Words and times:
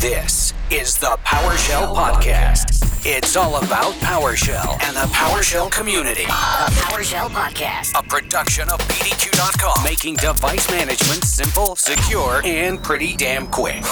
This 0.00 0.52
is 0.70 0.98
the 0.98 1.16
PowerShell 1.24 1.94
Podcast. 1.94 3.06
It's 3.06 3.34
all 3.34 3.56
about 3.56 3.94
PowerShell 3.94 4.78
and 4.82 4.94
the 4.94 5.10
PowerShell 5.14 5.72
community. 5.72 6.24
The 6.24 6.32
PowerShell 6.32 7.30
Podcast. 7.30 7.98
A 7.98 8.02
production 8.06 8.68
of 8.68 8.78
PDQ.com, 8.80 9.82
making 9.84 10.16
device 10.16 10.70
management 10.70 11.24
simple, 11.24 11.76
secure, 11.76 12.42
and 12.44 12.82
pretty 12.82 13.16
damn 13.16 13.46
quick. 13.46 13.82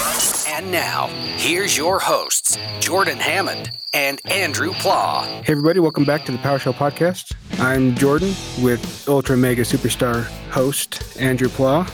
And 0.47 0.71
now, 0.71 1.07
here's 1.37 1.75
your 1.75 1.97
hosts, 1.97 2.55
Jordan 2.79 3.17
Hammond 3.17 3.71
and 3.95 4.21
Andrew 4.25 4.73
Pla. 4.73 5.23
Hey, 5.23 5.53
everybody, 5.53 5.79
welcome 5.79 6.05
back 6.05 6.23
to 6.25 6.31
the 6.31 6.37
PowerShell 6.37 6.75
Podcast. 6.75 7.33
I'm 7.59 7.95
Jordan 7.95 8.35
with 8.61 9.09
Ultra 9.09 9.37
Mega 9.37 9.63
Superstar 9.63 10.25
host 10.51 11.19
Andrew 11.19 11.49
Pla. 11.49 11.89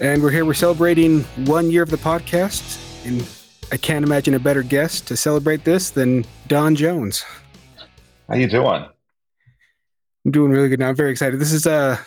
And 0.00 0.20
we're 0.20 0.32
here, 0.32 0.44
we're 0.44 0.54
celebrating 0.54 1.22
one 1.46 1.70
year 1.70 1.84
of 1.84 1.90
the 1.90 1.96
podcast. 1.96 2.82
And 3.06 3.24
I 3.70 3.76
can't 3.76 4.04
imagine 4.04 4.34
a 4.34 4.40
better 4.40 4.64
guest 4.64 5.06
to 5.08 5.16
celebrate 5.16 5.62
this 5.62 5.90
than 5.90 6.24
Don 6.48 6.74
Jones. 6.74 7.24
How 8.28 8.34
you 8.34 8.48
doing? 8.48 8.84
I'm 10.24 10.30
doing 10.32 10.50
really 10.50 10.68
good 10.68 10.80
now. 10.80 10.88
I'm 10.88 10.96
very 10.96 11.12
excited. 11.12 11.38
This 11.38 11.52
is 11.52 11.68
uh 11.68 11.98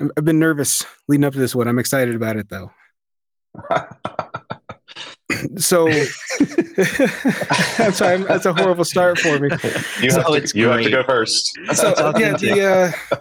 I've 0.00 0.24
been 0.24 0.40
nervous 0.40 0.84
leading 1.06 1.24
up 1.24 1.32
to 1.34 1.38
this 1.38 1.54
one. 1.54 1.68
I'm 1.68 1.78
excited 1.78 2.16
about 2.16 2.36
it 2.36 2.48
though. 2.48 2.72
so 5.58 5.86
I'm 7.78 7.92
sorry, 7.92 8.18
that's 8.24 8.46
a 8.46 8.52
horrible 8.52 8.84
start 8.84 9.20
for 9.20 9.38
me. 9.38 9.50
You, 10.02 10.10
So 10.10 10.32
have, 10.32 10.44
to, 10.44 10.58
you 10.58 10.68
have 10.68 10.82
to 10.82 10.90
go 10.90 11.04
first. 11.04 11.56
So 11.72 11.94
yeah, 12.18 12.36
the 12.36 12.92
uh 13.12 13.16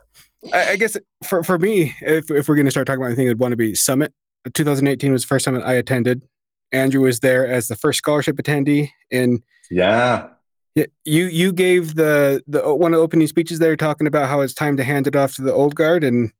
I 0.53 0.71
I 0.71 0.75
guess 0.75 0.97
for 1.23 1.43
for 1.43 1.59
me, 1.59 1.95
if 2.01 2.31
if 2.31 2.49
we're 2.49 2.55
gonna 2.55 2.71
start 2.71 2.87
talking 2.87 3.01
about 3.01 3.09
anything, 3.09 3.29
I'd 3.29 3.37
want 3.37 3.51
to 3.51 3.57
be 3.57 3.75
Summit. 3.75 4.11
2018 4.53 5.11
was 5.11 5.21
the 5.21 5.27
first 5.27 5.45
summit 5.45 5.61
I 5.63 5.73
attended. 5.73 6.23
Andrew 6.71 7.01
was 7.01 7.19
there 7.19 7.47
as 7.47 7.67
the 7.67 7.75
first 7.75 7.97
scholarship 7.99 8.35
attendee, 8.37 8.91
and 9.11 9.41
Yeah. 9.69 10.27
you 10.75 11.25
you 11.25 11.51
gave 11.51 11.95
the 11.95 12.43
the 12.47 12.61
one 12.73 12.93
of 12.93 12.97
the 12.97 13.03
opening 13.03 13.27
speeches 13.27 13.59
there 13.59 13.75
talking 13.75 14.07
about 14.07 14.27
how 14.29 14.41
it's 14.41 14.53
time 14.53 14.77
to 14.77 14.83
hand 14.83 15.07
it 15.07 15.15
off 15.15 15.35
to 15.35 15.41
the 15.41 15.53
old 15.53 15.75
guard, 15.75 16.03
and 16.03 16.31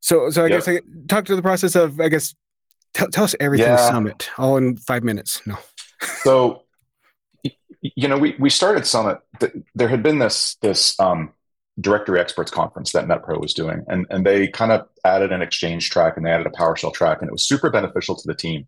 so 0.00 0.30
so 0.30 0.44
I 0.44 0.48
Yep. 0.48 0.58
guess 0.64 0.68
I 0.68 0.80
talk 1.08 1.24
to 1.26 1.36
the 1.36 1.42
process 1.42 1.74
of 1.76 2.00
I 2.00 2.08
guess 2.08 2.34
tell, 2.94 3.08
tell 3.08 3.24
us 3.24 3.34
everything 3.40 3.68
Yeah. 3.68 3.76
Summit 3.90 4.30
all 4.38 4.56
in 4.56 4.76
five 4.76 5.04
minutes. 5.04 5.40
No, 5.46 5.56
So, 6.22 6.62
you 7.80 8.08
know, 8.08 8.18
we, 8.18 8.34
we 8.38 8.50
started 8.50 8.86
Summit. 8.86 9.18
th- 9.40 9.52
There 9.74 9.88
had 9.88 10.02
been 10.02 10.18
this 10.18 10.56
this 10.60 10.98
um, 11.00 11.32
directory 11.80 12.20
experts 12.20 12.50
conference 12.50 12.92
that 12.92 13.06
NetPro 13.06 13.40
was 13.40 13.54
doing, 13.54 13.84
and 13.88 14.06
and 14.10 14.26
they 14.26 14.48
kind 14.48 14.72
of 14.72 14.88
added 15.04 15.32
an 15.32 15.42
exchange 15.42 15.90
track 15.90 16.16
and 16.16 16.26
they 16.26 16.30
added 16.30 16.46
a 16.46 16.50
PowerShell 16.50 16.92
track, 16.92 17.18
and 17.20 17.28
it 17.28 17.32
was 17.32 17.46
super 17.46 17.70
beneficial 17.70 18.14
to 18.16 18.26
the 18.26 18.34
team 18.34 18.66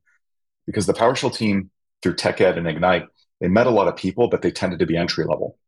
because 0.66 0.86
the 0.86 0.94
PowerShell 0.94 1.34
team 1.34 1.70
through 2.02 2.16
TechEd 2.16 2.56
and 2.56 2.68
Ignite 2.68 3.06
they 3.40 3.48
met 3.48 3.66
a 3.66 3.70
lot 3.70 3.86
of 3.88 3.96
people, 3.96 4.28
but 4.28 4.40
they 4.40 4.50
tended 4.50 4.78
to 4.78 4.86
be 4.86 4.96
entry 4.96 5.24
level, 5.24 5.58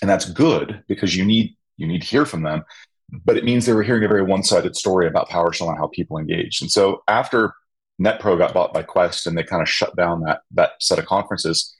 and 0.00 0.08
that's 0.08 0.24
good 0.24 0.82
because 0.88 1.14
you 1.14 1.24
need 1.24 1.54
you 1.76 1.86
need 1.86 2.00
to 2.00 2.06
hear 2.06 2.24
from 2.24 2.42
them. 2.42 2.64
But 3.24 3.36
it 3.36 3.44
means 3.44 3.66
they 3.66 3.74
were 3.74 3.82
hearing 3.82 4.04
a 4.04 4.08
very 4.08 4.22
one 4.22 4.42
sided 4.42 4.74
story 4.74 5.06
about 5.06 5.28
PowerShell 5.28 5.68
and 5.68 5.76
how 5.76 5.88
people 5.88 6.16
engaged. 6.16 6.62
And 6.62 6.70
so 6.70 7.02
after 7.06 7.52
NetPro 8.00 8.38
got 8.38 8.54
bought 8.54 8.74
by 8.74 8.82
Quest 8.82 9.26
and 9.26 9.36
they 9.36 9.42
kind 9.42 9.62
of 9.62 9.68
shut 9.68 9.94
down 9.96 10.22
that 10.22 10.40
that 10.52 10.72
set 10.80 10.98
of 10.98 11.06
conferences. 11.06 11.74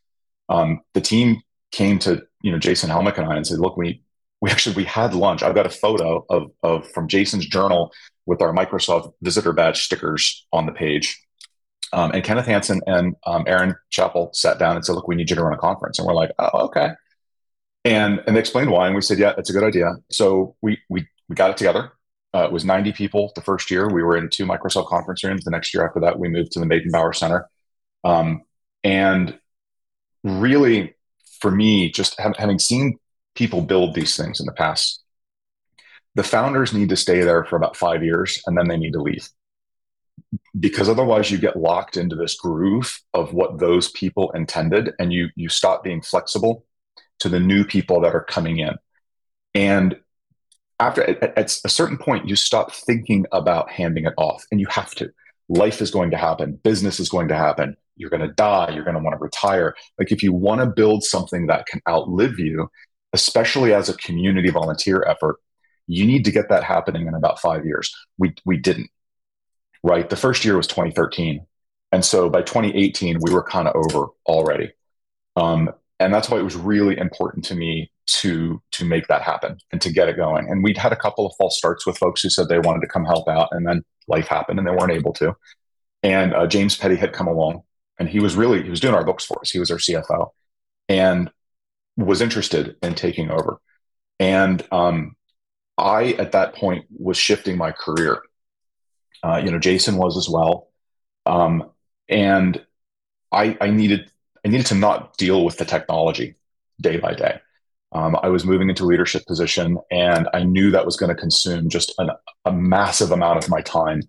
Um, 0.48 0.80
the 0.92 1.00
team 1.00 1.42
came 1.72 1.98
to 2.00 2.22
you 2.42 2.52
know 2.52 2.58
Jason 2.58 2.90
Helmick 2.90 3.18
and 3.18 3.26
I 3.26 3.36
and 3.36 3.46
said, 3.46 3.58
"Look, 3.58 3.76
we 3.76 4.02
we 4.40 4.50
actually 4.50 4.76
we 4.76 4.84
had 4.84 5.14
lunch. 5.14 5.42
I've 5.42 5.54
got 5.54 5.66
a 5.66 5.70
photo 5.70 6.24
of 6.28 6.50
of 6.62 6.88
from 6.92 7.08
Jason's 7.08 7.46
journal 7.46 7.92
with 8.26 8.40
our 8.42 8.52
Microsoft 8.52 9.12
visitor 9.22 9.52
badge 9.52 9.82
stickers 9.82 10.46
on 10.52 10.66
the 10.66 10.72
page." 10.72 11.20
Um, 11.94 12.10
and 12.12 12.24
Kenneth 12.24 12.46
Hansen 12.46 12.80
and 12.86 13.14
um, 13.24 13.44
Erin 13.46 13.76
Chapple 13.92 14.34
sat 14.34 14.58
down 14.58 14.74
and 14.74 14.84
said, 14.84 14.94
"Look, 14.94 15.06
we 15.06 15.14
need 15.14 15.30
you 15.30 15.36
to 15.36 15.44
run 15.44 15.54
a 15.54 15.58
conference." 15.58 15.98
And 15.98 16.06
we're 16.06 16.14
like, 16.14 16.32
"Oh, 16.38 16.66
okay." 16.66 16.90
And 17.84 18.20
and 18.26 18.34
they 18.34 18.40
explained 18.40 18.70
why, 18.70 18.86
and 18.86 18.96
we 18.96 19.00
said, 19.00 19.18
"Yeah, 19.18 19.34
it's 19.38 19.48
a 19.48 19.52
good 19.52 19.62
idea." 19.62 19.92
So 20.10 20.56
we 20.60 20.78
we 20.88 21.06
we 21.28 21.36
got 21.36 21.50
it 21.50 21.56
together. 21.56 21.92
Uh, 22.34 22.44
it 22.46 22.52
was 22.52 22.64
90 22.64 22.92
people 22.92 23.30
the 23.36 23.42
first 23.42 23.70
year. 23.70 23.88
We 23.88 24.02
were 24.02 24.16
in 24.16 24.28
two 24.28 24.44
Microsoft 24.44 24.88
conference 24.88 25.22
rooms. 25.22 25.44
The 25.44 25.52
next 25.52 25.72
year 25.72 25.86
after 25.86 26.00
that, 26.00 26.18
we 26.18 26.28
moved 26.28 26.50
to 26.52 26.60
the 26.60 26.66
Meydenbauer 26.66 27.14
Center. 27.14 27.48
Um, 28.02 28.42
and 28.82 29.38
really, 30.24 30.96
for 31.40 31.52
me, 31.52 31.92
just 31.92 32.20
ha- 32.20 32.32
having 32.36 32.58
seen 32.58 32.98
people 33.36 33.62
build 33.62 33.94
these 33.94 34.16
things 34.16 34.40
in 34.40 34.46
the 34.46 34.52
past, 34.52 35.04
the 36.16 36.24
founders 36.24 36.72
need 36.72 36.88
to 36.88 36.96
stay 36.96 37.20
there 37.20 37.44
for 37.44 37.56
about 37.56 37.76
five 37.76 38.02
years 38.02 38.42
and 38.46 38.58
then 38.58 38.66
they 38.66 38.76
need 38.76 38.94
to 38.94 39.02
leave. 39.02 39.28
Because 40.58 40.88
otherwise, 40.88 41.30
you 41.30 41.38
get 41.38 41.56
locked 41.56 41.96
into 41.96 42.16
this 42.16 42.34
groove 42.34 43.00
of 43.12 43.32
what 43.32 43.58
those 43.58 43.90
people 43.90 44.30
intended, 44.32 44.92
and 44.98 45.12
you 45.12 45.28
you 45.36 45.48
stop 45.48 45.82
being 45.82 46.02
flexible 46.02 46.64
to 47.20 47.28
the 47.28 47.40
new 47.40 47.64
people 47.64 48.00
that 48.00 48.14
are 48.14 48.24
coming 48.24 48.58
in. 48.58 48.76
And 49.54 49.96
after 50.80 51.02
at, 51.08 51.38
at 51.38 51.58
a 51.64 51.68
certain 51.68 51.96
point 51.96 52.28
you 52.28 52.36
stop 52.36 52.72
thinking 52.72 53.26
about 53.32 53.70
handing 53.70 54.04
it 54.04 54.14
off 54.16 54.44
and 54.50 54.60
you 54.60 54.66
have 54.68 54.94
to. 54.96 55.10
Life 55.48 55.80
is 55.80 55.90
going 55.90 56.10
to 56.10 56.16
happen. 56.16 56.58
Business 56.62 56.98
is 56.98 57.08
going 57.08 57.28
to 57.28 57.36
happen. 57.36 57.76
You're 57.96 58.10
going 58.10 58.26
to 58.26 58.34
die. 58.34 58.70
You're 58.74 58.84
going 58.84 58.96
to 58.96 59.02
want 59.02 59.14
to 59.14 59.22
retire. 59.22 59.74
Like 59.98 60.10
if 60.10 60.22
you 60.22 60.32
want 60.32 60.60
to 60.60 60.66
build 60.66 61.04
something 61.04 61.46
that 61.46 61.66
can 61.66 61.80
outlive 61.88 62.38
you 62.38 62.68
especially 63.12 63.72
as 63.72 63.88
a 63.88 63.96
community 63.98 64.50
volunteer 64.50 65.04
effort 65.06 65.36
you 65.86 66.04
need 66.04 66.24
to 66.24 66.32
get 66.32 66.48
that 66.48 66.64
happening 66.64 67.06
in 67.06 67.14
about 67.14 67.38
5 67.38 67.64
years. 67.64 67.94
We 68.18 68.34
we 68.44 68.56
didn't 68.56 68.90
right 69.84 70.10
the 70.10 70.16
first 70.16 70.44
year 70.44 70.56
was 70.56 70.66
2013 70.66 71.46
and 71.92 72.04
so 72.04 72.28
by 72.28 72.42
2018 72.42 73.18
we 73.20 73.32
were 73.32 73.44
kind 73.44 73.68
of 73.68 73.76
over 73.76 74.08
already 74.26 74.72
um, 75.36 75.70
and 76.00 76.12
that's 76.12 76.28
why 76.28 76.38
it 76.38 76.42
was 76.42 76.56
really 76.56 76.98
important 76.98 77.44
to 77.46 77.54
me 77.54 77.90
to 78.06 78.60
to 78.72 78.84
make 78.84 79.06
that 79.06 79.22
happen 79.22 79.56
and 79.72 79.80
to 79.80 79.92
get 79.92 80.08
it 80.08 80.16
going. 80.16 80.48
And 80.48 80.62
we'd 80.62 80.76
had 80.76 80.92
a 80.92 80.96
couple 80.96 81.26
of 81.26 81.32
false 81.38 81.56
starts 81.56 81.86
with 81.86 81.96
folks 81.96 82.22
who 82.22 82.30
said 82.30 82.48
they 82.48 82.58
wanted 82.58 82.80
to 82.80 82.88
come 82.88 83.04
help 83.04 83.28
out, 83.28 83.48
and 83.52 83.66
then 83.66 83.82
life 84.08 84.26
happened 84.26 84.58
and 84.58 84.68
they 84.68 84.72
weren't 84.72 84.92
able 84.92 85.12
to. 85.14 85.34
And 86.02 86.34
uh, 86.34 86.46
James 86.46 86.76
Petty 86.76 86.96
had 86.96 87.12
come 87.12 87.26
along, 87.26 87.62
and 87.98 88.08
he 88.08 88.20
was 88.20 88.36
really 88.36 88.62
he 88.62 88.70
was 88.70 88.80
doing 88.80 88.94
our 88.94 89.04
books 89.04 89.24
for 89.24 89.40
us. 89.40 89.50
He 89.50 89.58
was 89.58 89.70
our 89.70 89.78
CFO, 89.78 90.30
and 90.88 91.30
was 91.96 92.20
interested 92.20 92.76
in 92.82 92.94
taking 92.94 93.30
over. 93.30 93.58
And 94.18 94.66
um, 94.72 95.16
I 95.78 96.12
at 96.14 96.32
that 96.32 96.54
point 96.54 96.86
was 96.90 97.16
shifting 97.16 97.56
my 97.56 97.72
career. 97.72 98.22
Uh, 99.24 99.38
you 99.38 99.50
know, 99.50 99.58
Jason 99.58 99.96
was 99.96 100.18
as 100.18 100.28
well, 100.28 100.68
um, 101.24 101.70
and 102.10 102.62
I, 103.32 103.56
I 103.60 103.70
needed 103.70 104.10
I 104.44 104.48
needed 104.48 104.66
to 104.66 104.74
not 104.74 105.16
deal 105.16 105.44
with 105.44 105.56
the 105.56 105.64
technology 105.64 106.34
day 106.80 106.98
by 106.98 107.14
day. 107.14 107.40
Um, 107.92 108.18
I 108.22 108.28
was 108.28 108.44
moving 108.44 108.68
into 108.68 108.84
leadership 108.84 109.24
position, 109.26 109.78
and 109.90 110.28
I 110.34 110.42
knew 110.42 110.70
that 110.72 110.84
was 110.84 110.96
going 110.96 111.14
to 111.14 111.20
consume 111.20 111.70
just 111.70 111.94
an, 111.98 112.10
a 112.44 112.52
massive 112.52 113.12
amount 113.12 113.42
of 113.42 113.48
my 113.48 113.62
time. 113.62 114.02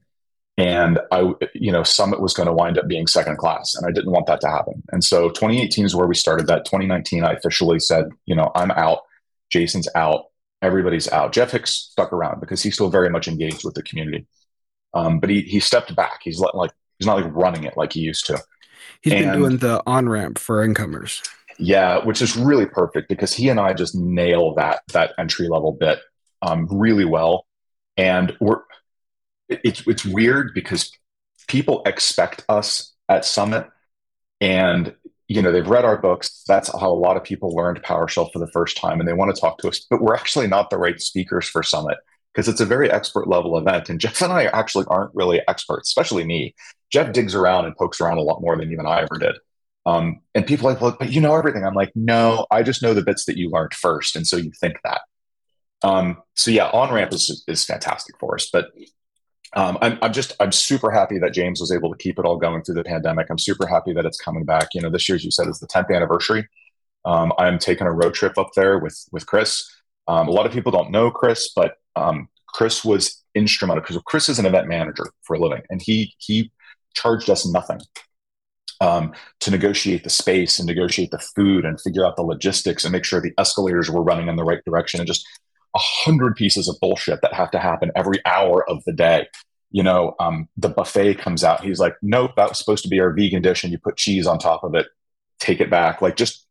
And 0.57 0.99
I, 1.11 1.33
you 1.53 1.71
know, 1.71 1.83
Summit 1.83 2.19
was 2.19 2.33
going 2.33 2.47
to 2.47 2.53
wind 2.53 2.77
up 2.77 2.87
being 2.87 3.07
second 3.07 3.37
class, 3.37 3.75
and 3.75 3.85
I 3.85 3.91
didn't 3.91 4.11
want 4.11 4.25
that 4.27 4.41
to 4.41 4.49
happen. 4.49 4.83
And 4.91 5.03
so 5.03 5.29
2018 5.29 5.85
is 5.85 5.95
where 5.95 6.07
we 6.07 6.15
started 6.15 6.47
that. 6.47 6.65
2019, 6.65 7.23
I 7.23 7.33
officially 7.33 7.79
said, 7.79 8.09
you 8.25 8.35
know, 8.35 8.51
I'm 8.55 8.71
out. 8.71 9.01
Jason's 9.49 9.87
out. 9.95 10.25
Everybody's 10.61 11.09
out. 11.11 11.31
Jeff 11.31 11.51
Hicks 11.51 11.71
stuck 11.71 12.11
around 12.11 12.39
because 12.39 12.63
he's 12.63 12.73
still 12.73 12.89
very 12.89 13.09
much 13.09 13.27
engaged 13.27 13.63
with 13.63 13.75
the 13.75 13.83
community. 13.83 14.25
Um, 14.95 15.19
but 15.19 15.29
he 15.29 15.41
he 15.41 15.59
stepped 15.59 15.93
back. 15.95 16.21
He's 16.23 16.39
let, 16.39 16.55
like 16.55 16.71
he's 16.97 17.05
not 17.05 17.21
like 17.21 17.31
running 17.35 17.65
it 17.65 17.77
like 17.77 17.93
he 17.93 17.99
used 17.99 18.25
to. 18.27 18.41
he's 19.01 19.13
been 19.13 19.33
doing 19.33 19.57
the 19.57 19.83
on 19.85 20.09
ramp 20.09 20.39
for 20.39 20.63
incomers. 20.63 21.21
Yeah, 21.59 22.03
which 22.03 22.21
is 22.21 22.35
really 22.35 22.65
perfect 22.65 23.09
because 23.09 23.33
he 23.33 23.49
and 23.49 23.59
I 23.59 23.73
just 23.73 23.95
nail 23.95 24.55
that 24.55 24.81
that 24.93 25.11
entry 25.19 25.47
level 25.47 25.73
bit 25.73 25.99
um, 26.41 26.67
really 26.71 27.05
well, 27.05 27.45
and 27.97 28.35
we're 28.39 28.61
it's 29.49 29.85
it's 29.85 30.05
weird 30.05 30.51
because 30.55 30.91
people 31.47 31.81
expect 31.85 32.45
us 32.49 32.93
at 33.09 33.25
Summit, 33.25 33.67
and 34.39 34.95
you 35.27 35.41
know 35.41 35.51
they've 35.51 35.67
read 35.67 35.85
our 35.85 35.97
books. 35.97 36.43
That's 36.47 36.71
how 36.71 36.89
a 36.89 36.93
lot 36.93 37.17
of 37.17 37.23
people 37.23 37.53
learned 37.53 37.83
PowerShell 37.83 38.31
for 38.31 38.39
the 38.39 38.51
first 38.51 38.77
time, 38.77 38.99
and 38.99 39.07
they 39.07 39.13
want 39.13 39.33
to 39.35 39.39
talk 39.39 39.57
to 39.59 39.67
us. 39.67 39.85
But 39.89 40.01
we're 40.01 40.15
actually 40.15 40.47
not 40.47 40.69
the 40.69 40.77
right 40.77 40.99
speakers 41.01 41.47
for 41.47 41.63
Summit 41.63 41.97
because 42.35 42.49
it's 42.49 42.59
a 42.59 42.65
very 42.65 42.91
expert 42.91 43.29
level 43.29 43.57
event, 43.57 43.89
and 43.89 43.99
Jeff 43.99 44.21
and 44.21 44.33
I 44.33 44.45
actually 44.45 44.85
aren't 44.89 45.15
really 45.15 45.41
experts, 45.47 45.89
especially 45.89 46.25
me. 46.25 46.53
Jeff 46.91 47.13
digs 47.13 47.33
around 47.33 47.65
and 47.65 47.75
pokes 47.77 48.01
around 48.01 48.17
a 48.17 48.21
lot 48.21 48.41
more 48.41 48.57
than 48.57 48.71
even 48.71 48.85
I 48.85 49.01
ever 49.01 49.17
did. 49.17 49.37
Um, 49.85 50.21
and 50.33 50.45
people 50.45 50.69
like, 50.69 50.81
well, 50.81 50.95
but 50.99 51.11
you 51.11 51.21
know 51.21 51.35
everything. 51.35 51.65
I'm 51.65 51.73
like, 51.73 51.91
no, 51.95 52.45
I 52.51 52.63
just 52.63 52.81
know 52.81 52.93
the 52.93 53.03
bits 53.03 53.25
that 53.25 53.37
you 53.37 53.49
learned 53.49 53.73
first. 53.73 54.15
And 54.15 54.27
so 54.27 54.35
you 54.35 54.51
think 54.59 54.77
that. 54.83 55.01
Um, 55.83 56.17
so 56.35 56.51
yeah, 56.51 56.69
on 56.69 56.93
ramp 56.93 57.13
is, 57.13 57.43
is 57.47 57.63
fantastic 57.65 58.15
for 58.19 58.35
us. 58.35 58.49
But 58.51 58.69
um, 59.53 59.77
I'm, 59.81 59.97
I'm 60.01 60.13
just, 60.13 60.33
I'm 60.39 60.51
super 60.51 60.91
happy 60.91 61.19
that 61.19 61.33
James 61.33 61.61
was 61.61 61.71
able 61.71 61.91
to 61.91 61.97
keep 61.97 62.17
it 62.17 62.25
all 62.25 62.37
going 62.37 62.63
through 62.63 62.75
the 62.75 62.83
pandemic. 62.83 63.27
I'm 63.29 63.37
super 63.37 63.67
happy 63.67 63.93
that 63.93 64.05
it's 64.05 64.19
coming 64.19 64.43
back. 64.43 64.69
You 64.73 64.81
know, 64.81 64.89
this 64.89 65.07
year, 65.07 65.15
as 65.15 65.23
you 65.23 65.31
said, 65.31 65.47
is 65.47 65.59
the 65.59 65.67
10th 65.67 65.95
anniversary. 65.95 66.47
Um, 67.05 67.31
I'm 67.37 67.59
taking 67.59 67.87
a 67.87 67.91
road 67.91 68.15
trip 68.15 68.37
up 68.37 68.51
there 68.55 68.79
with, 68.79 69.05
with 69.11 69.27
Chris. 69.27 69.69
Um, 70.07 70.27
a 70.27 70.31
lot 70.31 70.47
of 70.47 70.51
people 70.51 70.71
don't 70.71 70.91
know 70.91 71.11
Chris, 71.11 71.51
but 71.55 71.77
um, 71.95 72.29
Chris 72.47 72.85
was 72.85 73.23
instrumental 73.35 73.81
because 73.81 74.01
Chris 74.05 74.29
is 74.29 74.39
an 74.39 74.45
event 74.45 74.67
manager 74.67 75.05
for 75.23 75.35
a 75.35 75.39
living 75.39 75.61
and 75.69 75.81
he, 75.81 76.13
he 76.19 76.51
charged 76.93 77.29
us 77.29 77.45
nothing 77.45 77.79
um, 78.81 79.13
to 79.39 79.51
negotiate 79.51 80.03
the 80.03 80.09
space 80.09 80.59
and 80.59 80.67
negotiate 80.67 81.11
the 81.11 81.19
food 81.19 81.65
and 81.65 81.79
figure 81.79 82.05
out 82.05 82.15
the 82.15 82.23
logistics 82.23 82.83
and 82.83 82.91
make 82.91 83.05
sure 83.05 83.21
the 83.21 83.33
escalators 83.37 83.89
were 83.89 84.03
running 84.03 84.27
in 84.27 84.35
the 84.35 84.43
right 84.43 84.63
direction 84.65 84.99
and 84.99 85.07
just 85.07 85.25
a 85.75 85.79
hundred 85.79 86.35
pieces 86.35 86.67
of 86.67 86.77
bullshit 86.79 87.21
that 87.21 87.33
have 87.33 87.51
to 87.51 87.59
happen 87.59 87.91
every 87.95 88.19
hour 88.25 88.67
of 88.69 88.83
the 88.85 88.93
day. 88.93 89.27
You 89.71 89.83
know, 89.83 90.15
um, 90.19 90.47
the 90.55 90.69
buffet 90.69 91.15
comes 91.15 91.43
out. 91.43 91.63
He's 91.63 91.79
like, 91.79 91.95
nope, 92.01 92.31
that 92.37 92.49
was 92.49 92.57
supposed 92.57 92.83
to 92.83 92.89
be 92.89 92.99
our 93.01 93.11
vegan 93.11 93.41
dish, 93.41 93.63
and 93.63 93.73
you 93.73 93.77
put 93.77 93.97
cheese 93.97 94.25
on 94.25 94.39
top 94.39 94.63
of 94.63 94.73
it. 94.73 94.87
Take 95.39 95.59
it 95.59 95.69
back. 95.69 96.01
Like 96.01 96.15
just 96.15 96.47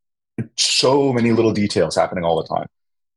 so 0.57 1.13
many 1.13 1.33
little 1.33 1.53
details 1.53 1.97
happening 1.97 2.25
all 2.25 2.43
the 2.43 2.55
time. 2.55 2.67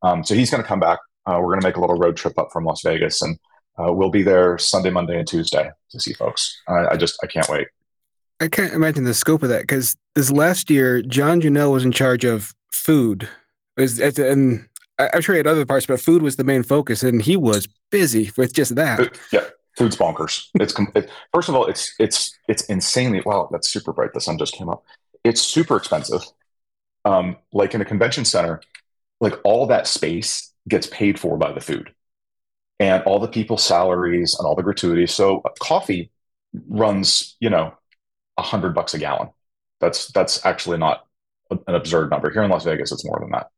Um, 0.01 0.23
so 0.23 0.33
he's 0.33 0.49
going 0.49 0.63
to 0.63 0.67
come 0.67 0.79
back. 0.79 0.99
Uh, 1.27 1.39
we're 1.41 1.49
going 1.49 1.59
to 1.59 1.67
make 1.67 1.75
a 1.75 1.81
little 1.81 1.97
road 1.97 2.15
trip 2.15 2.39
up 2.39 2.51
from 2.53 2.63
Las 2.63 2.81
Vegas, 2.83 3.21
and 3.21 3.37
uh, 3.77 3.91
we'll 3.91 4.09
be 4.09 4.23
there 4.23 4.57
Sunday, 4.57 4.89
Monday, 4.89 5.19
and 5.19 5.27
Tuesday 5.27 5.69
to 5.91 5.99
see 5.99 6.13
folks. 6.13 6.59
I, 6.67 6.87
I 6.91 6.97
just 6.97 7.19
I 7.21 7.27
can't 7.27 7.49
wait. 7.49 7.67
I 8.39 8.47
can't 8.47 8.73
imagine 8.73 9.03
the 9.03 9.13
scope 9.13 9.43
of 9.43 9.49
that 9.49 9.61
because 9.61 9.97
this 10.15 10.31
last 10.31 10.69
year, 10.69 11.01
John 11.01 11.41
Janelle 11.41 11.73
was 11.73 11.83
in 11.83 11.91
charge 11.91 12.23
of 12.23 12.55
food. 12.71 13.27
Was 13.75 13.99
and 13.99 14.67
I'm 14.97 15.21
sure 15.21 15.35
he 15.35 15.39
had 15.39 15.47
other 15.47 15.65
parts, 15.65 15.85
but 15.85 15.99
food 15.99 16.21
was 16.21 16.37
the 16.37 16.43
main 16.43 16.63
focus, 16.63 17.03
and 17.03 17.21
he 17.21 17.35
was 17.35 17.67
busy 17.91 18.31
with 18.37 18.53
just 18.53 18.75
that. 18.75 19.17
Yeah, 19.31 19.45
food's 19.77 19.97
bonkers. 19.97 20.47
It's 20.55 20.73
it, 20.95 21.09
first 21.33 21.49
of 21.49 21.55
all, 21.55 21.65
it's 21.65 21.93
it's 21.99 22.37
it's 22.47 22.63
insanely. 22.65 23.21
Wow, 23.25 23.49
that's 23.51 23.67
super 23.67 23.91
bright. 23.91 24.13
The 24.13 24.21
sun 24.21 24.37
just 24.37 24.55
came 24.55 24.69
up. 24.69 24.83
It's 25.23 25.41
super 25.41 25.75
expensive. 25.75 26.21
Um, 27.05 27.37
like 27.51 27.73
in 27.73 27.81
a 27.81 27.85
convention 27.85 28.25
center, 28.25 28.61
like 29.19 29.35
all 29.43 29.67
that 29.67 29.87
space 29.87 30.53
gets 30.67 30.87
paid 30.87 31.19
for 31.19 31.37
by 31.37 31.51
the 31.51 31.61
food, 31.61 31.93
and 32.79 33.03
all 33.03 33.19
the 33.19 33.27
people's 33.27 33.63
salaries 33.63 34.35
and 34.37 34.45
all 34.45 34.55
the 34.55 34.63
gratuities. 34.63 35.13
So 35.13 35.43
coffee 35.59 36.11
runs, 36.67 37.35
you 37.39 37.49
know, 37.49 37.73
a 38.37 38.41
hundred 38.41 38.73
bucks 38.73 38.93
a 38.93 38.99
gallon. 38.99 39.29
That's 39.79 40.07
that's 40.11 40.45
actually 40.45 40.77
not 40.77 41.05
an 41.49 41.75
absurd 41.75 42.09
number. 42.09 42.31
Here 42.31 42.43
in 42.43 42.51
Las 42.51 42.65
Vegas, 42.65 42.91
it's 42.91 43.05
more 43.05 43.19
than 43.19 43.31
that. 43.31 43.49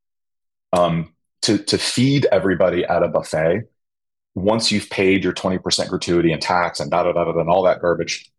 Um, 0.73 1.13
to 1.43 1.57
to 1.57 1.77
feed 1.77 2.27
everybody 2.31 2.83
at 2.85 3.03
a 3.03 3.07
buffet, 3.07 3.63
once 4.35 4.71
you've 4.71 4.89
paid 4.89 5.23
your 5.23 5.33
20% 5.33 5.89
gratuity 5.89 6.31
and 6.31 6.41
tax 6.41 6.79
and 6.79 6.91
da 6.91 7.03
da 7.03 7.11
da 7.11 7.25
da 7.25 7.39
and 7.39 7.49
all 7.49 7.63
that 7.63 7.81
garbage, 7.81 8.31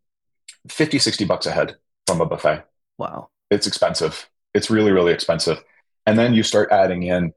50, 0.69 0.99
60 0.99 1.25
bucks 1.25 1.47
a 1.47 1.51
head 1.51 1.77
from 2.07 2.21
a 2.21 2.27
buffet. 2.27 2.65
Wow. 2.99 3.31
It's 3.51 3.67
expensive. 3.67 4.29
It's 4.55 4.71
really, 4.71 4.93
really 4.93 5.13
expensive. 5.13 5.63
And 6.07 6.19
then 6.19 6.35
you 6.35 6.43
start 6.43 6.71
adding 6.73 7.03
in 7.03 7.33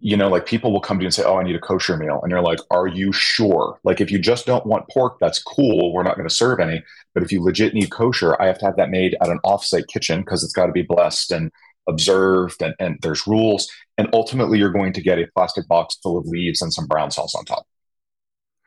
you 0.00 0.16
know, 0.16 0.28
like 0.28 0.46
people 0.46 0.72
will 0.72 0.80
come 0.80 0.98
to 0.98 1.02
you 1.02 1.06
and 1.06 1.14
say, 1.14 1.22
Oh, 1.24 1.38
I 1.38 1.44
need 1.44 1.54
a 1.54 1.60
kosher 1.60 1.96
meal. 1.96 2.20
And 2.22 2.30
you're 2.30 2.42
like, 2.42 2.58
Are 2.70 2.86
you 2.86 3.12
sure? 3.12 3.78
Like, 3.84 4.00
if 4.00 4.10
you 4.10 4.18
just 4.18 4.46
don't 4.46 4.66
want 4.66 4.88
pork, 4.88 5.18
that's 5.20 5.42
cool. 5.42 5.92
We're 5.92 6.02
not 6.02 6.16
going 6.16 6.28
to 6.28 6.34
serve 6.34 6.60
any. 6.60 6.82
But 7.14 7.22
if 7.22 7.32
you 7.32 7.42
legit 7.42 7.74
need 7.74 7.90
kosher, 7.90 8.40
I 8.40 8.46
have 8.46 8.58
to 8.58 8.66
have 8.66 8.76
that 8.76 8.90
made 8.90 9.16
at 9.20 9.28
an 9.28 9.38
offsite 9.44 9.86
kitchen 9.88 10.20
because 10.20 10.42
it's 10.42 10.52
got 10.52 10.66
to 10.66 10.72
be 10.72 10.82
blessed 10.82 11.30
and 11.30 11.52
observed 11.88 12.60
and, 12.62 12.74
and 12.80 12.98
there's 13.02 13.26
rules. 13.26 13.70
And 13.96 14.08
ultimately, 14.12 14.58
you're 14.58 14.72
going 14.72 14.92
to 14.92 15.02
get 15.02 15.18
a 15.18 15.28
plastic 15.34 15.68
box 15.68 15.96
full 16.02 16.18
of 16.18 16.26
leaves 16.26 16.62
and 16.62 16.72
some 16.72 16.86
brown 16.86 17.10
sauce 17.10 17.34
on 17.34 17.44
top 17.44 17.66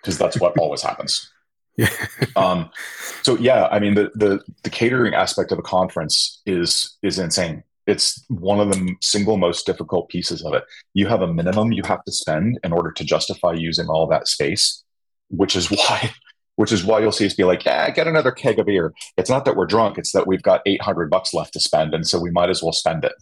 because 0.02 0.18
that's 0.18 0.40
what 0.40 0.58
always 0.58 0.82
happens. 0.82 1.30
Yeah. 1.76 1.90
um, 2.36 2.70
so 3.24 3.38
yeah, 3.38 3.68
I 3.72 3.80
mean 3.80 3.96
the, 3.96 4.12
the 4.16 4.42
the 4.64 4.70
catering 4.70 5.14
aspect 5.14 5.52
of 5.52 5.60
a 5.60 5.62
conference 5.62 6.42
is 6.46 6.98
is 7.04 7.20
insane 7.20 7.64
it's 7.90 8.24
one 8.28 8.60
of 8.60 8.72
the 8.72 8.96
single 9.02 9.38
most 9.38 9.66
difficult 9.66 10.10
pieces 10.10 10.44
of 10.44 10.54
it. 10.54 10.64
You 10.94 11.08
have 11.08 11.22
a 11.22 11.34
minimum 11.34 11.72
you 11.72 11.82
have 11.86 12.04
to 12.04 12.12
spend 12.12 12.60
in 12.64 12.72
order 12.72 12.92
to 12.92 13.04
justify 13.04 13.54
using 13.54 13.88
all 13.88 14.06
that 14.08 14.28
space, 14.28 14.84
which 15.30 15.56
is 15.56 15.70
why 15.72 16.14
which 16.56 16.74
is 16.74 16.84
why 16.84 17.00
you'll 17.00 17.14
see 17.14 17.26
us 17.26 17.34
be 17.34 17.46
like, 17.46 17.64
yeah, 17.64 17.90
get 17.90 18.06
another 18.06 18.34
keg 18.34 18.60
of 18.60 18.66
beer. 18.66 18.94
It's 19.16 19.30
not 19.30 19.46
that 19.46 19.56
we're 19.56 19.66
drunk, 19.66 19.98
it's 19.98 20.12
that 20.12 20.28
we've 20.28 20.44
got 20.44 20.62
800 20.66 21.10
bucks 21.10 21.34
left 21.34 21.54
to 21.54 21.60
spend 21.60 21.94
and 21.94 22.06
so 22.06 22.20
we 22.20 22.32
might 22.32 22.50
as 22.50 22.62
well 22.62 22.74
spend 22.74 23.06
it. 23.06 23.14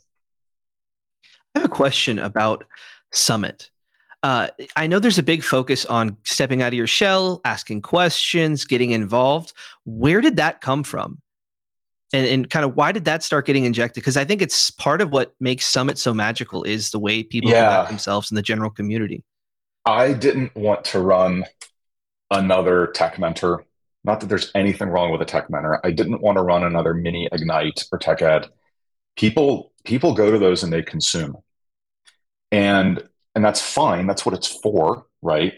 I 1.53 1.59
have 1.59 1.65
a 1.65 1.73
question 1.73 2.17
about 2.19 2.65
Summit. 3.13 3.69
Uh, 4.23 4.47
I 4.75 4.87
know 4.87 4.97
there's 4.97 5.19
a 5.19 5.23
big 5.23 5.43
focus 5.43 5.85
on 5.85 6.17
stepping 6.23 6.63
out 6.63 6.69
of 6.69 6.73
your 6.73 6.87
shell, 6.87 7.39
asking 7.45 7.83
questions, 7.83 8.65
getting 8.65 8.91
involved. 8.91 9.53
Where 9.85 10.19
did 10.19 10.37
that 10.37 10.59
come 10.59 10.83
from? 10.83 11.21
And, 12.13 12.25
and 12.25 12.49
kind 12.49 12.65
of 12.65 12.75
why 12.75 12.91
did 12.91 13.05
that 13.05 13.23
start 13.23 13.45
getting 13.45 13.65
injected? 13.65 14.01
Because 14.01 14.17
I 14.17 14.25
think 14.25 14.41
it's 14.41 14.71
part 14.71 15.01
of 15.01 15.11
what 15.11 15.33
makes 15.39 15.65
Summit 15.65 15.97
so 15.97 16.13
magical 16.13 16.63
is 16.63 16.91
the 16.91 16.99
way 16.99 17.23
people 17.23 17.51
yeah. 17.51 17.65
conduct 17.65 17.89
themselves 17.89 18.31
in 18.31 18.35
the 18.35 18.41
general 18.41 18.69
community. 18.69 19.23
I 19.85 20.13
didn't 20.13 20.55
want 20.55 20.85
to 20.85 20.99
run 20.99 21.45
another 22.31 22.87
tech 22.87 23.19
mentor. 23.19 23.65
Not 24.03 24.21
that 24.21 24.27
there's 24.27 24.51
anything 24.55 24.89
wrong 24.89 25.11
with 25.11 25.21
a 25.21 25.25
tech 25.25 25.49
mentor. 25.49 25.85
I 25.85 25.91
didn't 25.91 26.21
want 26.21 26.37
to 26.37 26.41
run 26.41 26.63
another 26.63 26.93
mini 26.93 27.27
Ignite 27.31 27.85
or 27.91 27.97
Tech 27.97 28.21
Ed. 28.21 28.47
People 29.15 29.73
people 29.83 30.13
go 30.13 30.31
to 30.31 30.37
those 30.37 30.63
and 30.63 30.71
they 30.71 30.81
consume, 30.81 31.37
and 32.51 33.01
and 33.35 33.43
that's 33.43 33.61
fine. 33.61 34.07
That's 34.07 34.25
what 34.25 34.35
it's 34.35 34.47
for, 34.47 35.05
right? 35.21 35.53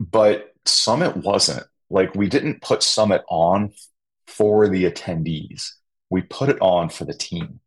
But 0.00 0.52
Summit 0.66 1.16
wasn't 1.16 1.64
like 1.90 2.14
we 2.14 2.28
didn't 2.28 2.60
put 2.60 2.82
Summit 2.82 3.22
on 3.28 3.72
for 4.26 4.68
the 4.68 4.84
attendees. 4.84 5.70
We 6.10 6.22
put 6.22 6.48
it 6.48 6.60
on 6.60 6.88
for 6.88 7.04
the 7.04 7.14
team. 7.14 7.60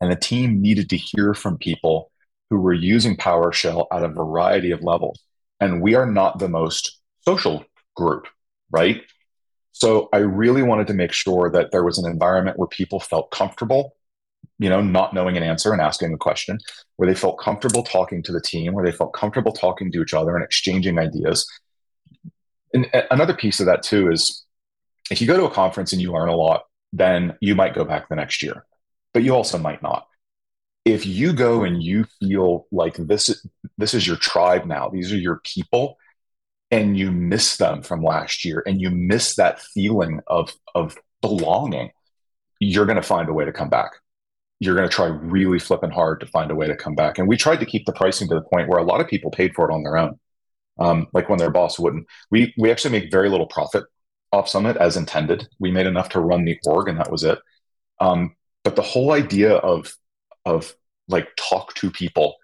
And 0.00 0.10
the 0.10 0.16
team 0.16 0.60
needed 0.60 0.88
to 0.90 0.96
hear 0.96 1.34
from 1.34 1.58
people 1.58 2.10
who 2.48 2.60
were 2.60 2.72
using 2.72 3.16
PowerShell 3.16 3.86
at 3.92 4.02
a 4.02 4.08
variety 4.08 4.70
of 4.70 4.82
levels. 4.82 5.20
And 5.60 5.82
we 5.82 5.94
are 5.94 6.06
not 6.06 6.38
the 6.38 6.48
most 6.48 6.98
social 7.26 7.64
group, 7.94 8.26
right? 8.70 9.02
So 9.72 10.08
I 10.12 10.18
really 10.18 10.62
wanted 10.62 10.86
to 10.88 10.94
make 10.94 11.12
sure 11.12 11.50
that 11.50 11.70
there 11.70 11.84
was 11.84 11.98
an 11.98 12.10
environment 12.10 12.58
where 12.58 12.68
people 12.68 12.98
felt 12.98 13.30
comfortable, 13.30 13.94
you 14.58 14.68
know, 14.68 14.80
not 14.80 15.14
knowing 15.14 15.36
an 15.36 15.42
answer 15.42 15.72
and 15.72 15.80
asking 15.80 16.12
a 16.12 16.18
question, 16.18 16.58
where 16.96 17.08
they 17.08 17.14
felt 17.14 17.38
comfortable 17.38 17.82
talking 17.82 18.22
to 18.24 18.32
the 18.32 18.40
team, 18.40 18.72
where 18.72 18.84
they 18.84 18.92
felt 18.92 19.12
comfortable 19.12 19.52
talking 19.52 19.92
to 19.92 20.02
each 20.02 20.14
other 20.14 20.34
and 20.34 20.44
exchanging 20.44 20.98
ideas. 20.98 21.46
And 22.72 22.90
another 23.10 23.34
piece 23.34 23.60
of 23.60 23.66
that 23.66 23.82
too 23.82 24.10
is 24.10 24.44
if 25.10 25.20
you 25.20 25.26
go 25.26 25.36
to 25.36 25.44
a 25.44 25.50
conference 25.50 25.92
and 25.92 26.00
you 26.00 26.12
learn 26.12 26.28
a 26.28 26.36
lot, 26.36 26.64
then 26.92 27.36
you 27.40 27.54
might 27.54 27.74
go 27.74 27.84
back 27.84 28.08
the 28.08 28.16
next 28.16 28.42
year, 28.42 28.64
but 29.12 29.22
you 29.22 29.34
also 29.34 29.58
might 29.58 29.82
not. 29.82 30.06
If 30.84 31.04
you 31.04 31.32
go 31.32 31.62
and 31.64 31.82
you 31.82 32.06
feel 32.20 32.66
like 32.72 32.96
this, 32.96 33.44
this 33.76 33.92
is 33.92 34.06
your 34.06 34.16
tribe 34.16 34.64
now, 34.64 34.88
these 34.88 35.12
are 35.12 35.18
your 35.18 35.40
people, 35.44 35.98
and 36.70 36.96
you 36.96 37.10
miss 37.10 37.56
them 37.56 37.82
from 37.82 38.02
last 38.02 38.44
year 38.44 38.62
and 38.64 38.80
you 38.80 38.90
miss 38.90 39.34
that 39.36 39.60
feeling 39.60 40.20
of, 40.28 40.52
of 40.74 40.96
belonging, 41.20 41.90
you're 42.60 42.86
going 42.86 42.96
to 42.96 43.02
find 43.02 43.28
a 43.28 43.32
way 43.32 43.44
to 43.44 43.52
come 43.52 43.68
back. 43.68 43.90
You're 44.60 44.76
going 44.76 44.88
to 44.88 44.94
try 44.94 45.06
really 45.06 45.58
flipping 45.58 45.90
hard 45.90 46.20
to 46.20 46.26
find 46.26 46.50
a 46.50 46.54
way 46.54 46.68
to 46.68 46.76
come 46.76 46.94
back. 46.94 47.18
And 47.18 47.26
we 47.26 47.36
tried 47.36 47.60
to 47.60 47.66
keep 47.66 47.86
the 47.86 47.92
pricing 47.92 48.28
to 48.28 48.34
the 48.34 48.42
point 48.42 48.68
where 48.68 48.78
a 48.78 48.84
lot 48.84 49.00
of 49.00 49.08
people 49.08 49.30
paid 49.30 49.54
for 49.54 49.68
it 49.68 49.74
on 49.74 49.82
their 49.82 49.96
own. 49.96 50.18
Um, 50.78 51.08
like 51.12 51.28
when 51.28 51.38
their 51.38 51.50
boss 51.50 51.78
wouldn't. 51.78 52.06
We 52.30 52.54
we 52.56 52.70
actually 52.70 52.98
make 52.98 53.10
very 53.10 53.28
little 53.28 53.46
profit 53.46 53.84
off 54.32 54.48
Summit 54.48 54.76
as 54.76 54.96
intended. 54.96 55.48
We 55.58 55.70
made 55.70 55.86
enough 55.86 56.08
to 56.10 56.20
run 56.20 56.44
the 56.44 56.58
org, 56.64 56.88
and 56.88 56.98
that 56.98 57.10
was 57.10 57.24
it. 57.24 57.38
Um, 58.00 58.36
but 58.64 58.76
the 58.76 58.82
whole 58.82 59.12
idea 59.12 59.54
of 59.56 59.92
of 60.44 60.74
like 61.08 61.28
talk 61.36 61.74
to 61.74 61.90
people 61.90 62.36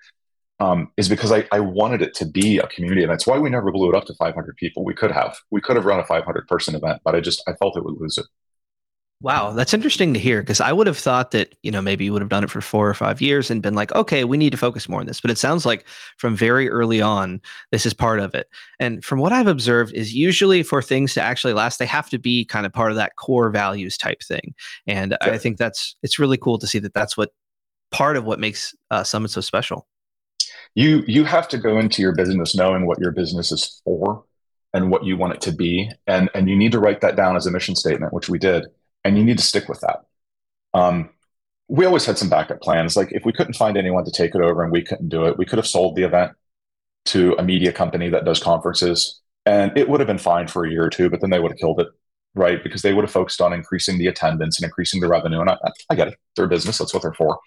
um, 0.59 0.91
is 0.97 1.09
because 1.09 1.33
I, 1.33 1.47
I 1.53 1.61
wanted 1.61 2.03
it 2.03 2.15
to 2.17 2.27
be 2.27 2.59
a 2.59 2.67
community, 2.69 3.03
and 3.03 3.11
that's 3.11 3.27
why 3.27 3.39
we 3.39 3.51
never 3.51 3.71
blew 3.71 3.89
it 3.89 3.95
up 3.95 4.07
to 4.07 4.15
500 4.15 4.57
people. 4.57 4.85
We 4.85 4.95
could 4.95 5.13
have 5.13 5.37
we 5.51 5.61
could 5.61 5.77
have 5.77 5.85
run 5.85 6.01
a 6.01 6.05
500 6.05 6.49
person 6.49 6.75
event, 6.75 7.03
but 7.05 7.15
I 7.15 7.21
just 7.21 7.43
I 7.47 7.53
felt 7.55 7.77
it 7.77 7.85
would 7.85 8.01
lose 8.01 8.19
it. 8.19 8.27
Wow, 9.23 9.53
that's 9.53 9.73
interesting 9.73 10.13
to 10.13 10.21
hear 10.21 10.43
because 10.43 10.61
I 10.61 10.73
would 10.73 10.87
have 10.87 10.99
thought 10.99 11.31
that, 11.31 11.55
you 11.63 11.71
know, 11.71 11.81
maybe 11.81 12.05
you 12.05 12.13
would 12.13 12.21
have 12.21 12.29
done 12.29 12.45
it 12.45 12.51
for 12.51 12.61
four 12.61 12.87
or 12.87 12.93
five 12.93 13.23
years 13.23 13.51
and 13.51 13.63
been 13.63 13.75
like, 13.75 13.91
okay, 13.95 14.25
we 14.25 14.37
need 14.37 14.51
to 14.51 14.59
focus 14.59 14.91
more 14.91 15.01
on 15.01 15.07
this. 15.07 15.23
But 15.23 15.31
it 15.31 15.39
sounds 15.39 15.65
like 15.65 15.87
from 16.19 16.37
very 16.37 16.69
early 16.69 17.01
on, 17.01 17.41
this 17.73 17.87
is 17.87 17.95
part 17.95 18.21
of 18.21 18.35
it. 18.35 18.47
And 18.79 19.03
from 19.03 19.19
what 19.19 19.33
I've 19.33 19.47
observed, 19.47 19.95
is 19.95 20.15
usually 20.15 20.63
for 20.63 20.83
things 20.83 21.15
to 21.15 21.23
actually 21.23 21.55
last, 21.55 21.79
they 21.79 21.87
have 21.87 22.11
to 22.11 22.19
be 22.19 22.45
kind 22.45 22.67
of 22.67 22.75
part 22.75 22.91
of 22.91 22.97
that 22.99 23.17
core 23.17 23.49
values 23.49 23.97
type 23.97 24.23
thing. 24.23 24.55
And 24.87 25.17
I 25.23 25.39
think 25.39 25.57
that's 25.57 25.97
it's 26.03 26.19
really 26.19 26.37
cool 26.37 26.59
to 26.59 26.67
see 26.67 26.79
that 26.81 26.93
that's 26.93 27.17
what 27.17 27.33
part 27.91 28.19
of 28.19 28.25
what 28.25 28.39
makes 28.39 28.75
uh, 28.91 29.03
Summit 29.03 29.31
so 29.31 29.41
special. 29.41 29.87
You 30.75 31.03
you 31.07 31.25
have 31.25 31.49
to 31.49 31.59
go 31.59 31.79
into 31.79 32.03
your 32.03 32.15
business 32.15 32.55
knowing 32.55 32.87
what 32.87 32.99
your 33.01 33.13
business 33.13 33.51
is 33.51 33.81
for 33.83 34.25
and 34.75 34.91
what 34.91 35.05
you 35.07 35.17
want 35.17 35.33
it 35.33 35.41
to 35.43 35.53
be, 35.53 35.91
and 36.07 36.29
and 36.35 36.51
you 36.51 36.57
need 36.57 36.73
to 36.73 36.79
write 36.79 37.01
that 37.01 37.17
down 37.17 37.35
as 37.35 37.47
a 37.47 37.51
mission 37.51 37.75
statement, 37.75 38.13
which 38.13 38.29
we 38.29 38.39
did 38.39 38.67
and 39.07 39.17
you 39.17 39.25
need 39.25 39.39
to 39.39 39.45
stick 39.45 39.69
with 39.69 39.81
that. 39.83 40.01
Um, 40.75 41.11
we 41.69 41.87
always 41.87 42.05
had 42.05 42.19
some 42.19 42.29
backup 42.29 42.61
plans. 42.61 42.97
Like 42.97 43.13
if 43.13 43.25
we 43.25 43.33
couldn't 43.33 43.55
find 43.55 43.77
anyone 43.77 44.05
to 44.05 44.11
take 44.11 44.35
it 44.35 44.41
over 44.41 44.65
and 44.65 44.73
we 44.73 44.83
couldn't 44.83 45.09
do 45.09 45.27
it, 45.27 45.39
we 45.39 45.47
could 45.47 45.59
have 45.59 45.67
sold 45.67 45.95
the 45.95 46.03
event 46.03 46.33
to 47.07 47.37
a 47.39 47.43
media 47.45 47.73
company 47.73 48.09
that 48.11 48.25
does 48.25 48.43
conferences, 48.43 49.21
and 49.45 49.71
it 49.79 49.89
would 49.89 50.01
have 50.01 50.09
been 50.09 50.19
fine 50.19 50.49
for 50.49 50.65
a 50.65 50.71
year 50.71 50.85
or 50.85 50.91
two. 50.91 51.09
But 51.09 51.21
then 51.21 51.31
they 51.31 51.39
would 51.39 51.53
have 51.53 51.59
killed 51.59 51.81
it, 51.81 51.87
right? 52.35 52.63
Because 52.63 52.83
they 52.83 52.93
would 52.93 53.05
have 53.05 53.13
focused 53.13 53.41
on 53.41 53.53
increasing 53.53 53.97
the 53.97 54.09
attendance 54.09 54.59
and 54.59 54.65
increasing 54.65 55.01
the 55.01 55.09
revenue. 55.09 55.41
And 55.41 55.51
I, 55.51 55.57
I 55.89 55.95
get 55.95 56.09
it; 56.09 56.19
their 56.35 56.49
business. 56.49 56.79
That's 56.79 56.93
what 56.93 57.03
they're 57.03 57.15
for. 57.15 57.39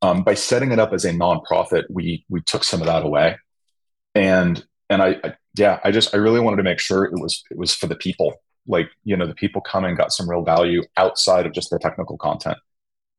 Um, 0.00 0.24
by 0.24 0.32
setting 0.32 0.72
it 0.72 0.78
up 0.78 0.94
as 0.94 1.04
a 1.04 1.12
nonprofit, 1.12 1.84
we 1.90 2.24
we 2.30 2.40
took 2.40 2.64
some 2.64 2.80
of 2.80 2.86
that 2.86 3.04
away, 3.04 3.36
and 4.14 4.64
and 4.88 5.02
I, 5.02 5.20
I 5.22 5.34
yeah, 5.54 5.80
I 5.84 5.90
just 5.90 6.14
I 6.14 6.18
really 6.18 6.40
wanted 6.40 6.56
to 6.56 6.62
make 6.62 6.80
sure 6.80 7.04
it 7.04 7.12
was 7.12 7.42
it 7.50 7.58
was 7.58 7.74
for 7.74 7.88
the 7.88 7.96
people 7.96 8.36
like 8.66 8.88
you 9.04 9.16
know 9.16 9.26
the 9.26 9.34
people 9.34 9.60
coming 9.60 9.94
got 9.94 10.12
some 10.12 10.28
real 10.28 10.42
value 10.42 10.82
outside 10.96 11.46
of 11.46 11.52
just 11.52 11.70
the 11.70 11.78
technical 11.78 12.16
content. 12.16 12.58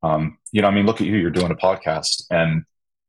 Um, 0.03 0.37
you 0.51 0.61
know 0.61 0.67
i 0.67 0.71
mean 0.71 0.85
look 0.85 1.01
at 1.01 1.07
you 1.07 1.15
you're 1.15 1.31
doing 1.31 1.51
a 1.51 1.55
podcast 1.55 2.25
and 2.29 2.63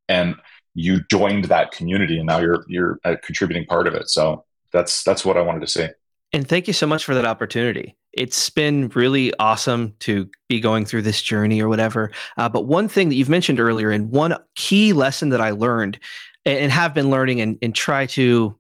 and 0.09 0.37
you 0.75 1.01
joined 1.11 1.47
that 1.47 1.73
community 1.73 2.19
and 2.19 2.27
now 2.27 2.39
you're 2.39 2.65
you're 2.69 3.01
a 3.05 3.17
contributing 3.17 3.67
part 3.67 3.87
of 3.87 3.95
it. 3.95 4.09
So 4.09 4.45
that's 4.73 5.03
that's 5.03 5.25
what 5.25 5.37
i 5.37 5.41
wanted 5.41 5.61
to 5.61 5.67
see. 5.67 5.89
And 6.33 6.47
thank 6.47 6.67
you 6.67 6.73
so 6.73 6.87
much 6.87 7.05
for 7.05 7.15
that 7.15 7.25
opportunity. 7.25 7.97
It's 8.13 8.51
been 8.51 8.89
really 8.89 9.33
awesome 9.39 9.95
to 10.01 10.29
be 10.49 10.61
going 10.61 10.85
through 10.85 11.03
this 11.03 11.23
journey 11.23 11.63
or 11.63 11.69
whatever. 11.69 12.11
Uh, 12.37 12.49
but 12.49 12.67
one 12.67 12.89
thing 12.89 13.09
that 13.09 13.15
you've 13.15 13.29
mentioned 13.29 13.61
earlier 13.61 13.91
and 13.91 14.11
one 14.11 14.37
key 14.55 14.93
lesson 14.93 15.31
that 15.31 15.41
i 15.41 15.51
learned 15.51 15.99
and 16.45 16.71
have 16.71 16.95
been 16.95 17.11
learning 17.11 17.41
and, 17.41 17.59
and 17.63 17.75
try 17.75 18.07
to 18.07 18.57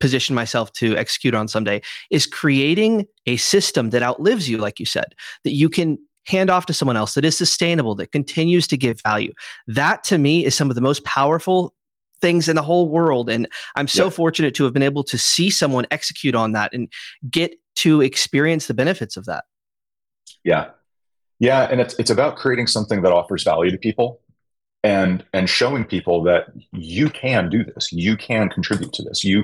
position 0.00 0.34
myself 0.34 0.72
to 0.72 0.96
execute 0.96 1.34
on 1.34 1.48
someday 1.48 1.80
is 2.10 2.26
creating 2.26 3.06
a 3.26 3.36
system 3.36 3.90
that 3.90 4.02
outlives 4.02 4.48
you, 4.48 4.58
like 4.58 4.78
you 4.78 4.86
said, 4.86 5.14
that 5.44 5.52
you 5.52 5.68
can 5.68 5.98
hand 6.26 6.50
off 6.50 6.66
to 6.66 6.74
someone 6.74 6.96
else 6.96 7.14
that 7.14 7.24
is 7.24 7.36
sustainable, 7.36 7.94
that 7.94 8.12
continues 8.12 8.66
to 8.66 8.76
give 8.76 9.00
value. 9.02 9.32
That 9.66 10.04
to 10.04 10.18
me 10.18 10.44
is 10.44 10.54
some 10.54 10.70
of 10.70 10.74
the 10.74 10.80
most 10.80 11.04
powerful 11.04 11.72
things 12.20 12.48
in 12.48 12.56
the 12.56 12.62
whole 12.62 12.88
world. 12.88 13.30
And 13.30 13.46
I'm 13.76 13.88
so 13.88 14.04
yeah. 14.04 14.10
fortunate 14.10 14.54
to 14.56 14.64
have 14.64 14.72
been 14.72 14.82
able 14.82 15.04
to 15.04 15.18
see 15.18 15.50
someone 15.50 15.86
execute 15.90 16.34
on 16.34 16.52
that 16.52 16.72
and 16.72 16.90
get 17.30 17.54
to 17.76 18.00
experience 18.00 18.66
the 18.66 18.74
benefits 18.74 19.16
of 19.16 19.26
that. 19.26 19.44
Yeah. 20.42 20.70
Yeah. 21.38 21.68
And 21.70 21.80
it's, 21.80 21.94
it's 21.98 22.10
about 22.10 22.36
creating 22.36 22.66
something 22.66 23.02
that 23.02 23.12
offers 23.12 23.44
value 23.44 23.70
to 23.70 23.78
people 23.78 24.20
and 24.86 25.24
and 25.32 25.50
showing 25.50 25.84
people 25.84 26.22
that 26.22 26.46
you 26.72 27.10
can 27.10 27.50
do 27.50 27.64
this 27.64 27.90
you 27.92 28.16
can 28.16 28.48
contribute 28.48 28.92
to 28.92 29.02
this 29.02 29.24
you 29.24 29.42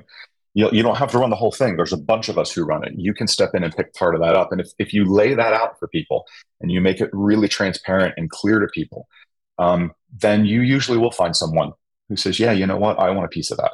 you, 0.54 0.68
you 0.72 0.82
don't 0.82 0.96
have 0.96 1.10
to 1.12 1.18
run 1.18 1.30
the 1.30 1.36
whole 1.36 1.52
thing. 1.52 1.76
There's 1.76 1.92
a 1.92 1.98
bunch 1.98 2.28
of 2.28 2.38
us 2.38 2.52
who 2.52 2.64
run 2.64 2.84
it. 2.84 2.92
You 2.96 3.14
can 3.14 3.26
step 3.26 3.54
in 3.54 3.64
and 3.64 3.74
pick 3.74 3.94
part 3.94 4.14
of 4.14 4.20
that 4.20 4.34
up. 4.34 4.52
And 4.52 4.60
if, 4.60 4.68
if 4.78 4.92
you 4.92 5.04
lay 5.04 5.34
that 5.34 5.52
out 5.52 5.78
for 5.78 5.88
people 5.88 6.26
and 6.60 6.70
you 6.70 6.80
make 6.80 7.00
it 7.00 7.10
really 7.12 7.48
transparent 7.48 8.14
and 8.16 8.30
clear 8.30 8.60
to 8.60 8.66
people, 8.68 9.08
um, 9.58 9.92
then 10.20 10.44
you 10.44 10.60
usually 10.60 10.98
will 10.98 11.10
find 11.10 11.34
someone 11.34 11.72
who 12.08 12.16
says, 12.16 12.38
Yeah, 12.38 12.52
you 12.52 12.66
know 12.66 12.76
what? 12.76 12.98
I 12.98 13.10
want 13.10 13.26
a 13.26 13.28
piece 13.28 13.50
of 13.50 13.58
that. 13.58 13.72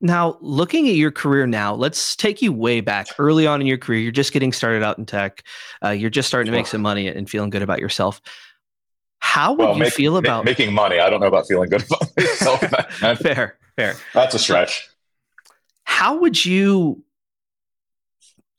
Now, 0.00 0.36
looking 0.40 0.88
at 0.88 0.94
your 0.94 1.10
career 1.10 1.46
now, 1.46 1.74
let's 1.74 2.16
take 2.16 2.42
you 2.42 2.52
way 2.52 2.80
back 2.80 3.08
early 3.18 3.46
on 3.46 3.62
in 3.62 3.66
your 3.66 3.78
career. 3.78 4.00
You're 4.00 4.12
just 4.12 4.32
getting 4.32 4.52
started 4.52 4.82
out 4.82 4.98
in 4.98 5.06
tech. 5.06 5.42
Uh, 5.82 5.90
you're 5.90 6.10
just 6.10 6.28
starting 6.28 6.52
to 6.52 6.56
make 6.56 6.66
some 6.66 6.82
money 6.82 7.08
and 7.08 7.28
feeling 7.28 7.48
good 7.48 7.62
about 7.62 7.80
yourself. 7.80 8.20
How 9.20 9.52
would 9.54 9.58
well, 9.58 9.74
you 9.74 9.80
make, 9.80 9.94
feel 9.94 10.18
about 10.18 10.44
making 10.44 10.72
money? 10.74 11.00
I 11.00 11.08
don't 11.08 11.20
know 11.20 11.26
about 11.26 11.46
feeling 11.48 11.70
good 11.70 11.84
about 11.84 12.02
myself. 12.16 12.60
fair, 13.20 13.58
fair. 13.76 13.96
That's 14.14 14.34
a 14.34 14.38
stretch. 14.38 14.88
How 15.84 16.18
would 16.18 16.44
you, 16.44 17.02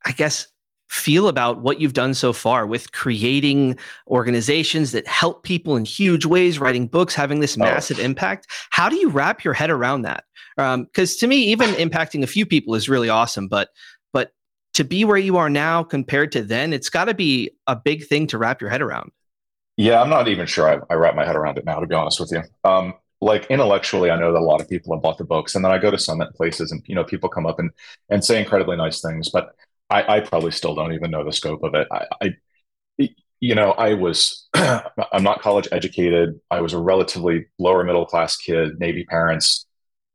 I 0.06 0.12
guess, 0.12 0.48
feel 0.90 1.28
about 1.28 1.62
what 1.62 1.82
you've 1.82 1.94
done 1.94 2.14
so 2.14 2.32
far 2.32 2.66
with 2.66 2.94
creating 2.94 3.78
organizations 4.08 4.94
that 4.94 5.06
help 5.06 5.44
people 5.44 5.76
in 5.76 5.84
huge 5.84 6.26
ways, 6.26 6.60
writing 6.60 6.88
books, 6.88 7.14
having 7.14 7.40
this 7.40 7.58
oh. 7.58 7.62
massive 7.62 8.00
oh. 8.00 8.04
impact? 8.04 8.48
How 8.70 8.90
do 8.90 8.96
you 8.96 9.10
wrap 9.10 9.44
your 9.44 9.54
head 9.54 9.70
around 9.70 10.04
that? 10.04 10.24
Because 10.56 11.14
um, 11.14 11.18
to 11.20 11.28
me, 11.28 11.38
even 11.48 11.70
impacting 11.72 12.24
a 12.24 12.28
few 12.28 12.46
people 12.46 12.74
is 12.76 12.90
really 12.90 13.10
awesome, 13.10 13.48
but 13.48 13.70
but 14.14 14.32
to 14.74 14.84
be 14.84 15.06
where 15.06 15.18
you 15.18 15.38
are 15.38 15.50
now 15.50 15.84
compared 15.84 16.32
to 16.32 16.42
then, 16.42 16.74
it's 16.74 16.90
got 16.90 17.06
to 17.06 17.14
be 17.14 17.52
a 17.68 17.76
big 17.76 18.08
thing 18.08 18.28
to 18.28 18.38
wrap 18.38 18.62
your 18.62 18.70
head 18.70 18.82
around. 18.82 19.12
Yeah, 19.76 20.02
I'm 20.02 20.10
not 20.10 20.28
even 20.28 20.48
sure 20.48 20.68
I, 20.68 20.94
I 20.94 20.96
wrap 20.98 21.16
my 21.16 21.26
head 21.26 21.36
around 21.36 21.60
it 21.60 21.66
now, 21.66 21.80
to 21.80 21.86
be 21.86 21.94
honest 21.94 22.20
with 22.20 22.32
you. 22.32 22.42
Um, 22.64 22.96
like 23.22 23.48
intellectually, 23.50 24.12
I 24.12 24.20
know 24.20 24.32
that 24.34 24.40
a 24.40 24.46
lot 24.46 24.62
of 24.62 24.70
people 24.70 24.94
have 24.94 25.02
bought 25.02 25.18
the 25.18 25.24
books, 25.24 25.56
and 25.56 25.66
then 25.66 25.72
I 25.72 25.78
go 25.78 25.92
to 25.92 25.98
summit 25.98 26.34
places, 26.36 26.72
and 26.72 26.84
you 26.88 26.96
know, 26.96 27.04
people 27.04 27.30
come 27.30 27.46
up 27.46 27.60
and 27.60 27.72
and 28.10 28.24
say 28.24 28.40
incredibly 28.40 28.78
nice 28.78 29.02
things, 29.02 29.30
but 29.30 29.56
I, 29.90 30.18
I 30.18 30.20
probably 30.22 30.52
still 30.52 30.76
don't 30.76 30.94
even 30.94 31.12
know 31.12 31.24
the 31.24 31.32
scope 31.32 31.64
of 31.64 31.74
it. 31.76 31.88
I, 31.92 32.06
I 32.22 32.36
you 33.40 33.56
know, 33.56 33.72
I 33.72 33.94
was 33.94 34.48
I'm 34.56 35.24
not 35.24 35.42
college 35.42 35.68
educated. 35.72 36.40
I 36.50 36.62
was 36.62 36.74
a 36.74 36.80
relatively 36.80 37.46
lower 37.60 37.84
middle 37.84 38.06
class 38.06 38.36
kid, 38.38 38.80
Navy 38.80 39.06
parents. 39.06 39.66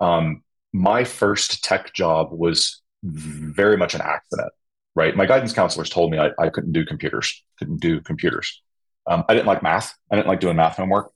Um, 0.00 0.42
my 0.73 1.04
first 1.04 1.62
tech 1.62 1.92
job 1.92 2.32
was 2.32 2.82
very 3.04 3.76
much 3.76 3.94
an 3.94 4.00
accident, 4.00 4.52
right? 4.94 5.16
My 5.16 5.26
guidance 5.26 5.52
counselors 5.52 5.90
told 5.90 6.11
me 6.11 6.18
I, 6.18 6.30
I 6.38 6.49
couldn't 6.49 6.73
do 6.73 6.85
computers, 6.85 7.44
couldn't 7.59 7.80
do 7.80 8.00
computers. 8.00 8.62
Um, 9.06 9.25
I 9.28 9.35
didn't 9.35 9.47
like 9.47 9.62
math. 9.62 9.94
I 10.11 10.16
didn't 10.16 10.28
like 10.28 10.40
doing 10.40 10.56
math 10.56 10.76
homework 10.76 11.12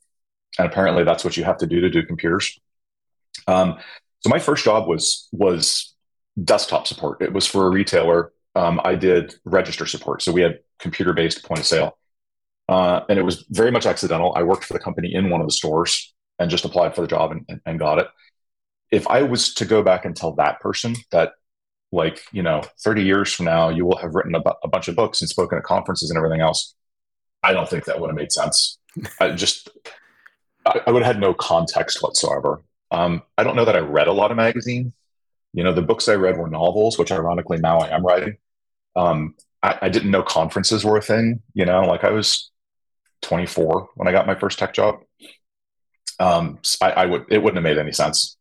and 0.58 0.66
apparently 0.66 1.04
that's 1.04 1.24
what 1.24 1.36
you 1.36 1.44
have 1.44 1.58
to 1.58 1.66
do 1.66 1.80
to 1.80 1.90
do 1.90 2.04
computers. 2.04 2.58
Um, 3.46 3.78
so 4.20 4.30
my 4.30 4.38
first 4.38 4.64
job 4.64 4.88
was 4.88 5.28
was 5.32 5.94
desktop 6.42 6.86
support. 6.86 7.22
It 7.22 7.32
was 7.32 7.46
for 7.46 7.66
a 7.66 7.70
retailer. 7.70 8.32
Um, 8.54 8.80
I 8.84 8.94
did 8.94 9.34
register 9.44 9.86
support, 9.86 10.22
so 10.22 10.32
we 10.32 10.40
had 10.40 10.60
computer 10.78 11.12
based 11.12 11.44
point 11.44 11.60
of 11.60 11.66
sale, 11.66 11.98
uh, 12.68 13.00
and 13.08 13.18
it 13.18 13.22
was 13.22 13.44
very 13.50 13.70
much 13.70 13.86
accidental. 13.86 14.32
I 14.34 14.42
worked 14.42 14.64
for 14.64 14.72
the 14.72 14.78
company 14.78 15.14
in 15.14 15.30
one 15.30 15.40
of 15.40 15.46
the 15.46 15.52
stores 15.52 16.14
and 16.38 16.50
just 16.50 16.64
applied 16.64 16.94
for 16.94 17.02
the 17.02 17.06
job 17.06 17.32
and, 17.32 17.60
and 17.64 17.78
got 17.78 17.98
it. 17.98 18.08
If 18.90 19.06
I 19.08 19.22
was 19.22 19.54
to 19.54 19.64
go 19.64 19.82
back 19.82 20.04
and 20.04 20.16
tell 20.16 20.32
that 20.34 20.60
person 20.60 20.96
that, 21.10 21.32
like 21.92 22.22
you 22.32 22.42
know, 22.42 22.62
thirty 22.82 23.02
years 23.02 23.32
from 23.32 23.46
now, 23.46 23.68
you 23.68 23.84
will 23.84 23.96
have 23.98 24.14
written 24.14 24.34
a, 24.34 24.42
a 24.62 24.68
bunch 24.68 24.88
of 24.88 24.96
books 24.96 25.20
and 25.20 25.28
spoken 25.28 25.58
at 25.58 25.64
conferences 25.64 26.10
and 26.10 26.16
everything 26.16 26.40
else, 26.40 26.74
I 27.42 27.52
don't 27.52 27.68
think 27.68 27.84
that 27.84 28.00
would 28.00 28.08
have 28.08 28.16
made 28.16 28.32
sense. 28.32 28.78
I 29.20 29.30
just 29.30 29.68
I, 30.66 30.80
I 30.86 30.90
would 30.90 31.02
have 31.02 31.14
had 31.14 31.20
no 31.20 31.34
context 31.34 32.02
whatsoever. 32.02 32.62
Um, 32.90 33.22
I 33.38 33.44
don't 33.44 33.56
know 33.56 33.64
that 33.64 33.76
I 33.76 33.80
read 33.80 34.08
a 34.08 34.12
lot 34.12 34.30
of 34.30 34.36
magazines. 34.36 34.92
You 35.52 35.64
know, 35.64 35.72
the 35.72 35.82
books 35.82 36.08
I 36.08 36.14
read 36.14 36.36
were 36.36 36.48
novels, 36.48 36.98
which 36.98 37.12
ironically 37.12 37.58
now 37.58 37.78
I 37.78 37.94
am 37.94 38.04
writing. 38.04 38.36
Um, 38.94 39.34
I, 39.62 39.78
I 39.82 39.88
didn't 39.88 40.10
know 40.10 40.22
conferences 40.22 40.84
were 40.84 40.96
a 40.96 41.02
thing. 41.02 41.40
You 41.54 41.64
know, 41.64 41.82
like 41.82 42.04
I 42.04 42.10
was 42.10 42.50
24 43.22 43.90
when 43.94 44.08
I 44.08 44.12
got 44.12 44.26
my 44.26 44.34
first 44.34 44.58
tech 44.58 44.74
job. 44.74 45.00
Um, 46.18 46.58
I, 46.80 46.90
I 46.92 47.06
would 47.06 47.26
it 47.28 47.42
wouldn't 47.42 47.56
have 47.56 47.64
made 47.64 47.78
any 47.78 47.92
sense. 47.92 48.36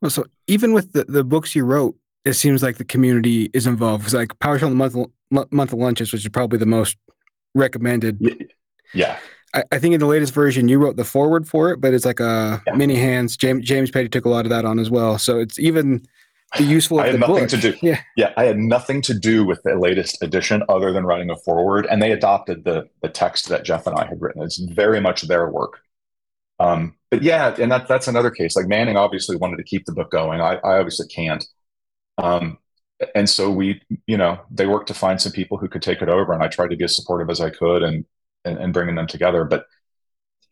Well, 0.00 0.10
so 0.10 0.26
even 0.46 0.72
with 0.72 0.92
the, 0.92 1.04
the 1.04 1.24
books 1.24 1.54
you 1.54 1.64
wrote, 1.64 1.96
it 2.24 2.34
seems 2.34 2.62
like 2.62 2.78
the 2.78 2.84
community 2.84 3.50
is 3.52 3.66
involved. 3.66 4.04
It's 4.04 4.14
like 4.14 4.28
PowerShell 4.38 4.74
month 4.74 4.96
month 5.30 5.72
of 5.72 5.78
lunches, 5.78 6.12
which 6.12 6.24
is 6.24 6.28
probably 6.30 6.58
the 6.58 6.66
most 6.66 6.96
recommended. 7.54 8.20
Yeah. 8.94 9.18
I, 9.54 9.64
I, 9.72 9.78
think 9.78 9.94
in 9.94 10.00
the 10.00 10.06
latest 10.06 10.32
version 10.32 10.68
you 10.68 10.78
wrote 10.78 10.96
the 10.96 11.04
forward 11.04 11.48
for 11.48 11.70
it, 11.70 11.80
but 11.80 11.94
it's 11.94 12.04
like 12.04 12.20
a 12.20 12.62
yeah. 12.66 12.74
mini 12.74 12.96
hands. 12.96 13.36
James 13.36 13.64
James 13.64 13.90
Petty 13.90 14.08
took 14.08 14.24
a 14.24 14.28
lot 14.28 14.46
of 14.46 14.50
that 14.50 14.64
on 14.64 14.78
as 14.78 14.90
well. 14.90 15.18
So 15.18 15.38
it's 15.38 15.58
even 15.58 16.06
the 16.56 16.64
useful. 16.64 17.00
I 17.00 17.08
had 17.08 17.20
nothing 17.20 17.36
book. 17.36 17.48
to 17.50 17.56
do. 17.56 17.74
Yeah, 17.82 18.00
yeah. 18.16 18.32
I 18.36 18.44
had 18.44 18.58
nothing 18.58 19.02
to 19.02 19.14
do 19.14 19.44
with 19.44 19.62
the 19.62 19.76
latest 19.76 20.22
edition 20.22 20.62
other 20.68 20.92
than 20.92 21.04
writing 21.04 21.30
a 21.30 21.36
forward, 21.36 21.86
and 21.86 22.02
they 22.02 22.12
adopted 22.12 22.64
the 22.64 22.88
the 23.02 23.08
text 23.08 23.48
that 23.48 23.64
Jeff 23.64 23.86
and 23.86 23.96
I 23.96 24.06
had 24.06 24.20
written. 24.20 24.42
It's 24.42 24.58
very 24.58 25.00
much 25.00 25.22
their 25.22 25.48
work. 25.48 25.80
Um, 26.58 26.96
but 27.10 27.22
yeah, 27.22 27.54
and 27.58 27.72
that 27.72 27.88
that's 27.88 28.08
another 28.08 28.30
case. 28.30 28.56
Like 28.56 28.66
Manning 28.66 28.96
obviously 28.96 29.36
wanted 29.36 29.56
to 29.56 29.64
keep 29.64 29.86
the 29.86 29.92
book 29.92 30.10
going. 30.10 30.40
I, 30.40 30.56
I 30.56 30.78
obviously 30.78 31.06
can't. 31.08 31.44
Um, 32.18 32.58
and 33.14 33.30
so 33.30 33.50
we, 33.50 33.80
you 34.06 34.18
know, 34.18 34.38
they 34.50 34.66
worked 34.66 34.88
to 34.88 34.94
find 34.94 35.20
some 35.20 35.32
people 35.32 35.56
who 35.56 35.68
could 35.68 35.82
take 35.82 36.02
it 36.02 36.08
over, 36.08 36.32
and 36.32 36.42
I 36.42 36.48
tried 36.48 36.70
to 36.70 36.76
be 36.76 36.84
as 36.84 36.94
supportive 36.94 37.30
as 37.30 37.40
I 37.40 37.50
could, 37.50 37.82
and 37.82 38.04
and, 38.44 38.58
and 38.58 38.72
bringing 38.72 38.94
them 38.94 39.06
together. 39.06 39.44
But 39.44 39.66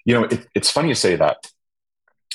you 0.05 0.15
know, 0.15 0.25
it, 0.25 0.47
it's 0.55 0.71
funny 0.71 0.89
you 0.89 0.95
say 0.95 1.17
that 1.17 1.51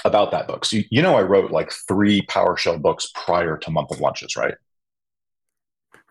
about 0.06 0.32
that 0.32 0.48
book. 0.48 0.66
So 0.66 0.78
you, 0.78 0.84
you 0.90 1.02
know, 1.02 1.16
I 1.16 1.22
wrote 1.22 1.52
like 1.52 1.72
three 1.88 2.22
PowerShell 2.24 2.82
books 2.82 3.12
prior 3.14 3.58
to 3.58 3.72
Month 3.72 3.92
of 3.92 4.00
Lunches, 4.00 4.36
right? 4.36 4.56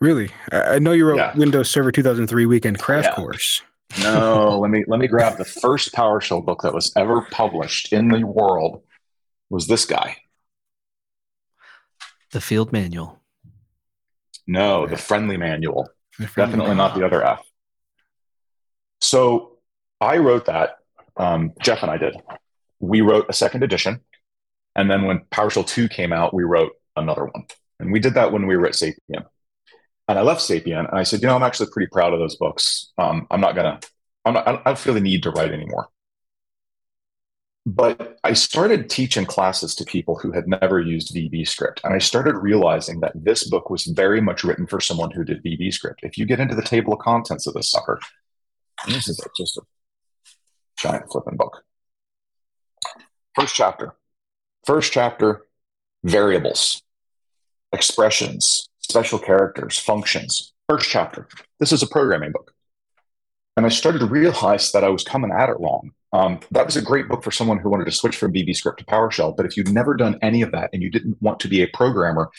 Really? 0.00 0.30
I 0.50 0.78
know 0.78 0.92
you 0.92 1.06
wrote 1.06 1.18
yeah. 1.18 1.36
Windows 1.36 1.70
Server 1.70 1.92
2003 1.92 2.46
Weekend 2.46 2.78
Crash 2.78 3.04
yeah. 3.04 3.14
Course. 3.14 3.62
no, 4.00 4.58
let 4.58 4.70
me 4.70 4.84
let 4.88 4.98
me 4.98 5.06
grab 5.06 5.36
the 5.36 5.44
first 5.44 5.92
PowerShell 5.92 6.44
book 6.44 6.62
that 6.62 6.74
was 6.74 6.92
ever 6.96 7.22
published 7.30 7.92
in 7.92 8.08
the 8.08 8.24
world. 8.24 8.82
Was 9.50 9.66
this 9.66 9.84
guy? 9.84 10.16
The 12.30 12.40
Field 12.40 12.72
Manual. 12.72 13.20
No, 14.46 14.86
the 14.86 14.96
Friendly 14.96 15.36
Manual. 15.36 15.88
The 16.18 16.26
friendly 16.26 16.52
Definitely 16.52 16.74
manual. 16.74 16.88
not 16.88 16.98
the 16.98 17.06
other 17.06 17.24
F. 17.24 17.46
So 19.02 19.58
I 20.00 20.18
wrote 20.18 20.46
that. 20.46 20.76
Um, 21.16 21.52
Jeff 21.60 21.82
and 21.82 21.90
I 21.90 21.98
did. 21.98 22.16
We 22.78 23.00
wrote 23.00 23.26
a 23.28 23.32
second 23.32 23.64
edition. 23.64 24.00
And 24.76 24.90
then 24.90 25.04
when 25.04 25.20
PowerShell 25.30 25.66
2 25.66 25.88
came 25.88 26.12
out, 26.12 26.32
we 26.32 26.44
wrote 26.44 26.72
another 26.96 27.24
one. 27.24 27.44
And 27.80 27.92
we 27.92 27.98
did 27.98 28.14
that 28.14 28.32
when 28.32 28.46
we 28.46 28.56
were 28.56 28.66
at 28.66 28.74
Sapien. 28.74 29.26
And 30.08 30.18
I 30.18 30.22
left 30.22 30.40
Sapien 30.40 30.88
and 30.88 30.98
I 30.98 31.02
said, 31.02 31.20
you 31.20 31.26
know, 31.26 31.34
I'm 31.34 31.42
actually 31.42 31.70
pretty 31.70 31.88
proud 31.90 32.12
of 32.12 32.20
those 32.20 32.36
books. 32.36 32.92
Um, 32.96 33.26
I'm 33.30 33.40
not 33.40 33.54
going 33.54 33.80
to, 33.80 33.88
I'm 34.24 34.34
not, 34.34 34.48
I 34.48 34.62
don't 34.64 34.78
feel 34.78 34.94
the 34.94 35.00
need 35.00 35.24
to 35.24 35.30
write 35.30 35.52
anymore. 35.52 35.88
But 37.66 38.18
I 38.24 38.32
started 38.32 38.88
teaching 38.88 39.24
classes 39.24 39.74
to 39.76 39.84
people 39.84 40.16
who 40.16 40.32
had 40.32 40.48
never 40.48 40.80
used 40.80 41.14
VB 41.14 41.46
script. 41.46 41.80
And 41.84 41.92
I 41.92 41.98
started 41.98 42.36
realizing 42.36 43.00
that 43.00 43.12
this 43.14 43.48
book 43.48 43.68
was 43.68 43.84
very 43.84 44.20
much 44.20 44.42
written 44.42 44.66
for 44.66 44.80
someone 44.80 45.10
who 45.10 45.24
did 45.24 45.44
VB 45.44 45.72
script. 45.72 46.00
If 46.02 46.18
you 46.18 46.26
get 46.26 46.40
into 46.40 46.54
the 46.54 46.62
table 46.62 46.92
of 46.92 47.00
contents 47.00 47.46
of 47.46 47.54
this 47.54 47.70
sucker, 47.70 48.00
this 48.88 49.08
is 49.08 49.20
just 49.36 49.58
a 49.58 49.62
giant 50.76 51.10
flipping 51.10 51.36
book. 51.36 51.62
First 53.34 53.54
chapter. 53.54 53.94
First 54.64 54.92
chapter 54.92 55.46
variables, 56.04 56.82
expressions, 57.72 58.68
special 58.80 59.18
characters, 59.18 59.78
functions. 59.78 60.52
First 60.68 60.88
chapter. 60.88 61.28
This 61.60 61.72
is 61.72 61.82
a 61.82 61.86
programming 61.86 62.32
book. 62.32 62.52
And 63.56 63.66
I 63.66 63.68
started 63.68 63.98
to 64.00 64.06
realize 64.06 64.72
that 64.72 64.84
I 64.84 64.88
was 64.88 65.04
coming 65.04 65.30
at 65.30 65.48
it 65.48 65.60
wrong. 65.60 65.90
Um, 66.12 66.40
that 66.50 66.66
was 66.66 66.76
a 66.76 66.82
great 66.82 67.08
book 67.08 67.22
for 67.22 67.30
someone 67.30 67.58
who 67.58 67.70
wanted 67.70 67.86
to 67.86 67.92
switch 67.92 68.16
from 68.16 68.32
VB 68.32 68.54
Script 68.54 68.78
to 68.78 68.84
PowerShell. 68.84 69.36
But 69.36 69.46
if 69.46 69.56
you'd 69.56 69.72
never 69.72 69.94
done 69.94 70.18
any 70.22 70.42
of 70.42 70.52
that 70.52 70.70
and 70.72 70.82
you 70.82 70.90
didn't 70.90 71.20
want 71.20 71.40
to 71.40 71.48
be 71.48 71.62
a 71.62 71.68
programmer, 71.68 72.30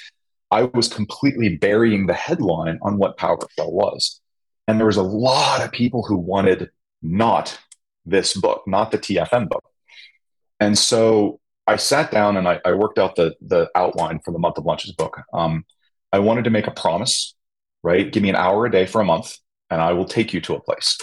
I 0.51 0.63
was 0.63 0.87
completely 0.87 1.57
burying 1.57 2.05
the 2.05 2.13
headline 2.13 2.79
on 2.81 2.97
what 2.97 3.17
PowerShell 3.17 3.71
was. 3.71 4.21
And 4.67 4.79
there 4.79 4.87
was 4.87 4.97
a 4.97 5.03
lot 5.03 5.61
of 5.61 5.71
people 5.71 6.03
who 6.03 6.17
wanted 6.17 6.69
not 7.01 7.59
this 8.05 8.33
book, 8.33 8.63
not 8.65 8.91
the 8.91 8.97
TFM 8.97 9.49
book. 9.49 9.63
And 10.59 10.77
so 10.77 11.39
I 11.67 11.75
sat 11.77 12.11
down 12.11 12.37
and 12.37 12.47
I, 12.47 12.59
I 12.65 12.73
worked 12.73 12.99
out 12.99 13.15
the, 13.15 13.35
the 13.41 13.69
outline 13.75 14.19
for 14.23 14.31
the 14.31 14.39
month 14.39 14.57
of 14.57 14.65
lunches 14.65 14.93
book. 14.93 15.21
Um, 15.33 15.65
I 16.11 16.19
wanted 16.19 16.43
to 16.45 16.49
make 16.49 16.67
a 16.67 16.71
promise, 16.71 17.35
right? 17.83 18.11
Give 18.11 18.23
me 18.23 18.29
an 18.29 18.35
hour 18.35 18.65
a 18.65 18.71
day 18.71 18.85
for 18.85 19.01
a 19.01 19.05
month 19.05 19.37
and 19.69 19.81
I 19.81 19.93
will 19.93 20.05
take 20.05 20.33
you 20.33 20.41
to 20.41 20.55
a 20.55 20.61
place. 20.61 20.97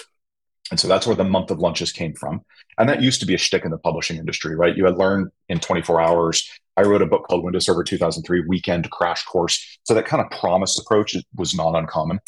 And 0.70 0.78
so 0.78 0.86
that's 0.86 1.06
where 1.06 1.16
the 1.16 1.24
month 1.24 1.50
of 1.50 1.58
lunches 1.58 1.92
came 1.92 2.14
from. 2.14 2.42
And 2.78 2.88
that 2.88 3.02
used 3.02 3.20
to 3.20 3.26
be 3.26 3.34
a 3.34 3.38
shtick 3.38 3.64
in 3.64 3.70
the 3.70 3.78
publishing 3.78 4.18
industry, 4.18 4.54
right? 4.54 4.76
You 4.76 4.84
had 4.84 4.96
learned 4.96 5.30
in 5.48 5.58
24 5.58 6.00
hours. 6.00 6.48
I 6.76 6.82
wrote 6.82 7.02
a 7.02 7.06
book 7.06 7.26
called 7.28 7.44
Windows 7.44 7.66
Server 7.66 7.82
2003 7.82 8.44
Weekend 8.46 8.90
Crash 8.90 9.24
Course. 9.24 9.78
So 9.82 9.94
that 9.94 10.06
kind 10.06 10.24
of 10.24 10.30
promise 10.38 10.78
approach 10.78 11.16
was 11.36 11.54
not 11.54 11.74
uncommon. 11.74 12.20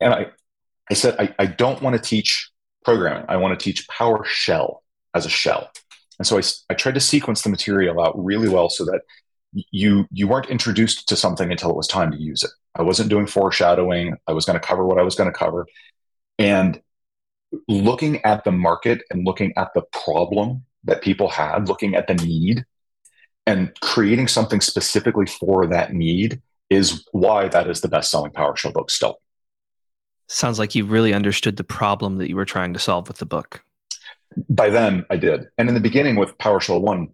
And 0.00 0.14
I, 0.14 0.26
I 0.90 0.94
said, 0.94 1.16
I, 1.18 1.34
I 1.38 1.46
don't 1.46 1.82
want 1.82 1.96
to 1.96 2.02
teach 2.02 2.50
programming. 2.84 3.24
I 3.28 3.36
want 3.36 3.58
to 3.58 3.62
teach 3.62 3.86
PowerShell 3.88 4.78
as 5.14 5.26
a 5.26 5.28
shell. 5.28 5.70
And 6.18 6.26
so 6.26 6.38
I, 6.38 6.42
I 6.70 6.74
tried 6.74 6.94
to 6.94 7.00
sequence 7.00 7.42
the 7.42 7.50
material 7.50 8.00
out 8.00 8.22
really 8.22 8.48
well 8.48 8.68
so 8.70 8.84
that 8.86 9.02
you 9.70 10.06
you 10.10 10.28
weren't 10.28 10.50
introduced 10.50 11.08
to 11.08 11.16
something 11.16 11.50
until 11.50 11.70
it 11.70 11.76
was 11.76 11.86
time 11.86 12.10
to 12.10 12.20
use 12.20 12.42
it. 12.42 12.50
I 12.74 12.82
wasn't 12.82 13.08
doing 13.08 13.26
foreshadowing. 13.26 14.16
I 14.26 14.32
was 14.32 14.44
going 14.44 14.58
to 14.58 14.66
cover 14.66 14.84
what 14.84 14.98
I 14.98 15.02
was 15.02 15.14
going 15.14 15.30
to 15.30 15.38
cover. 15.38 15.66
And 16.38 16.80
looking 17.66 18.24
at 18.24 18.44
the 18.44 18.52
market 18.52 19.02
and 19.10 19.24
looking 19.24 19.52
at 19.56 19.72
the 19.74 19.82
problem 20.04 20.64
that 20.84 21.02
people 21.02 21.28
had, 21.28 21.68
looking 21.68 21.94
at 21.94 22.06
the 22.06 22.14
need 22.14 22.64
and 23.46 23.72
creating 23.80 24.28
something 24.28 24.60
specifically 24.60 25.26
for 25.26 25.66
that 25.66 25.94
need 25.94 26.42
is 26.68 27.06
why 27.12 27.48
that 27.48 27.68
is 27.68 27.80
the 27.80 27.88
best 27.88 28.10
selling 28.10 28.30
PowerShell 28.30 28.74
book 28.74 28.90
still. 28.90 29.18
Sounds 30.28 30.58
like 30.58 30.74
you 30.74 30.84
really 30.84 31.14
understood 31.14 31.56
the 31.56 31.64
problem 31.64 32.18
that 32.18 32.28
you 32.28 32.36
were 32.36 32.44
trying 32.44 32.72
to 32.74 32.78
solve 32.78 33.08
with 33.08 33.18
the 33.18 33.26
book. 33.26 33.64
By 34.50 34.70
then, 34.70 35.04
I 35.10 35.16
did. 35.16 35.48
And 35.56 35.68
in 35.68 35.74
the 35.74 35.80
beginning 35.80 36.16
with 36.16 36.36
PowerShell 36.38 36.80
1, 36.80 37.08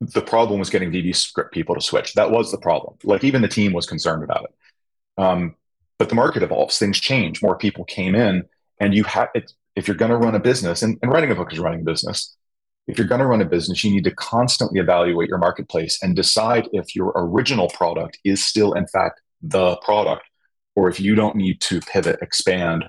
the 0.00 0.22
problem 0.22 0.58
was 0.60 0.70
getting 0.70 0.90
VB 0.90 1.14
script 1.14 1.52
people 1.52 1.74
to 1.74 1.80
switch. 1.80 2.14
That 2.14 2.30
was 2.30 2.50
the 2.50 2.58
problem. 2.58 2.96
Like 3.04 3.24
even 3.24 3.42
the 3.42 3.48
team 3.48 3.72
was 3.72 3.86
concerned 3.86 4.24
about 4.24 4.44
it. 4.44 5.22
Um, 5.22 5.56
but 5.98 6.08
the 6.08 6.14
market 6.14 6.42
evolves, 6.42 6.78
things 6.78 6.98
change, 6.98 7.42
more 7.42 7.58
people 7.58 7.84
came 7.84 8.14
in, 8.14 8.44
and 8.78 8.94
you 8.94 9.04
have 9.04 9.28
if 9.76 9.86
you're 9.86 9.96
going 9.96 10.10
to 10.10 10.16
run 10.16 10.34
a 10.34 10.40
business, 10.40 10.82
and, 10.82 10.98
and 11.02 11.12
writing 11.12 11.30
a 11.30 11.34
book 11.34 11.52
is 11.52 11.58
running 11.58 11.80
a 11.80 11.84
business. 11.84 12.36
If 12.86 12.96
you're 12.96 13.06
going 13.06 13.20
to 13.20 13.26
run 13.26 13.42
a 13.42 13.44
business, 13.44 13.84
you 13.84 13.90
need 13.90 14.04
to 14.04 14.14
constantly 14.14 14.80
evaluate 14.80 15.28
your 15.28 15.38
marketplace 15.38 16.02
and 16.02 16.16
decide 16.16 16.68
if 16.72 16.96
your 16.96 17.12
original 17.14 17.68
product 17.68 18.18
is 18.24 18.44
still, 18.44 18.72
in 18.72 18.86
fact, 18.86 19.20
the 19.42 19.76
product, 19.76 20.22
or 20.80 20.88
if 20.88 20.98
you 20.98 21.14
don't 21.14 21.36
need 21.36 21.60
to 21.60 21.78
pivot, 21.82 22.18
expand, 22.22 22.86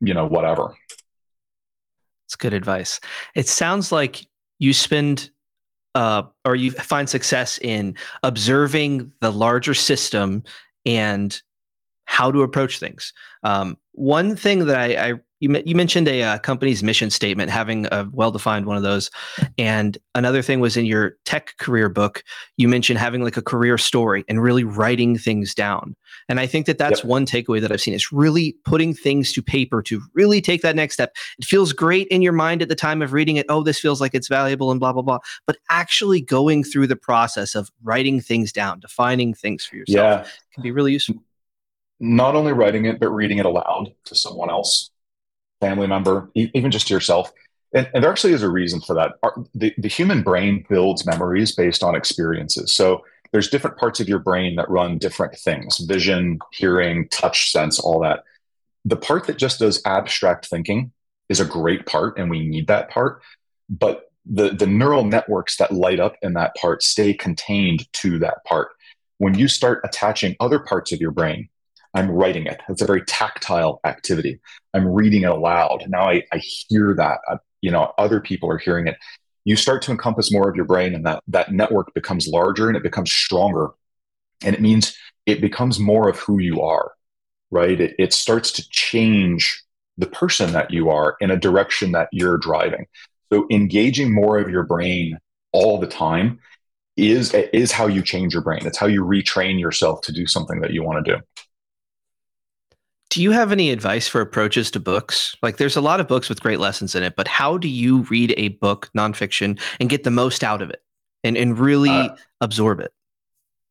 you 0.00 0.14
know, 0.14 0.26
whatever. 0.26 0.74
It's 2.24 2.34
good 2.34 2.54
advice. 2.54 2.98
It 3.34 3.46
sounds 3.46 3.92
like 3.92 4.26
you 4.58 4.72
spend 4.72 5.28
uh, 5.94 6.22
or 6.46 6.56
you 6.56 6.70
find 6.70 7.06
success 7.10 7.58
in 7.58 7.94
observing 8.22 9.12
the 9.20 9.30
larger 9.30 9.74
system 9.74 10.44
and 10.86 11.38
how 12.06 12.30
to 12.30 12.42
approach 12.42 12.78
things. 12.78 13.12
Um, 13.42 13.76
one 13.92 14.34
thing 14.34 14.64
that 14.66 14.78
I, 14.78 15.10
I 15.10 15.12
you, 15.40 15.62
you 15.66 15.74
mentioned 15.74 16.08
a 16.08 16.22
uh, 16.22 16.38
company's 16.38 16.82
mission 16.82 17.10
statement 17.10 17.50
having 17.50 17.86
a 17.86 18.08
well-defined 18.12 18.66
one 18.66 18.76
of 18.76 18.82
those. 18.82 19.10
And 19.58 19.98
another 20.14 20.42
thing 20.42 20.60
was 20.60 20.76
in 20.76 20.86
your 20.86 21.16
tech 21.24 21.56
career 21.58 21.88
book 21.88 22.22
you 22.56 22.68
mentioned 22.68 22.98
having 22.98 23.22
like 23.22 23.36
a 23.36 23.42
career 23.42 23.76
story 23.76 24.24
and 24.28 24.42
really 24.42 24.64
writing 24.64 25.18
things 25.18 25.54
down. 25.54 25.94
And 26.28 26.40
i 26.40 26.46
think 26.46 26.66
that 26.66 26.78
that's 26.78 27.00
yep. 27.00 27.06
one 27.06 27.26
takeaway 27.26 27.60
that 27.60 27.70
i've 27.70 27.80
seen. 27.80 27.94
Is 27.94 28.12
really 28.12 28.56
putting 28.64 28.94
things 28.94 29.32
to 29.34 29.42
paper 29.42 29.82
to 29.82 30.00
really 30.14 30.40
take 30.40 30.62
that 30.62 30.76
next 30.76 30.94
step. 30.94 31.14
It 31.38 31.44
feels 31.44 31.72
great 31.72 32.08
in 32.08 32.22
your 32.22 32.32
mind 32.32 32.62
at 32.62 32.68
the 32.68 32.74
time 32.74 33.02
of 33.02 33.12
reading 33.12 33.36
it 33.36 33.46
oh 33.48 33.62
this 33.62 33.78
feels 33.78 34.00
like 34.00 34.14
it's 34.14 34.28
valuable 34.28 34.70
and 34.70 34.80
blah 34.80 34.92
blah 34.92 35.02
blah. 35.02 35.18
But 35.46 35.58
actually 35.70 36.20
going 36.20 36.64
through 36.64 36.86
the 36.86 36.96
process 36.96 37.54
of 37.54 37.70
writing 37.82 38.20
things 38.20 38.52
down 38.52 38.80
defining 38.80 39.34
things 39.34 39.64
for 39.64 39.76
yourself 39.76 40.26
yeah. 40.26 40.30
can 40.54 40.62
be 40.62 40.70
really 40.70 40.92
useful. 40.92 41.16
Not 42.00 42.34
only 42.34 42.52
writing 42.52 42.86
it 42.86 42.98
but 42.98 43.10
reading 43.10 43.38
it 43.38 43.46
aloud 43.46 43.92
to 44.04 44.14
someone 44.14 44.50
else 44.50 44.90
family 45.60 45.86
member 45.86 46.30
even 46.34 46.70
just 46.70 46.88
to 46.88 46.94
yourself. 46.94 47.32
And, 47.72 47.88
and 47.94 48.02
there 48.02 48.10
actually 48.10 48.32
is 48.32 48.42
a 48.42 48.50
reason 48.50 48.80
for 48.80 48.94
that. 48.94 49.12
Our, 49.22 49.44
the, 49.54 49.74
the 49.78 49.88
human 49.88 50.22
brain 50.22 50.64
builds 50.68 51.06
memories 51.06 51.54
based 51.54 51.82
on 51.82 51.94
experiences. 51.94 52.72
So 52.72 53.04
there's 53.32 53.48
different 53.48 53.76
parts 53.76 54.00
of 54.00 54.08
your 54.08 54.18
brain 54.18 54.56
that 54.56 54.70
run 54.70 54.98
different 54.98 55.36
things 55.36 55.78
vision 55.78 56.38
hearing 56.52 57.08
touch 57.08 57.50
sense 57.50 57.78
all 57.78 58.00
that. 58.00 58.22
The 58.84 58.96
part 58.96 59.26
that 59.26 59.36
just 59.36 59.58
does 59.58 59.82
abstract 59.84 60.46
thinking 60.46 60.92
is 61.28 61.40
a 61.40 61.44
great 61.44 61.86
part 61.86 62.18
and 62.18 62.30
we 62.30 62.46
need 62.46 62.68
that 62.68 62.88
part. 62.88 63.20
But 63.68 64.10
the, 64.24 64.50
the 64.50 64.66
neural 64.66 65.04
networks 65.04 65.56
that 65.56 65.72
light 65.72 66.00
up 66.00 66.16
in 66.22 66.34
that 66.34 66.54
part 66.56 66.82
stay 66.82 67.14
contained 67.14 67.92
to 67.94 68.18
that 68.20 68.44
part. 68.44 68.68
When 69.18 69.34
you 69.36 69.48
start 69.48 69.80
attaching 69.84 70.36
other 70.40 70.58
parts 70.58 70.92
of 70.92 71.00
your 71.00 71.10
brain 71.10 71.48
I'm 71.96 72.10
writing 72.10 72.46
it. 72.46 72.60
It's 72.68 72.82
a 72.82 72.86
very 72.86 73.02
tactile 73.06 73.80
activity. 73.84 74.38
I'm 74.74 74.86
reading 74.86 75.22
it 75.22 75.30
aloud. 75.30 75.84
Now 75.88 76.10
I, 76.10 76.22
I 76.30 76.38
hear 76.38 76.94
that. 76.94 77.20
I, 77.26 77.32
uh, 77.32 77.38
you 77.62 77.70
know, 77.70 77.92
other 77.96 78.20
people 78.20 78.50
are 78.50 78.58
hearing 78.58 78.86
it. 78.86 78.98
You 79.44 79.56
start 79.56 79.80
to 79.82 79.92
encompass 79.92 80.30
more 80.30 80.48
of 80.48 80.54
your 80.54 80.66
brain, 80.66 80.94
and 80.94 81.06
that 81.06 81.22
that 81.28 81.52
network 81.52 81.94
becomes 81.94 82.28
larger 82.28 82.68
and 82.68 82.76
it 82.76 82.82
becomes 82.82 83.10
stronger. 83.10 83.70
And 84.44 84.54
it 84.54 84.60
means 84.60 84.94
it 85.24 85.40
becomes 85.40 85.80
more 85.80 86.08
of 86.08 86.18
who 86.18 86.38
you 86.38 86.60
are, 86.60 86.92
right? 87.50 87.80
It, 87.80 87.94
it 87.98 88.12
starts 88.12 88.52
to 88.52 88.68
change 88.68 89.64
the 89.96 90.06
person 90.06 90.52
that 90.52 90.70
you 90.70 90.90
are 90.90 91.16
in 91.20 91.30
a 91.30 91.36
direction 91.38 91.92
that 91.92 92.08
you're 92.12 92.36
driving. 92.36 92.86
So 93.32 93.46
engaging 93.50 94.14
more 94.14 94.38
of 94.38 94.50
your 94.50 94.64
brain 94.64 95.18
all 95.52 95.80
the 95.80 95.86
time 95.86 96.40
is 96.98 97.32
is 97.34 97.72
how 97.72 97.86
you 97.86 98.02
change 98.02 98.34
your 98.34 98.42
brain. 98.42 98.66
It's 98.66 98.78
how 98.78 98.86
you 98.86 99.02
retrain 99.02 99.58
yourself 99.58 100.02
to 100.02 100.12
do 100.12 100.26
something 100.26 100.60
that 100.60 100.74
you 100.74 100.82
want 100.82 101.04
to 101.04 101.16
do. 101.16 101.22
Do 103.10 103.22
you 103.22 103.30
have 103.30 103.52
any 103.52 103.70
advice 103.70 104.08
for 104.08 104.20
approaches 104.20 104.70
to 104.72 104.80
books? 104.80 105.36
Like, 105.42 105.58
there's 105.58 105.76
a 105.76 105.80
lot 105.80 106.00
of 106.00 106.08
books 106.08 106.28
with 106.28 106.40
great 106.40 106.58
lessons 106.58 106.94
in 106.94 107.02
it, 107.02 107.14
but 107.16 107.28
how 107.28 107.56
do 107.56 107.68
you 107.68 108.02
read 108.02 108.34
a 108.36 108.48
book, 108.48 108.90
nonfiction, 108.96 109.60
and 109.78 109.88
get 109.88 110.04
the 110.04 110.10
most 110.10 110.42
out 110.42 110.60
of 110.60 110.70
it 110.70 110.82
and, 111.22 111.36
and 111.36 111.58
really 111.58 111.90
uh, 111.90 112.16
absorb 112.40 112.80
it? 112.80 112.92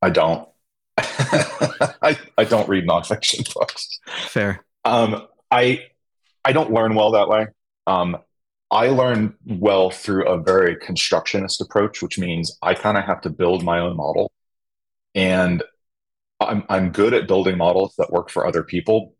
I 0.00 0.10
don't. 0.10 0.48
I, 0.98 2.18
I 2.38 2.44
don't 2.44 2.68
read 2.68 2.86
nonfiction 2.86 3.52
books. 3.54 4.00
Fair. 4.06 4.64
Um, 4.84 5.26
I 5.50 5.84
I 6.44 6.52
don't 6.52 6.72
learn 6.72 6.94
well 6.94 7.10
that 7.12 7.28
way. 7.28 7.48
Um, 7.86 8.18
I 8.70 8.88
learn 8.88 9.34
well 9.44 9.90
through 9.90 10.26
a 10.26 10.40
very 10.40 10.76
constructionist 10.76 11.60
approach, 11.60 12.02
which 12.02 12.18
means 12.18 12.56
I 12.62 12.74
kind 12.74 12.96
of 12.96 13.04
have 13.04 13.20
to 13.22 13.30
build 13.30 13.62
my 13.62 13.78
own 13.78 13.96
model. 13.96 14.32
And 15.14 15.62
I'm, 16.40 16.64
I'm 16.68 16.90
good 16.90 17.14
at 17.14 17.26
building 17.26 17.56
models 17.56 17.94
that 17.98 18.10
work 18.10 18.30
for 18.30 18.46
other 18.46 18.62
people, 18.62 19.14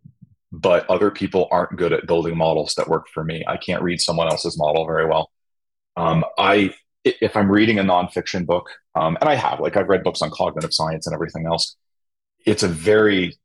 but 0.52 0.88
other 0.90 1.10
people 1.10 1.48
aren't 1.50 1.76
good 1.76 1.92
at 1.92 2.06
building 2.06 2.36
models 2.36 2.74
that 2.76 2.88
work 2.88 3.08
for 3.12 3.24
me. 3.24 3.44
I 3.46 3.56
can't 3.56 3.82
read 3.82 4.00
someone 4.00 4.28
else's 4.28 4.58
model 4.58 4.86
very 4.86 5.06
well. 5.06 5.30
Um, 5.96 6.24
I 6.38 6.74
if 7.06 7.36
I'm 7.36 7.50
reading 7.50 7.78
a 7.78 7.84
nonfiction 7.84 8.44
book, 8.44 8.68
um, 8.96 9.16
and 9.20 9.30
I 9.30 9.36
have, 9.36 9.60
like 9.60 9.76
I've 9.76 9.88
read 9.88 10.02
books 10.02 10.22
on 10.22 10.30
cognitive 10.30 10.74
science 10.74 11.06
and 11.06 11.14
everything 11.14 11.46
else, 11.46 11.76
it's 12.44 12.64
a 12.64 12.68
very 12.68 13.38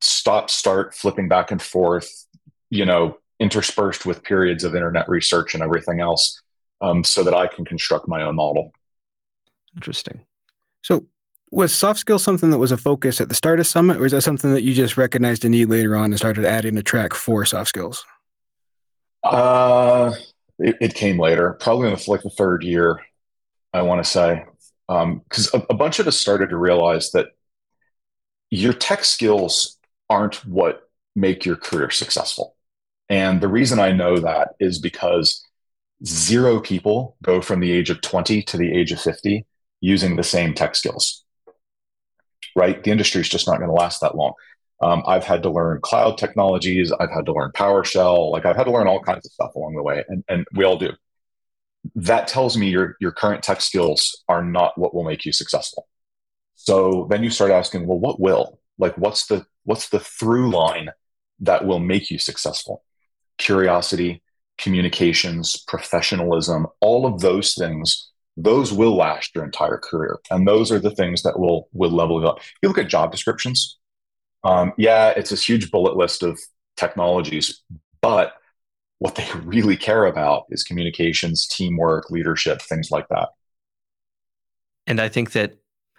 stop 0.00 0.50
start 0.50 0.94
flipping 0.94 1.28
back 1.28 1.50
and 1.50 1.60
forth, 1.60 2.08
you 2.70 2.84
know, 2.84 3.18
interspersed 3.40 4.06
with 4.06 4.22
periods 4.22 4.62
of 4.62 4.76
internet 4.76 5.08
research 5.08 5.54
and 5.54 5.62
everything 5.62 6.00
else, 6.00 6.40
um, 6.80 7.02
so 7.02 7.24
that 7.24 7.34
I 7.34 7.48
can 7.48 7.64
construct 7.64 8.06
my 8.06 8.22
own 8.22 8.36
model. 8.36 8.72
Interesting. 9.74 10.20
So 10.82 11.06
was 11.50 11.72
soft 11.72 12.00
skills 12.00 12.22
something 12.22 12.50
that 12.50 12.58
was 12.58 12.72
a 12.72 12.76
focus 12.76 13.20
at 13.20 13.28
the 13.28 13.34
start 13.34 13.60
of 13.60 13.66
Summit, 13.66 13.98
or 13.98 14.06
is 14.06 14.12
that 14.12 14.22
something 14.22 14.52
that 14.52 14.62
you 14.62 14.74
just 14.74 14.96
recognized 14.96 15.44
a 15.44 15.48
need 15.48 15.66
later 15.66 15.96
on 15.96 16.06
and 16.06 16.16
started 16.16 16.44
adding 16.44 16.76
a 16.76 16.82
track 16.82 17.14
for 17.14 17.44
soft 17.44 17.68
skills? 17.68 18.04
Uh, 19.24 20.12
it, 20.58 20.76
it 20.80 20.94
came 20.94 21.18
later, 21.18 21.54
probably 21.54 21.88
in 21.88 21.94
the, 21.94 22.04
like 22.08 22.22
the 22.22 22.30
third 22.30 22.62
year, 22.62 23.00
I 23.72 23.82
want 23.82 24.02
to 24.04 24.10
say, 24.10 24.44
because 24.86 25.54
um, 25.54 25.62
a, 25.68 25.72
a 25.72 25.76
bunch 25.76 25.98
of 25.98 26.06
us 26.06 26.16
started 26.16 26.50
to 26.50 26.56
realize 26.56 27.10
that 27.12 27.28
your 28.50 28.72
tech 28.72 29.04
skills 29.04 29.78
aren't 30.08 30.44
what 30.46 30.88
make 31.14 31.44
your 31.44 31.56
career 31.56 31.90
successful. 31.90 32.56
And 33.08 33.40
the 33.40 33.48
reason 33.48 33.78
I 33.78 33.92
know 33.92 34.18
that 34.18 34.50
is 34.60 34.78
because 34.78 35.44
zero 36.04 36.60
people 36.60 37.16
go 37.22 37.40
from 37.40 37.60
the 37.60 37.72
age 37.72 37.90
of 37.90 38.00
20 38.00 38.42
to 38.42 38.56
the 38.56 38.72
age 38.72 38.92
of 38.92 39.00
50 39.00 39.44
using 39.80 40.16
the 40.16 40.22
same 40.22 40.54
tech 40.54 40.76
skills 40.76 41.24
right? 42.56 42.82
The 42.82 42.90
industry 42.90 43.20
is 43.20 43.28
just 43.28 43.46
not 43.46 43.58
going 43.58 43.68
to 43.68 43.74
last 43.74 44.00
that 44.00 44.16
long. 44.16 44.32
Um, 44.80 45.02
I've 45.06 45.24
had 45.24 45.42
to 45.42 45.50
learn 45.50 45.80
cloud 45.80 46.18
technologies. 46.18 46.92
I've 46.92 47.10
had 47.10 47.26
to 47.26 47.32
learn 47.32 47.50
PowerShell. 47.52 48.30
Like 48.30 48.46
I've 48.46 48.56
had 48.56 48.64
to 48.64 48.70
learn 48.72 48.86
all 48.86 49.02
kinds 49.02 49.26
of 49.26 49.32
stuff 49.32 49.54
along 49.54 49.74
the 49.74 49.82
way, 49.82 50.04
and, 50.08 50.24
and 50.28 50.46
we 50.54 50.64
all 50.64 50.78
do. 50.78 50.90
That 51.94 52.28
tells 52.28 52.56
me 52.56 52.68
your 52.68 52.96
your 53.00 53.12
current 53.12 53.42
tech 53.42 53.60
skills 53.60 54.22
are 54.28 54.44
not 54.44 54.78
what 54.78 54.94
will 54.94 55.04
make 55.04 55.24
you 55.24 55.32
successful. 55.32 55.88
So 56.54 57.06
then 57.10 57.22
you 57.22 57.30
start 57.30 57.50
asking, 57.50 57.86
well, 57.86 57.98
what 57.98 58.20
will? 58.20 58.60
Like, 58.78 58.96
what's 58.98 59.26
the 59.26 59.46
what's 59.64 59.88
the 59.88 60.00
through 60.00 60.50
line 60.50 60.90
that 61.40 61.66
will 61.66 61.80
make 61.80 62.10
you 62.10 62.18
successful? 62.18 62.84
Curiosity, 63.38 64.22
communications, 64.58 65.56
professionalism, 65.66 66.66
all 66.80 67.06
of 67.06 67.20
those 67.20 67.54
things, 67.54 68.10
those 68.38 68.72
will 68.72 68.96
last 68.96 69.34
your 69.34 69.44
entire 69.44 69.78
career. 69.78 70.18
And 70.30 70.46
those 70.46 70.70
are 70.70 70.78
the 70.78 70.92
things 70.92 71.22
that 71.24 71.38
will 71.38 71.68
will 71.72 71.90
level 71.90 72.20
you 72.20 72.28
up. 72.28 72.38
If 72.38 72.54
You 72.62 72.68
look 72.68 72.78
at 72.78 72.88
job 72.88 73.10
descriptions, 73.10 73.78
um, 74.44 74.72
yeah, 74.78 75.10
it's 75.10 75.30
this 75.30 75.46
huge 75.46 75.70
bullet 75.70 75.96
list 75.96 76.22
of 76.22 76.38
technologies, 76.76 77.62
but 78.00 78.34
what 79.00 79.16
they 79.16 79.28
really 79.42 79.76
care 79.76 80.04
about 80.06 80.44
is 80.50 80.62
communications, 80.62 81.46
teamwork, 81.46 82.10
leadership, 82.10 82.62
things 82.62 82.90
like 82.90 83.08
that. 83.08 83.30
And 84.86 85.00
I 85.00 85.08
think 85.08 85.32
that 85.32 85.56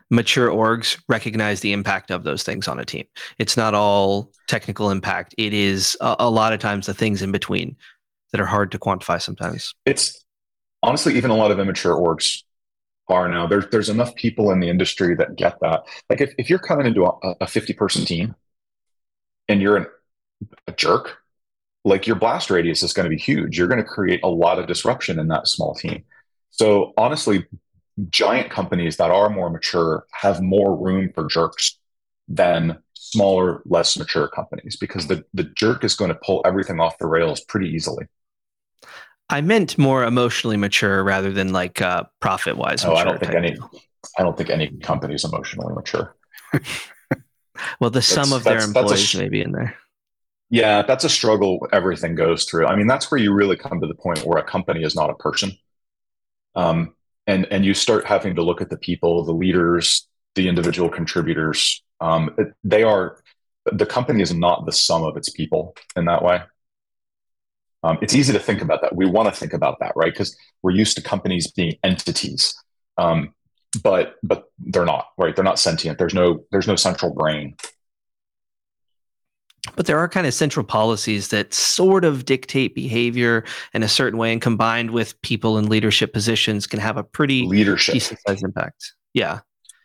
mature 0.09 0.49
orgs 0.49 0.99
recognize 1.09 1.59
the 1.59 1.73
impact 1.73 2.09
of 2.09 2.23
those 2.23 2.43
things 2.43 2.67
on 2.67 2.79
a 2.79 2.85
team. 2.85 3.05
It's 3.37 3.57
not 3.57 3.75
all 3.75 4.31
technical 4.47 4.89
impact. 4.89 5.35
It 5.37 5.53
is 5.53 5.95
a, 6.01 6.15
a, 6.19 6.29
lot 6.29 6.53
of 6.53 6.59
times 6.59 6.87
the 6.87 6.95
things 6.95 7.21
in 7.21 7.31
between 7.31 7.75
that 8.31 8.41
are 8.41 8.45
hard 8.45 8.71
to 8.71 8.79
quantify 8.79 9.21
sometimes. 9.21 9.75
It's 9.85 10.25
honestly 10.81 11.15
even 11.15 11.31
a 11.31 11.35
lot 11.35 11.51
of 11.51 11.59
immature 11.59 11.95
orgs 11.95 12.43
are 13.09 13.27
now. 13.27 13.47
There's 13.47 13.65
there's 13.71 13.89
enough 13.89 14.15
people 14.15 14.51
in 14.51 14.59
the 14.59 14.69
industry 14.69 15.15
that 15.15 15.35
get 15.35 15.59
that. 15.61 15.83
Like 16.09 16.21
if, 16.21 16.33
if 16.37 16.49
you're 16.49 16.59
coming 16.59 16.85
into 16.85 17.05
a, 17.05 17.35
a 17.41 17.47
50 17.47 17.73
person 17.73 18.05
team 18.05 18.35
and 19.47 19.61
you're 19.61 19.77
an, 19.77 19.87
a 20.67 20.71
jerk, 20.71 21.17
like 21.83 22.05
your 22.05 22.15
blast 22.15 22.49
radius 22.49 22.83
is 22.83 22.93
going 22.93 23.05
to 23.05 23.09
be 23.09 23.21
huge. 23.21 23.57
You're 23.57 23.67
going 23.67 23.81
to 23.81 23.87
create 23.87 24.21
a 24.23 24.29
lot 24.29 24.59
of 24.59 24.67
disruption 24.67 25.19
in 25.19 25.27
that 25.29 25.47
small 25.47 25.73
team. 25.73 26.03
So 26.51 26.93
honestly, 26.97 27.45
giant 28.09 28.51
companies 28.51 28.97
that 28.97 29.11
are 29.11 29.29
more 29.29 29.49
mature 29.49 30.05
have 30.11 30.41
more 30.41 30.75
room 30.77 31.11
for 31.13 31.25
jerks 31.25 31.77
than 32.27 32.77
smaller, 32.93 33.61
less 33.65 33.97
mature 33.97 34.27
companies 34.27 34.75
because 34.75 35.07
the, 35.07 35.25
the 35.33 35.43
jerk 35.43 35.83
is 35.83 35.95
going 35.95 36.09
to 36.09 36.19
pull 36.23 36.41
everything 36.45 36.79
off 36.79 36.97
the 36.99 37.07
rails 37.07 37.41
pretty 37.41 37.67
easily. 37.69 38.05
I 39.29 39.41
meant 39.41 39.77
more 39.77 40.03
emotionally 40.03 40.57
mature 40.57 41.03
rather 41.03 41.31
than 41.31 41.53
like 41.53 41.81
uh, 41.81 42.03
profit 42.19 42.57
wise. 42.57 42.83
Oh, 42.83 42.95
I 42.95 43.03
don't 43.03 43.19
think 43.19 43.33
any. 43.33 43.57
I 44.17 44.23
don't 44.23 44.37
think 44.37 44.49
any 44.49 44.67
company 44.77 45.13
is 45.15 45.23
emotionally 45.23 45.73
mature. 45.73 46.15
well, 47.79 47.89
the 47.89 48.01
sum 48.01 48.33
of 48.33 48.43
their 48.43 48.59
employees 48.61 49.15
may 49.15 49.29
be 49.29 49.41
in 49.41 49.51
there. 49.51 49.75
Yeah, 50.49 50.81
that's 50.81 51.03
a 51.03 51.09
struggle 51.09 51.67
everything 51.71 52.15
goes 52.15 52.45
through. 52.45 52.65
I 52.65 52.75
mean, 52.75 52.87
that's 52.87 53.11
where 53.11 53.19
you 53.19 53.33
really 53.33 53.55
come 53.55 53.79
to 53.81 53.87
the 53.87 53.93
point 53.93 54.25
where 54.25 54.39
a 54.39 54.43
company 54.43 54.83
is 54.83 54.95
not 54.95 55.11
a 55.11 55.15
person. 55.15 55.51
Um, 56.55 56.95
and 57.27 57.45
and 57.51 57.63
you 57.63 57.75
start 57.75 58.05
having 58.05 58.35
to 58.35 58.41
look 58.41 58.61
at 58.61 58.71
the 58.71 58.77
people, 58.77 59.23
the 59.23 59.31
leaders, 59.31 60.07
the 60.33 60.47
individual 60.47 60.89
contributors. 60.89 61.83
Um, 62.01 62.35
they 62.63 62.81
are 62.81 63.17
the 63.71 63.85
company 63.85 64.23
is 64.23 64.33
not 64.33 64.65
the 64.65 64.71
sum 64.71 65.03
of 65.03 65.17
its 65.17 65.29
people 65.29 65.75
in 65.95 66.05
that 66.05 66.23
way. 66.23 66.41
Um, 67.83 67.97
it's 68.01 68.13
easy 68.13 68.33
to 68.33 68.39
think 68.39 68.61
about 68.61 68.81
that. 68.81 68.95
We 68.95 69.05
want 69.05 69.33
to 69.33 69.39
think 69.39 69.53
about 69.53 69.79
that, 69.79 69.93
right? 69.95 70.11
Because 70.11 70.35
we're 70.63 70.71
used 70.71 70.97
to 70.97 71.03
companies 71.03 71.51
being 71.51 71.75
entities, 71.83 72.53
um, 72.97 73.33
but 73.83 74.15
but 74.23 74.45
they're 74.59 74.85
not, 74.85 75.07
right? 75.17 75.35
They're 75.35 75.45
not 75.45 75.59
sentient. 75.59 75.97
There's 75.97 76.13
no 76.13 76.43
there's 76.51 76.67
no 76.67 76.75
central 76.75 77.13
brain. 77.13 77.55
But 79.75 79.85
there 79.85 79.99
are 79.99 80.07
kind 80.07 80.25
of 80.25 80.33
central 80.33 80.65
policies 80.65 81.29
that 81.29 81.53
sort 81.53 82.05
of 82.05 82.25
dictate 82.25 82.75
behavior 82.75 83.43
in 83.73 83.83
a 83.83 83.87
certain 83.87 84.17
way 84.17 84.31
and 84.31 84.41
combined 84.41 84.91
with 84.91 85.21
people 85.21 85.57
in 85.57 85.67
leadership 85.67 86.13
positions 86.13 86.65
can 86.65 86.79
have 86.79 86.97
a 86.97 87.03
pretty 87.03 87.45
leadership. 87.45 87.93
decent 87.93 88.19
size 88.27 88.41
impact. 88.41 88.93
Yeah. 89.13 89.39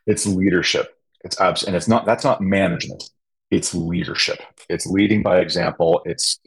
It's 0.06 0.26
leadership. 0.26 0.96
It's 1.24 1.40
abs 1.40 1.64
and 1.64 1.74
it's 1.74 1.88
not 1.88 2.06
that's 2.06 2.24
not 2.24 2.40
management. 2.40 3.02
It's 3.50 3.74
leadership. 3.74 4.40
It's 4.68 4.86
leading 4.86 5.22
by 5.22 5.40
example. 5.40 6.02
It's 6.04 6.38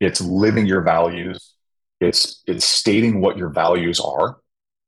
it's 0.00 0.20
living 0.20 0.66
your 0.66 0.82
values 0.82 1.54
it's 2.00 2.42
it's 2.46 2.64
stating 2.64 3.20
what 3.20 3.36
your 3.36 3.48
values 3.48 4.00
are 4.00 4.38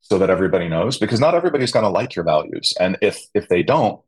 so 0.01 0.19
that 0.19 0.31
everybody 0.31 0.69
knows 0.69 0.99
because 0.99 1.21
not 1.21 1.35
everybody's 1.35 1.73
going 1.73 1.85
to 1.85 1.89
like 1.89 2.15
your 2.15 2.25
values 2.25 2.73
and 2.79 2.97
if 3.01 3.21
if 3.35 3.49
they 3.49 3.63
don't 3.63 4.01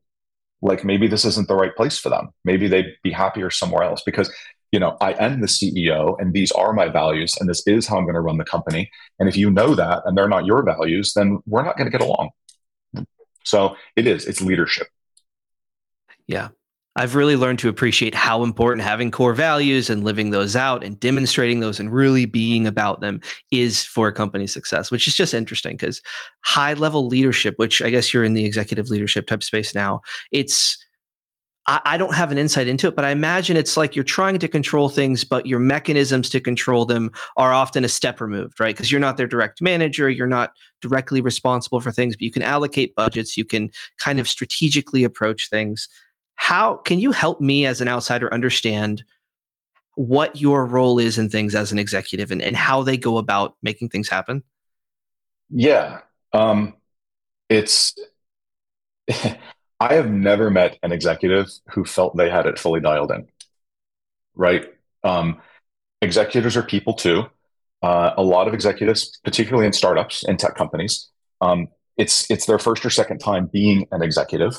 like 0.61 0.85
maybe 0.85 1.07
this 1.07 1.25
isn't 1.25 1.49
the 1.49 1.55
right 1.55 1.75
place 1.77 1.99
for 1.99 2.09
them. 2.09 2.31
Maybe 2.45 2.69
they'd 2.69 2.97
be 3.03 3.13
happier 3.13 3.51
somewhere 3.51 3.85
else 3.85 4.03
because, 4.05 4.33
you 4.73 4.81
know, 4.81 4.97
I 5.01 5.13
am 5.13 5.41
the 5.41 5.47
CEO 5.47 6.21
and 6.21 6.33
these 6.33 6.51
are 6.53 6.73
my 6.73 6.89
values 6.89 7.37
and 7.39 7.49
this 7.49 7.67
is 7.67 7.87
how 7.87 7.97
I'm 7.97 8.05
going 8.05 8.15
to 8.15 8.21
run 8.21 8.39
the 8.39 8.45
company. 8.45 8.91
And 9.19 9.29
if 9.29 9.37
you 9.37 9.51
know 9.51 9.75
that 9.75 10.03
and 10.05 10.17
they're 10.17 10.29
not 10.29 10.47
your 10.47 10.63
values, 10.63 11.13
then 11.15 11.39
we're 11.47 11.63
not 11.63 11.77
going 11.77 11.91
to 11.91 11.97
get 11.97 12.07
along. 12.07 12.31
So 13.45 13.77
it 13.97 14.07
is, 14.07 14.27
it's 14.27 14.41
leadership. 14.41 14.89
Yeah. 16.27 16.49
I've 16.99 17.15
really 17.15 17.37
learned 17.37 17.61
to 17.61 17.69
appreciate 17.69 18.13
how 18.13 18.43
important 18.43 18.83
having 18.83 19.13
core 19.13 19.33
values 19.33 19.89
and 19.89 20.03
living 20.03 20.31
those 20.31 20.57
out 20.57 20.83
and 20.83 20.99
demonstrating 20.99 21.61
those 21.61 21.79
and 21.79 21.93
really 21.93 22.25
being 22.25 22.67
about 22.67 23.01
them 23.01 23.21
is 23.53 23.85
for 23.85 24.09
a 24.09 24.13
company's 24.13 24.53
success, 24.53 24.91
which 24.91 25.07
is 25.07 25.15
just 25.15 25.33
interesting 25.33 25.77
because 25.77 26.03
high 26.41 26.75
level 26.75 27.07
leadership, 27.07 27.55
which 27.57 27.81
I 27.81 27.91
guess 27.91 28.13
you're 28.13 28.25
in 28.25 28.35
the 28.35 28.45
executive 28.45 28.91
leadership 28.91 29.29
type 29.29 29.45
space 29.45 29.77
now, 29.77 30.01
it's 30.33 30.77
I, 31.71 31.99
don't 31.99 32.15
have 32.15 32.33
an 32.33 32.39
insight 32.39 32.67
into 32.67 32.89
it, 32.89 32.97
but 32.97 33.05
I 33.05 33.11
imagine 33.11 33.55
it's 33.59 33.77
like 33.77 33.95
you're 33.95 34.03
trying 34.03 34.39
to 34.39 34.49
control 34.49 34.89
things, 34.89 35.23
but 35.23 35.45
your 35.45 35.59
mechanisms 35.59 36.31
to 36.31 36.41
control 36.41 36.87
them 36.87 37.11
are 37.37 37.53
often 37.53 37.85
a 37.85 37.91
step 37.91 38.23
removed, 38.23 38.59
right? 38.59 38.75
Because 38.75 38.91
you're 38.91 39.03
not 39.03 39.19
their 39.19 39.27
direct 39.27 39.61
manager, 39.61 40.09
you're 40.09 40.27
not 40.27 40.53
directly 40.81 41.21
responsible 41.21 41.83
for 41.83 41.93
things, 41.93 42.17
but 42.17 42.23
you 42.23 42.33
can 42.33 42.41
allocate 42.41 42.95
budgets, 42.95 43.37
you 43.37 43.45
can 43.45 43.71
kind 43.99 44.19
of 44.19 44.27
strategically 44.27 45.05
approach 45.05 45.51
things 45.51 45.91
how 46.39 46.77
can 46.77 47.01
you 47.01 47.11
help 47.11 47.41
me 47.41 47.67
as 47.67 47.81
an 47.81 47.89
outsider 47.89 48.33
understand 48.33 49.03
what 49.97 50.41
your 50.41 50.65
role 50.65 51.01
is 51.01 51.19
in 51.19 51.29
things 51.29 51.53
as 51.57 51.73
an 51.73 51.81
executive 51.81 52.31
and, 52.31 52.41
and 52.41 52.57
how 52.57 52.85
they 52.85 52.97
go 52.97 53.19
about 53.19 53.57
making 53.61 53.89
things 53.89 54.09
happen? 54.09 54.45
Yeah. 55.51 55.99
Um, 56.33 56.75
it's, 57.49 57.97
I 59.11 59.95
have 59.95 60.09
never 60.09 60.49
met 60.49 60.79
an 60.85 60.93
executive 60.93 61.49
who 61.71 61.85
felt 61.85 62.17
they 62.17 62.31
had 62.31 62.47
it 62.47 62.57
fully 62.57 62.81
dialed 62.81 63.11
in. 63.11 63.27
Right. 64.37 64.73
Um, 65.03 65.41
executives 66.01 66.57
are 66.57 66.63
people 66.63 66.95
too. 66.95 67.25
Uh, 67.83 68.13
a 68.17 68.23
lot 68.23 68.47
of 68.47 68.55
executives, 68.55 69.19
particularly 69.25 69.67
in 69.67 69.73
startups 69.73 70.23
and 70.23 70.39
tech 70.39 70.55
companies, 70.55 71.09
um, 71.41 71.67
it's 71.97 72.31
it's 72.31 72.47
their 72.47 72.61
first 72.61 72.87
or 72.87 72.91
second 72.91 73.19
time 73.19 73.51
being 73.53 73.89
an 73.91 74.03
executive, 74.03 74.55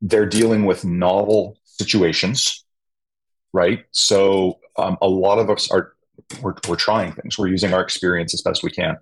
they're 0.00 0.26
dealing 0.26 0.64
with 0.64 0.84
novel 0.84 1.56
situations, 1.64 2.64
right? 3.52 3.84
So 3.92 4.58
um, 4.76 4.96
a 5.02 5.08
lot 5.08 5.38
of 5.38 5.50
us 5.50 5.70
are 5.70 5.94
we're, 6.42 6.54
we're 6.68 6.76
trying 6.76 7.12
things. 7.12 7.38
We're 7.38 7.48
using 7.48 7.72
our 7.72 7.80
experience 7.80 8.34
as 8.34 8.42
best 8.42 8.62
we 8.62 8.70
can. 8.70 8.96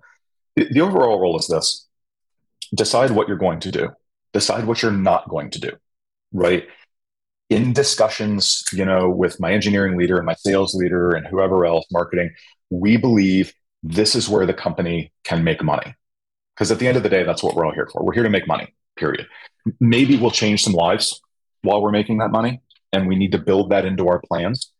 The, 0.55 0.67
the 0.71 0.81
overall 0.81 1.19
role 1.19 1.37
is 1.37 1.47
this: 1.47 1.87
decide 2.75 3.11
what 3.11 3.27
you're 3.27 3.37
going 3.37 3.59
to 3.61 3.71
do, 3.71 3.89
decide 4.33 4.65
what 4.65 4.81
you're 4.81 4.91
not 4.91 5.29
going 5.29 5.49
to 5.51 5.59
do, 5.59 5.71
right? 6.31 6.67
In 7.49 7.73
discussions, 7.73 8.65
you 8.73 8.83
know, 8.83 9.09
with 9.09 9.39
my 9.39 9.53
engineering 9.53 9.97
leader 9.97 10.17
and 10.17 10.25
my 10.25 10.35
sales 10.35 10.75
leader 10.75 11.11
and 11.11 11.25
whoever 11.27 11.65
else, 11.65 11.85
marketing, 11.91 12.31
we 12.69 12.97
believe 12.97 13.53
this 13.83 14.15
is 14.15 14.27
where 14.27 14.45
the 14.45 14.53
company 14.53 15.13
can 15.23 15.43
make 15.43 15.63
money. 15.63 15.95
Because 16.55 16.71
at 16.71 16.79
the 16.79 16.87
end 16.87 16.97
of 16.97 17.03
the 17.03 17.09
day, 17.09 17.23
that's 17.23 17.43
what 17.43 17.55
we're 17.55 17.65
all 17.65 17.71
here 17.71 17.87
for. 17.91 18.03
We're 18.03 18.15
here 18.15 18.23
to 18.23 18.29
make 18.29 18.47
money, 18.47 18.73
period 18.97 19.27
maybe 19.79 20.17
we'll 20.17 20.31
change 20.31 20.63
some 20.63 20.73
lives 20.73 21.21
while 21.61 21.81
we're 21.81 21.91
making 21.91 22.17
that 22.19 22.31
money 22.31 22.61
and 22.93 23.07
we 23.07 23.15
need 23.15 23.31
to 23.31 23.37
build 23.37 23.71
that 23.71 23.85
into 23.85 24.07
our 24.07 24.19
plans. 24.19 24.71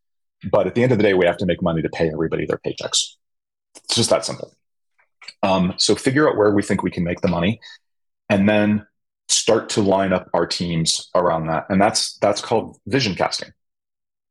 But 0.52 0.68
at 0.68 0.76
the 0.76 0.84
end 0.84 0.92
of 0.92 0.98
the 0.98 1.04
day 1.04 1.14
we 1.14 1.26
have 1.26 1.38
to 1.38 1.46
make 1.46 1.62
money 1.62 1.82
to 1.82 1.90
pay 1.90 2.10
everybody 2.10 2.46
their 2.46 2.60
paychecks. 2.66 3.16
It's 3.76 3.96
just 3.96 4.10
that 4.10 4.26
simple. 4.26 4.54
Um, 5.44 5.74
so 5.78 5.96
figure 5.96 6.30
out 6.30 6.38
where 6.38 6.52
we 6.52 6.64
think 6.64 6.84
we 6.84 6.92
can 6.92 7.04
make 7.04 7.22
the 7.22 7.28
money 7.28 7.60
and 8.30 8.48
then 8.48 8.86
start 9.30 9.70
to 9.70 9.82
line 9.82 10.14
up 10.14 10.30
our 10.34 10.46
teams 10.46 11.10
around 11.16 11.48
that. 11.48 11.66
And 11.70 11.82
that's 11.82 12.18
that's 12.20 12.42
called 12.42 12.78
vision 12.88 13.16
casting. 13.16 13.52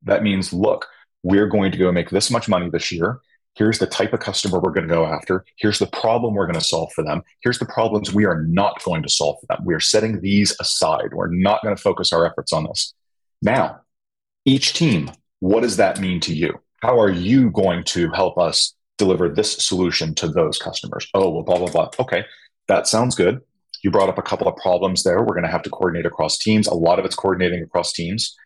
That 0.03 0.23
means 0.23 0.53
look 0.53 0.87
we're 1.23 1.49
going 1.49 1.73
to 1.73 1.79
go 1.79 1.91
make 1.91 2.11
this 2.11 2.31
much 2.31 2.49
money 2.49 2.71
this 2.71 2.93
year 2.93 3.21
Here's 3.57 3.79
the 3.79 3.87
type 3.87 4.13
of 4.13 4.21
customer 4.21 4.61
we're 4.61 4.73
going 4.73 4.87
to 4.87 4.95
go 4.95 5.07
after. 5.07 5.45
Here's 5.57 5.79
the 5.79 5.87
problem 5.87 6.35
we're 6.35 6.47
going 6.47 6.59
to 6.59 6.65
solve 6.65 6.93
for 6.93 7.03
them. 7.03 7.23
Here's 7.41 7.59
the 7.59 7.67
problems 7.67 8.13
we 8.13 8.27
are 8.27 8.43
not 8.43 8.83
going 8.85 9.03
to 9.03 9.09
solve 9.09 9.39
for 9.41 9.47
them. 9.47 9.65
We 9.65 9.75
are 9.75 9.81
setting 9.81 10.21
these 10.21 10.55
aside. 10.61 11.15
We're 11.15 11.31
not 11.31 11.63
going 11.63 11.75
to 11.75 11.83
focus 11.83 12.13
our 12.13 12.27
efforts 12.27 12.53
on 12.53 12.65
this. 12.65 12.93
Now, 13.41 13.81
each 14.45 14.75
team, 14.75 15.11
what 15.41 15.63
does 15.63 15.79
that 15.79 16.01
mean 16.01 16.21
to 16.21 16.35
you? 16.35 16.61
How 16.83 17.01
are 17.01 17.11
you 17.11 17.51
going 17.51 17.83
to 17.85 18.11
help 18.11 18.39
us 18.39 18.75
deliver 18.99 19.29
this 19.29 19.57
solution 19.57 20.15
to 20.17 20.29
those 20.29 20.59
customers? 20.59 21.09
Oh, 21.15 21.31
well, 21.31 21.43
blah, 21.43 21.59
blah, 21.59 21.71
blah. 21.71 21.91
Okay, 21.99 22.25
that 22.69 22.87
sounds 22.87 23.15
good. 23.15 23.41
You 23.83 23.91
brought 23.91 24.09
up 24.09 24.19
a 24.19 24.23
couple 24.23 24.49
of 24.49 24.57
problems 24.57 25.03
there. 25.03 25.21
We're 25.21 25.35
going 25.35 25.45
to 25.45 25.51
have 25.51 25.63
to 25.63 25.71
coordinate 25.71 26.07
across 26.07 26.39
teams. 26.39 26.67
A 26.67 26.75
lot 26.75 26.99
of 26.99 27.05
it's 27.07 27.15
coordinating 27.15 27.63
across 27.63 27.93
teams. 27.93 28.37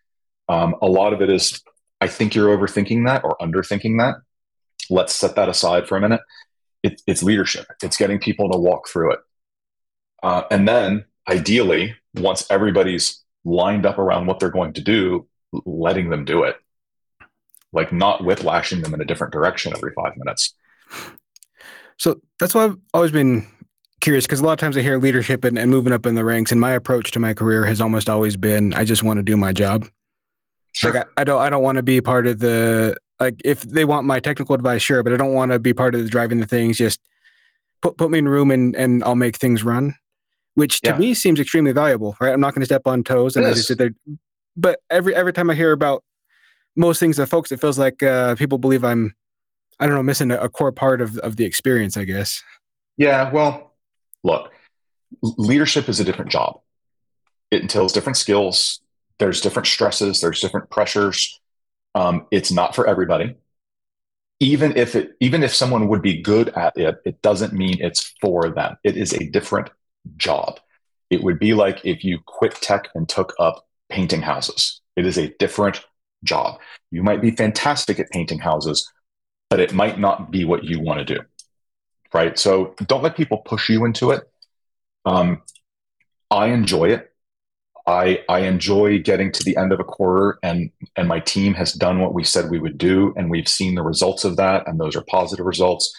Um, 0.47 0.75
a 0.81 0.87
lot 0.87 1.13
of 1.13 1.21
it 1.21 1.29
is, 1.29 1.61
I 1.99 2.07
think 2.07 2.33
you're 2.33 2.57
overthinking 2.57 3.05
that 3.07 3.23
or 3.23 3.35
underthinking 3.41 3.99
that. 3.99 4.15
Let's 4.91 5.15
set 5.15 5.35
that 5.35 5.49
aside 5.49 5.87
for 5.87 5.97
a 5.97 6.01
minute. 6.01 6.21
It, 6.83 7.01
it's 7.07 7.23
leadership. 7.23 7.65
It's 7.81 7.97
getting 7.97 8.19
people 8.19 8.51
to 8.51 8.57
walk 8.57 8.87
through 8.87 9.13
it, 9.13 9.19
uh, 10.21 10.43
and 10.51 10.67
then 10.67 11.05
ideally, 11.27 11.95
once 12.15 12.45
everybody's 12.49 13.23
lined 13.43 13.85
up 13.85 13.97
around 13.97 14.27
what 14.27 14.39
they're 14.39 14.49
going 14.49 14.73
to 14.73 14.81
do, 14.81 15.27
letting 15.65 16.09
them 16.09 16.25
do 16.25 16.43
it, 16.43 16.57
like 17.73 17.91
not 17.91 18.23
whiplashing 18.23 18.81
them 18.81 18.93
in 18.93 19.01
a 19.01 19.05
different 19.05 19.33
direction 19.33 19.73
every 19.75 19.93
five 19.93 20.15
minutes. 20.17 20.53
So 21.97 22.19
that's 22.39 22.55
why 22.55 22.65
I've 22.65 22.77
always 22.93 23.11
been 23.11 23.47
curious 24.01 24.25
because 24.25 24.39
a 24.39 24.43
lot 24.43 24.53
of 24.53 24.59
times 24.59 24.75
I 24.75 24.81
hear 24.81 24.97
leadership 24.97 25.43
and, 25.43 25.57
and 25.57 25.69
moving 25.69 25.93
up 25.93 26.05
in 26.05 26.15
the 26.15 26.25
ranks, 26.25 26.51
and 26.51 26.59
my 26.59 26.71
approach 26.71 27.11
to 27.11 27.19
my 27.19 27.33
career 27.33 27.65
has 27.65 27.79
almost 27.79 28.09
always 28.09 28.35
been 28.35 28.73
I 28.73 28.83
just 28.83 29.03
want 29.03 29.17
to 29.17 29.23
do 29.23 29.37
my 29.37 29.53
job. 29.53 29.87
Sure. 30.73 30.93
Like 30.93 31.07
I, 31.17 31.21
I 31.21 31.23
don't 31.23 31.41
I 31.41 31.49
don't 31.49 31.63
want 31.63 31.77
to 31.77 31.83
be 31.83 32.01
part 32.01 32.27
of 32.27 32.39
the 32.39 32.97
like 33.21 33.39
if 33.45 33.61
they 33.61 33.85
want 33.85 34.05
my 34.07 34.19
technical 34.19 34.55
advice, 34.55 34.81
sure, 34.81 35.03
but 35.03 35.13
I 35.13 35.17
don't 35.17 35.33
want 35.33 35.51
to 35.51 35.59
be 35.59 35.73
part 35.73 35.95
of 35.95 36.01
the 36.03 36.09
driving 36.09 36.39
the 36.39 36.47
things. 36.47 36.77
Just 36.77 36.99
put 37.81 37.97
put 37.97 38.09
me 38.11 38.19
in 38.19 38.27
a 38.27 38.29
room 38.29 38.51
and 38.51 38.75
and 38.75 39.03
I'll 39.03 39.15
make 39.15 39.37
things 39.37 39.63
run, 39.63 39.95
which 40.55 40.81
to 40.81 40.89
Yeah. 40.89 40.97
me 40.97 41.13
seems 41.13 41.39
extremely 41.39 41.71
valuable. 41.71 42.17
Right, 42.19 42.33
I'm 42.33 42.41
not 42.41 42.53
going 42.55 42.61
to 42.61 42.65
step 42.65 42.87
on 42.87 43.03
toes 43.03 43.35
and 43.35 43.45
I 43.45 43.53
just 43.53 43.67
sit 43.67 43.77
there. 43.77 43.91
But 44.57 44.79
every 44.89 45.15
every 45.15 45.33
time 45.33 45.49
I 45.49 45.53
hear 45.53 45.71
about 45.71 46.03
most 46.75 46.99
things 46.99 47.17
that 47.17 47.27
folks, 47.27 47.51
it 47.51 47.61
feels 47.61 47.77
like 47.77 48.01
uh, 48.03 48.35
people 48.35 48.57
believe 48.57 48.83
I'm 48.83 49.15
I 49.79 49.85
don't 49.85 49.95
know 49.95 50.03
missing 50.03 50.31
a, 50.31 50.37
a 50.37 50.49
core 50.49 50.71
part 50.71 50.99
of 51.01 51.17
of 51.19 51.35
the 51.35 51.45
experience. 51.45 51.95
I 51.97 52.03
guess. 52.05 52.41
Yeah, 52.97 53.31
well, 53.31 53.73
look, 54.23 54.51
leadership 55.21 55.87
is 55.89 55.99
a 55.99 56.03
different 56.03 56.31
job. 56.31 56.59
It 57.51 57.61
entails 57.61 57.93
different 57.93 58.17
skills. 58.17 58.81
There's 59.19 59.41
different 59.41 59.67
stresses. 59.67 60.21
There's 60.21 60.39
different 60.39 60.69
pressures. 60.69 61.39
Um, 61.95 62.27
it's 62.31 62.51
not 62.51 62.75
for 62.75 62.87
everybody. 62.87 63.35
Even 64.39 64.75
if 64.75 64.95
it, 64.95 65.11
even 65.19 65.43
if 65.43 65.53
someone 65.53 65.87
would 65.87 66.01
be 66.01 66.21
good 66.21 66.49
at 66.49 66.75
it, 66.77 66.97
it 67.05 67.21
doesn't 67.21 67.53
mean 67.53 67.77
it's 67.79 68.13
for 68.21 68.49
them. 68.49 68.77
It 68.83 68.97
is 68.97 69.13
a 69.13 69.29
different 69.29 69.69
job. 70.17 70.59
It 71.09 71.23
would 71.23 71.37
be 71.37 71.53
like 71.53 71.85
if 71.85 72.03
you 72.03 72.19
quit 72.25 72.55
tech 72.55 72.87
and 72.95 73.07
took 73.07 73.33
up 73.39 73.67
painting 73.89 74.21
houses. 74.21 74.81
It 74.95 75.05
is 75.05 75.17
a 75.17 75.29
different 75.37 75.83
job. 76.23 76.59
You 76.89 77.03
might 77.03 77.21
be 77.21 77.31
fantastic 77.31 77.99
at 77.99 78.09
painting 78.09 78.39
houses, 78.39 78.89
but 79.49 79.59
it 79.59 79.73
might 79.73 79.99
not 79.99 80.31
be 80.31 80.43
what 80.45 80.63
you 80.63 80.79
want 80.79 81.05
to 81.05 81.15
do 81.15 81.21
right? 82.13 82.37
So 82.37 82.75
don't 82.85 83.03
let 83.03 83.15
people 83.15 83.39
push 83.39 83.69
you 83.69 83.85
into 83.85 84.11
it. 84.11 84.23
Um, 85.05 85.41
I 86.29 86.47
enjoy 86.47 86.89
it. 86.89 87.10
I 87.87 88.23
I 88.29 88.39
enjoy 88.39 88.99
getting 88.99 89.31
to 89.31 89.43
the 89.43 89.57
end 89.57 89.71
of 89.71 89.79
a 89.79 89.83
quarter 89.83 90.37
and 90.43 90.71
and 90.95 91.07
my 91.07 91.19
team 91.19 91.53
has 91.55 91.73
done 91.73 91.99
what 91.99 92.13
we 92.13 92.23
said 92.23 92.49
we 92.49 92.59
would 92.59 92.77
do 92.77 93.13
and 93.17 93.29
we've 93.29 93.47
seen 93.47 93.75
the 93.75 93.83
results 93.83 94.23
of 94.23 94.37
that 94.37 94.67
and 94.67 94.79
those 94.79 94.95
are 94.95 95.03
positive 95.03 95.45
results. 95.45 95.91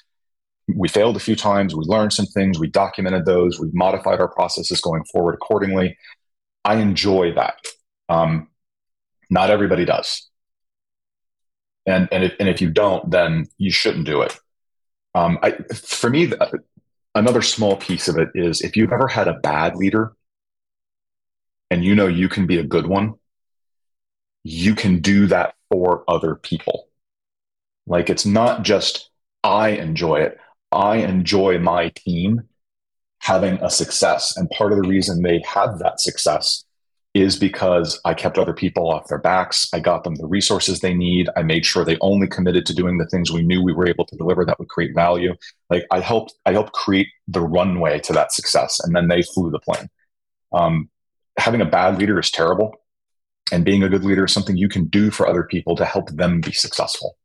We 0.72 0.88
failed 0.88 1.16
a 1.16 1.20
few 1.20 1.34
times. 1.34 1.74
We 1.74 1.84
learned 1.84 2.12
some 2.12 2.26
things. 2.26 2.58
We 2.58 2.68
documented 2.68 3.26
those. 3.26 3.58
We 3.58 3.68
modified 3.72 4.20
our 4.20 4.28
processes 4.28 4.80
going 4.80 5.04
forward 5.12 5.34
accordingly. 5.34 5.98
I 6.64 6.76
enjoy 6.76 7.34
that. 7.34 7.56
Um, 8.08 8.48
not 9.28 9.50
everybody 9.50 9.84
does. 9.84 10.28
And 11.84 12.08
and 12.12 12.24
if, 12.24 12.34
and 12.38 12.48
if 12.48 12.60
you 12.60 12.70
don't, 12.70 13.10
then 13.10 13.48
you 13.58 13.72
shouldn't 13.72 14.06
do 14.06 14.22
it. 14.22 14.38
Um, 15.14 15.38
I, 15.42 15.52
for 15.74 16.08
me, 16.08 16.32
another 17.14 17.42
small 17.42 17.76
piece 17.76 18.08
of 18.08 18.16
it 18.18 18.28
is 18.34 18.60
if 18.60 18.76
you've 18.76 18.92
ever 18.92 19.08
had 19.08 19.28
a 19.28 19.34
bad 19.34 19.76
leader 19.76 20.14
and 21.72 21.82
you 21.82 21.94
know 21.94 22.06
you 22.06 22.28
can 22.28 22.46
be 22.46 22.58
a 22.58 22.62
good 22.62 22.86
one, 22.86 23.14
you 24.44 24.74
can 24.74 25.00
do 25.00 25.26
that 25.28 25.54
for 25.70 26.04
other 26.06 26.34
people. 26.34 26.88
Like 27.86 28.10
it's 28.10 28.26
not 28.26 28.62
just 28.62 29.08
I 29.42 29.70
enjoy 29.70 30.16
it, 30.16 30.38
I 30.70 30.96
enjoy 30.96 31.58
my 31.58 31.88
team 31.96 32.42
having 33.20 33.54
a 33.62 33.70
success. 33.70 34.36
And 34.36 34.50
part 34.50 34.72
of 34.72 34.82
the 34.82 34.88
reason 34.88 35.22
they 35.22 35.42
have 35.46 35.78
that 35.78 35.98
success 35.98 36.62
is 37.14 37.38
because 37.38 37.98
I 38.04 38.12
kept 38.12 38.36
other 38.36 38.52
people 38.52 38.90
off 38.90 39.08
their 39.08 39.18
backs. 39.18 39.70
I 39.72 39.80
got 39.80 40.04
them 40.04 40.16
the 40.16 40.26
resources 40.26 40.80
they 40.80 40.92
need. 40.92 41.30
I 41.36 41.42
made 41.42 41.64
sure 41.64 41.86
they 41.86 41.96
only 42.02 42.26
committed 42.26 42.66
to 42.66 42.74
doing 42.74 42.98
the 42.98 43.06
things 43.06 43.32
we 43.32 43.42
knew 43.42 43.62
we 43.62 43.72
were 43.72 43.88
able 43.88 44.04
to 44.06 44.16
deliver 44.16 44.44
that 44.44 44.58
would 44.58 44.68
create 44.68 44.94
value. 44.94 45.34
Like 45.70 45.86
I 45.90 46.00
helped, 46.00 46.34
I 46.44 46.52
helped 46.52 46.72
create 46.72 47.08
the 47.28 47.40
runway 47.40 47.98
to 48.00 48.12
that 48.12 48.32
success, 48.32 48.78
and 48.80 48.94
then 48.94 49.08
they 49.08 49.22
flew 49.22 49.50
the 49.50 49.58
plane. 49.58 49.88
Um, 50.52 50.90
having 51.38 51.60
a 51.60 51.66
bad 51.66 51.98
leader 51.98 52.18
is 52.18 52.30
terrible, 52.30 52.74
and 53.52 53.64
being 53.64 53.82
a 53.82 53.88
good 53.88 54.04
leader 54.04 54.24
is 54.24 54.32
something 54.32 54.56
you 54.56 54.68
can 54.68 54.86
do 54.86 55.10
for 55.10 55.26
other 55.26 55.42
people 55.42 55.76
to 55.76 55.84
help 55.84 56.10
them 56.10 56.40
be 56.40 56.52
successful. 56.52 57.16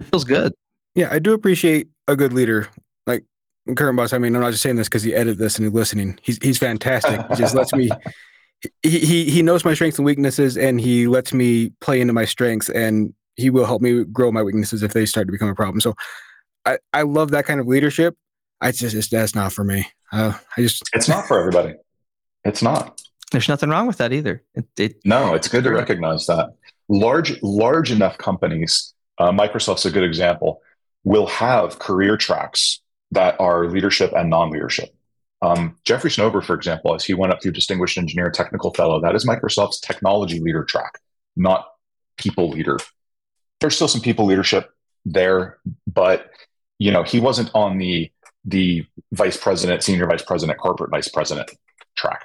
It 0.00 0.06
feels 0.06 0.24
good. 0.24 0.52
Yeah, 0.94 1.08
I 1.10 1.18
do 1.18 1.32
appreciate 1.32 1.88
a 2.08 2.16
good 2.16 2.32
leader. 2.32 2.68
Like 3.06 3.24
current 3.76 3.96
boss, 3.96 4.12
I 4.12 4.18
mean, 4.18 4.34
I'm 4.34 4.42
not 4.42 4.50
just 4.50 4.62
saying 4.62 4.76
this 4.76 4.88
because 4.88 5.02
he 5.02 5.14
edited 5.14 5.38
this 5.38 5.56
and 5.56 5.66
he's 5.66 5.74
listening. 5.74 6.18
He's 6.22 6.38
he's 6.42 6.58
fantastic. 6.58 7.20
He 7.28 7.36
just 7.36 7.54
lets 7.54 7.72
me. 7.72 7.90
He, 8.84 9.00
he 9.00 9.28
he 9.28 9.42
knows 9.42 9.64
my 9.64 9.74
strengths 9.74 9.98
and 9.98 10.06
weaknesses, 10.06 10.56
and 10.56 10.80
he 10.80 11.08
lets 11.08 11.34
me 11.34 11.70
play 11.80 12.00
into 12.00 12.12
my 12.12 12.24
strengths, 12.24 12.68
and 12.68 13.12
he 13.34 13.50
will 13.50 13.64
help 13.64 13.82
me 13.82 14.04
grow 14.04 14.30
my 14.30 14.40
weaknesses 14.44 14.84
if 14.84 14.92
they 14.92 15.04
start 15.04 15.26
to 15.26 15.32
become 15.32 15.48
a 15.48 15.54
problem. 15.56 15.80
So, 15.80 15.96
I 16.64 16.78
I 16.92 17.02
love 17.02 17.32
that 17.32 17.44
kind 17.44 17.58
of 17.58 17.66
leadership. 17.66 18.14
I 18.60 18.70
just 18.70 18.94
it's, 18.94 19.08
that's 19.08 19.34
not 19.34 19.52
for 19.52 19.64
me. 19.64 19.88
Uh, 20.12 20.34
I 20.56 20.60
just 20.60 20.88
It's 20.92 21.08
not 21.08 21.26
for 21.26 21.40
everybody. 21.40 21.74
It's 22.44 22.62
not. 22.62 23.00
There's 23.30 23.48
nothing 23.48 23.70
wrong 23.70 23.86
with 23.86 23.98
that 23.98 24.12
either. 24.12 24.42
It, 24.54 24.66
it, 24.76 24.96
No, 25.04 25.34
it's 25.34 25.48
good 25.48 25.64
to 25.64 25.70
recognize 25.70 26.26
that. 26.26 26.54
Large, 26.88 27.42
large 27.42 27.90
enough 27.90 28.18
companies, 28.18 28.92
uh, 29.18 29.30
Microsoft's 29.30 29.86
a 29.86 29.90
good 29.90 30.04
example, 30.04 30.60
will 31.04 31.26
have 31.26 31.78
career 31.78 32.16
tracks 32.16 32.80
that 33.10 33.38
are 33.40 33.66
leadership 33.66 34.12
and 34.14 34.28
non-leadership. 34.28 34.94
Um, 35.40 35.76
Jeffrey 35.84 36.10
Snover, 36.10 36.44
for 36.44 36.54
example, 36.54 36.94
as 36.94 37.04
he 37.04 37.14
went 37.14 37.32
up 37.32 37.42
through 37.42 37.52
Distinguished 37.52 37.98
Engineer 37.98 38.30
Technical 38.30 38.72
Fellow, 38.74 39.00
that 39.00 39.14
is 39.14 39.26
Microsoft's 39.26 39.80
technology 39.80 40.40
leader 40.40 40.64
track, 40.64 40.98
not 41.36 41.66
people 42.16 42.48
leader. 42.48 42.78
There's 43.60 43.74
still 43.74 43.88
some 43.88 44.00
people 44.00 44.26
leadership 44.26 44.70
there, 45.04 45.58
but 45.86 46.30
you 46.78 46.90
know 46.92 47.02
he 47.02 47.18
wasn't 47.18 47.50
on 47.54 47.78
the 47.78 48.10
the 48.44 48.86
vice 49.12 49.36
president, 49.36 49.82
senior 49.82 50.06
vice 50.06 50.22
president, 50.22 50.58
corporate 50.58 50.90
vice 50.90 51.08
president 51.08 51.50
track. 51.96 52.24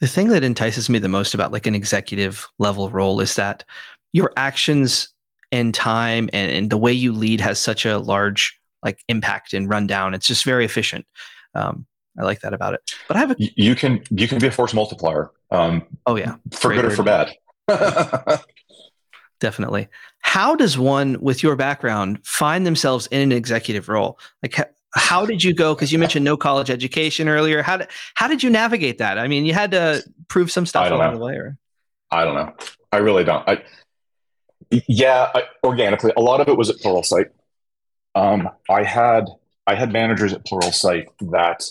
The 0.00 0.06
thing 0.06 0.28
that 0.28 0.44
entices 0.44 0.88
me 0.88 0.98
the 0.98 1.08
most 1.08 1.34
about 1.34 1.52
like 1.52 1.66
an 1.66 1.74
executive 1.74 2.48
level 2.58 2.88
role 2.90 3.20
is 3.20 3.34
that 3.36 3.64
your 4.12 4.32
actions 4.36 5.08
and 5.50 5.74
time 5.74 6.28
and, 6.32 6.50
and 6.52 6.70
the 6.70 6.76
way 6.76 6.92
you 6.92 7.12
lead 7.12 7.40
has 7.40 7.58
such 7.58 7.84
a 7.84 7.98
large 7.98 8.58
like 8.82 9.02
impact 9.08 9.54
and 9.54 9.68
rundown. 9.68 10.14
It's 10.14 10.26
just 10.26 10.44
very 10.44 10.64
efficient. 10.64 11.06
Um, 11.54 11.86
I 12.18 12.24
like 12.24 12.40
that 12.40 12.52
about 12.52 12.74
it. 12.74 12.80
But 13.06 13.16
I 13.16 13.20
have 13.20 13.30
a 13.32 13.36
You 13.38 13.74
can 13.74 14.02
you 14.10 14.28
can 14.28 14.38
be 14.38 14.48
a 14.48 14.50
force 14.50 14.74
multiplier. 14.74 15.30
Um, 15.50 15.84
oh 16.06 16.16
yeah, 16.16 16.36
for 16.52 16.68
Great 16.68 16.82
good 16.82 16.84
or 16.86 16.90
for 16.90 17.02
bad. 17.02 17.34
definitely. 19.40 19.88
How 20.20 20.54
does 20.54 20.76
one 20.76 21.18
with 21.20 21.42
your 21.42 21.56
background 21.56 22.20
find 22.24 22.66
themselves 22.66 23.06
in 23.08 23.20
an 23.20 23.32
executive 23.32 23.88
role? 23.88 24.18
Like 24.42 24.58
how, 24.94 25.26
did 25.26 25.42
you 25.42 25.54
go? 25.54 25.74
Because 25.74 25.92
you 25.92 25.98
mentioned 25.98 26.24
no 26.24 26.36
college 26.36 26.70
education 26.70 27.28
earlier. 27.28 27.62
How 27.62 27.76
did 27.76 27.88
how 28.14 28.28
did 28.28 28.42
you 28.42 28.50
navigate 28.50 28.98
that? 28.98 29.18
I 29.18 29.28
mean, 29.28 29.44
you 29.44 29.54
had 29.54 29.70
to 29.72 30.02
prove 30.28 30.50
some 30.50 30.66
stuff 30.66 30.90
along 30.90 31.12
know. 31.12 31.18
the 31.18 31.24
way. 31.24 31.34
Or? 31.34 31.58
I 32.10 32.24
don't 32.24 32.34
know. 32.34 32.54
I 32.92 32.98
really 32.98 33.24
don't. 33.24 33.46
I, 33.48 33.62
yeah, 34.70 35.30
I, 35.34 35.44
organically, 35.64 36.12
a 36.16 36.20
lot 36.20 36.40
of 36.40 36.48
it 36.48 36.56
was 36.56 36.70
at 36.70 36.76
Pluralsight. 36.76 37.26
Um, 38.14 38.48
I 38.68 38.82
had 38.82 39.26
I 39.66 39.74
had 39.74 39.92
managers 39.92 40.32
at 40.32 40.44
Pluralsight 40.44 41.06
that 41.32 41.64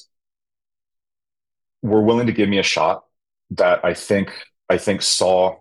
were 1.81 2.01
willing 2.01 2.27
to 2.27 2.33
give 2.33 2.49
me 2.49 2.59
a 2.59 2.63
shot. 2.63 3.03
That 3.51 3.83
I 3.83 3.93
think 3.93 4.31
I 4.69 4.77
think 4.77 5.01
saw, 5.01 5.55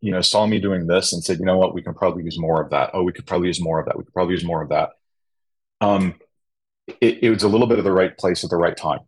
you 0.00 0.12
know, 0.12 0.20
saw 0.20 0.46
me 0.46 0.60
doing 0.60 0.86
this 0.86 1.12
and 1.12 1.22
said, 1.22 1.38
you 1.38 1.44
know 1.44 1.58
what, 1.58 1.74
we 1.74 1.82
can 1.82 1.94
probably 1.94 2.24
use 2.24 2.38
more 2.38 2.62
of 2.62 2.70
that. 2.70 2.90
Oh, 2.94 3.02
we 3.02 3.12
could 3.12 3.26
probably 3.26 3.48
use 3.48 3.60
more 3.60 3.80
of 3.80 3.86
that. 3.86 3.98
We 3.98 4.04
could 4.04 4.14
probably 4.14 4.34
use 4.34 4.44
more 4.44 4.62
of 4.62 4.68
that. 4.70 4.90
Um, 5.80 6.14
it, 7.00 7.24
it 7.24 7.30
was 7.30 7.42
a 7.42 7.48
little 7.48 7.66
bit 7.66 7.78
of 7.78 7.84
the 7.84 7.92
right 7.92 8.16
place 8.16 8.44
at 8.44 8.50
the 8.50 8.56
right 8.56 8.76
time. 8.76 9.00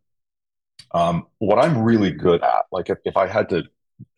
Um, 0.93 1.27
what 1.39 1.59
I'm 1.59 1.79
really 1.79 2.11
good 2.11 2.43
at, 2.43 2.67
like 2.73 2.91
if, 2.91 2.99
if 3.05 3.17
I 3.17 3.27
had 3.27 3.49
to 3.51 3.65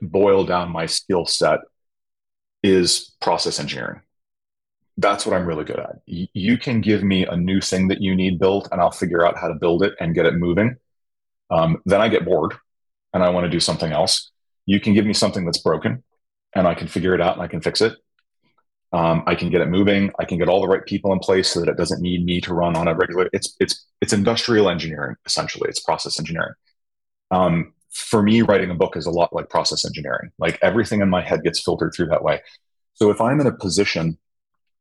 boil 0.00 0.44
down 0.44 0.70
my 0.70 0.86
skill 0.86 1.26
set 1.26 1.60
is 2.62 3.12
process 3.20 3.58
engineering. 3.58 4.00
That's 4.98 5.26
what 5.26 5.34
I'm 5.34 5.46
really 5.46 5.64
good 5.64 5.78
at. 5.80 5.96
Y- 6.06 6.28
you 6.34 6.58
can 6.58 6.80
give 6.80 7.02
me 7.02 7.26
a 7.26 7.36
new 7.36 7.60
thing 7.60 7.88
that 7.88 8.00
you 8.00 8.14
need 8.14 8.38
built, 8.38 8.68
and 8.72 8.80
I'll 8.80 8.90
figure 8.90 9.26
out 9.26 9.38
how 9.38 9.48
to 9.48 9.54
build 9.54 9.82
it 9.82 9.94
and 10.00 10.14
get 10.14 10.26
it 10.26 10.34
moving. 10.34 10.76
Um, 11.50 11.78
then 11.86 12.00
I 12.00 12.08
get 12.08 12.24
bored 12.24 12.54
and 13.14 13.22
I 13.22 13.30
want 13.30 13.44
to 13.44 13.50
do 13.50 13.60
something 13.60 13.92
else. 13.92 14.30
You 14.66 14.80
can 14.80 14.94
give 14.94 15.06
me 15.06 15.14
something 15.14 15.44
that's 15.44 15.58
broken, 15.58 16.02
and 16.54 16.68
I 16.68 16.74
can 16.74 16.88
figure 16.88 17.14
it 17.14 17.20
out 17.20 17.34
and 17.34 17.42
I 17.42 17.48
can 17.48 17.60
fix 17.60 17.80
it. 17.80 17.94
Um, 18.92 19.22
I 19.26 19.34
can 19.34 19.48
get 19.48 19.62
it 19.62 19.68
moving. 19.68 20.12
I 20.18 20.24
can 20.24 20.38
get 20.38 20.48
all 20.48 20.60
the 20.60 20.68
right 20.68 20.84
people 20.84 21.12
in 21.12 21.18
place 21.18 21.48
so 21.48 21.60
that 21.60 21.68
it 21.68 21.78
doesn't 21.78 22.02
need 22.02 22.24
me 22.24 22.40
to 22.42 22.52
run 22.52 22.76
on 22.76 22.88
a 22.88 22.94
regular. 22.94 23.28
It's 23.32 23.56
it's 23.58 23.86
it's 24.00 24.12
industrial 24.12 24.68
engineering 24.68 25.16
essentially. 25.24 25.68
It's 25.68 25.80
process 25.80 26.18
engineering. 26.18 26.54
Um, 27.30 27.72
for 27.90 28.22
me, 28.22 28.42
writing 28.42 28.70
a 28.70 28.74
book 28.74 28.96
is 28.96 29.06
a 29.06 29.10
lot 29.10 29.32
like 29.32 29.48
process 29.48 29.84
engineering. 29.84 30.30
Like 30.38 30.58
everything 30.62 31.00
in 31.00 31.08
my 31.08 31.22
head 31.22 31.42
gets 31.42 31.62
filtered 31.62 31.92
through 31.94 32.06
that 32.06 32.22
way. 32.22 32.40
So 32.94 33.10
if 33.10 33.20
I'm 33.20 33.40
in 33.40 33.46
a 33.46 33.52
position, 33.52 34.18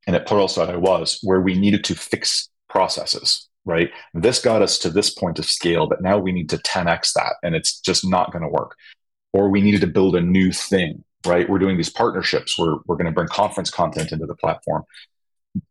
and 0.07 0.15
at 0.15 0.27
Pluralsight 0.27 0.69
I 0.69 0.77
was, 0.77 1.19
where 1.21 1.41
we 1.41 1.57
needed 1.57 1.83
to 1.85 1.95
fix 1.95 2.49
processes, 2.69 3.49
right? 3.65 3.91
This 4.13 4.39
got 4.39 4.61
us 4.61 4.77
to 4.79 4.89
this 4.89 5.09
point 5.09 5.39
of 5.39 5.45
scale, 5.45 5.87
but 5.87 6.01
now 6.01 6.17
we 6.17 6.31
need 6.31 6.49
to 6.49 6.57
10x 6.57 7.13
that, 7.13 7.35
and 7.43 7.55
it's 7.55 7.79
just 7.79 8.07
not 8.07 8.31
going 8.31 8.43
to 8.43 8.49
work. 8.49 8.75
Or 9.33 9.49
we 9.49 9.61
needed 9.61 9.81
to 9.81 9.87
build 9.87 10.15
a 10.15 10.21
new 10.21 10.51
thing, 10.51 11.03
right? 11.25 11.49
We're 11.49 11.59
doing 11.59 11.77
these 11.77 11.89
partnerships. 11.89 12.57
We're, 12.57 12.77
we're 12.85 12.95
going 12.95 13.05
to 13.05 13.11
bring 13.11 13.27
conference 13.27 13.69
content 13.69 14.11
into 14.11 14.25
the 14.25 14.35
platform. 14.35 14.83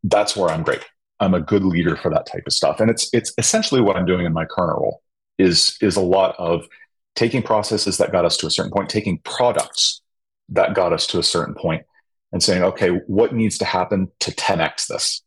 That's 0.04 0.36
where 0.36 0.50
I'm 0.50 0.62
great. 0.62 0.84
I'm 1.20 1.34
a 1.34 1.40
good 1.40 1.64
leader 1.64 1.96
for 1.96 2.10
that 2.10 2.26
type 2.26 2.44
of 2.46 2.52
stuff. 2.52 2.80
And 2.80 2.90
it's 2.90 3.08
it's 3.12 3.32
essentially 3.38 3.80
what 3.80 3.96
I'm 3.96 4.06
doing 4.06 4.24
in 4.24 4.32
my 4.32 4.46
current 4.46 4.78
role 4.78 5.02
is 5.38 5.76
is 5.80 5.96
a 5.96 6.00
lot 6.00 6.34
of 6.38 6.66
taking 7.14 7.42
processes 7.42 7.98
that 7.98 8.12
got 8.12 8.24
us 8.24 8.36
to 8.38 8.46
a 8.46 8.50
certain 8.50 8.72
point, 8.72 8.88
taking 8.88 9.18
products 9.18 10.00
that 10.48 10.74
got 10.74 10.92
us 10.92 11.06
to 11.08 11.18
a 11.18 11.22
certain 11.22 11.54
point, 11.54 11.84
and 12.32 12.42
saying, 12.42 12.62
okay, 12.62 12.88
what 13.06 13.34
needs 13.34 13.58
to 13.58 13.64
happen 13.64 14.10
to 14.20 14.30
10x 14.32 14.86
this? 14.86 15.22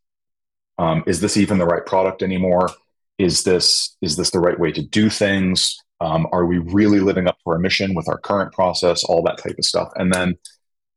Um, 0.77 1.03
is 1.05 1.21
this 1.21 1.37
even 1.37 1.59
the 1.59 1.65
right 1.65 1.85
product 1.85 2.23
anymore? 2.23 2.69
Is 3.19 3.43
this 3.43 3.95
is 4.01 4.15
this 4.15 4.31
the 4.31 4.39
right 4.39 4.59
way 4.59 4.71
to 4.71 4.81
do 4.81 5.09
things? 5.09 5.77
Um, 6.03 6.27
are 6.33 6.45
we 6.45 6.57
really 6.57 6.99
living 6.99 7.27
up 7.27 7.37
to 7.43 7.51
our 7.51 7.57
mission 7.57 7.93
with 7.93 8.09
our 8.09 8.17
current 8.17 8.51
process? 8.51 9.03
All 9.05 9.23
that 9.23 9.37
type 9.37 9.55
of 9.57 9.63
stuff, 9.63 9.89
and 9.95 10.13
then 10.13 10.37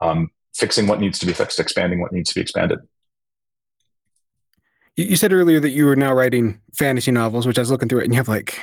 um, 0.01 0.31
fixing 0.55 0.87
what 0.87 1.01
needs 1.01 1.19
to 1.21 1.27
be 1.27 1.33
fixed, 1.33 1.61
expanding 1.61 2.01
what 2.01 2.13
needs 2.13 2.31
to 2.31 2.35
be 2.35 2.41
expanded. 2.41 2.81
You 4.97 5.17
said 5.17 5.33
earlier 5.33 5.61
that 5.61 5.71
you 5.71 5.85
were 5.85 5.95
now 5.95 6.13
writing 6.13 6.61
fantasy 6.75 7.13
novels, 7.13 7.47
which 7.47 7.59
I 7.59 7.61
was 7.61 7.71
looking 7.71 7.89
through 7.89 8.01
it, 8.01 8.05
and 8.05 8.15
you 8.15 8.17
have 8.17 8.29
like 8.29 8.59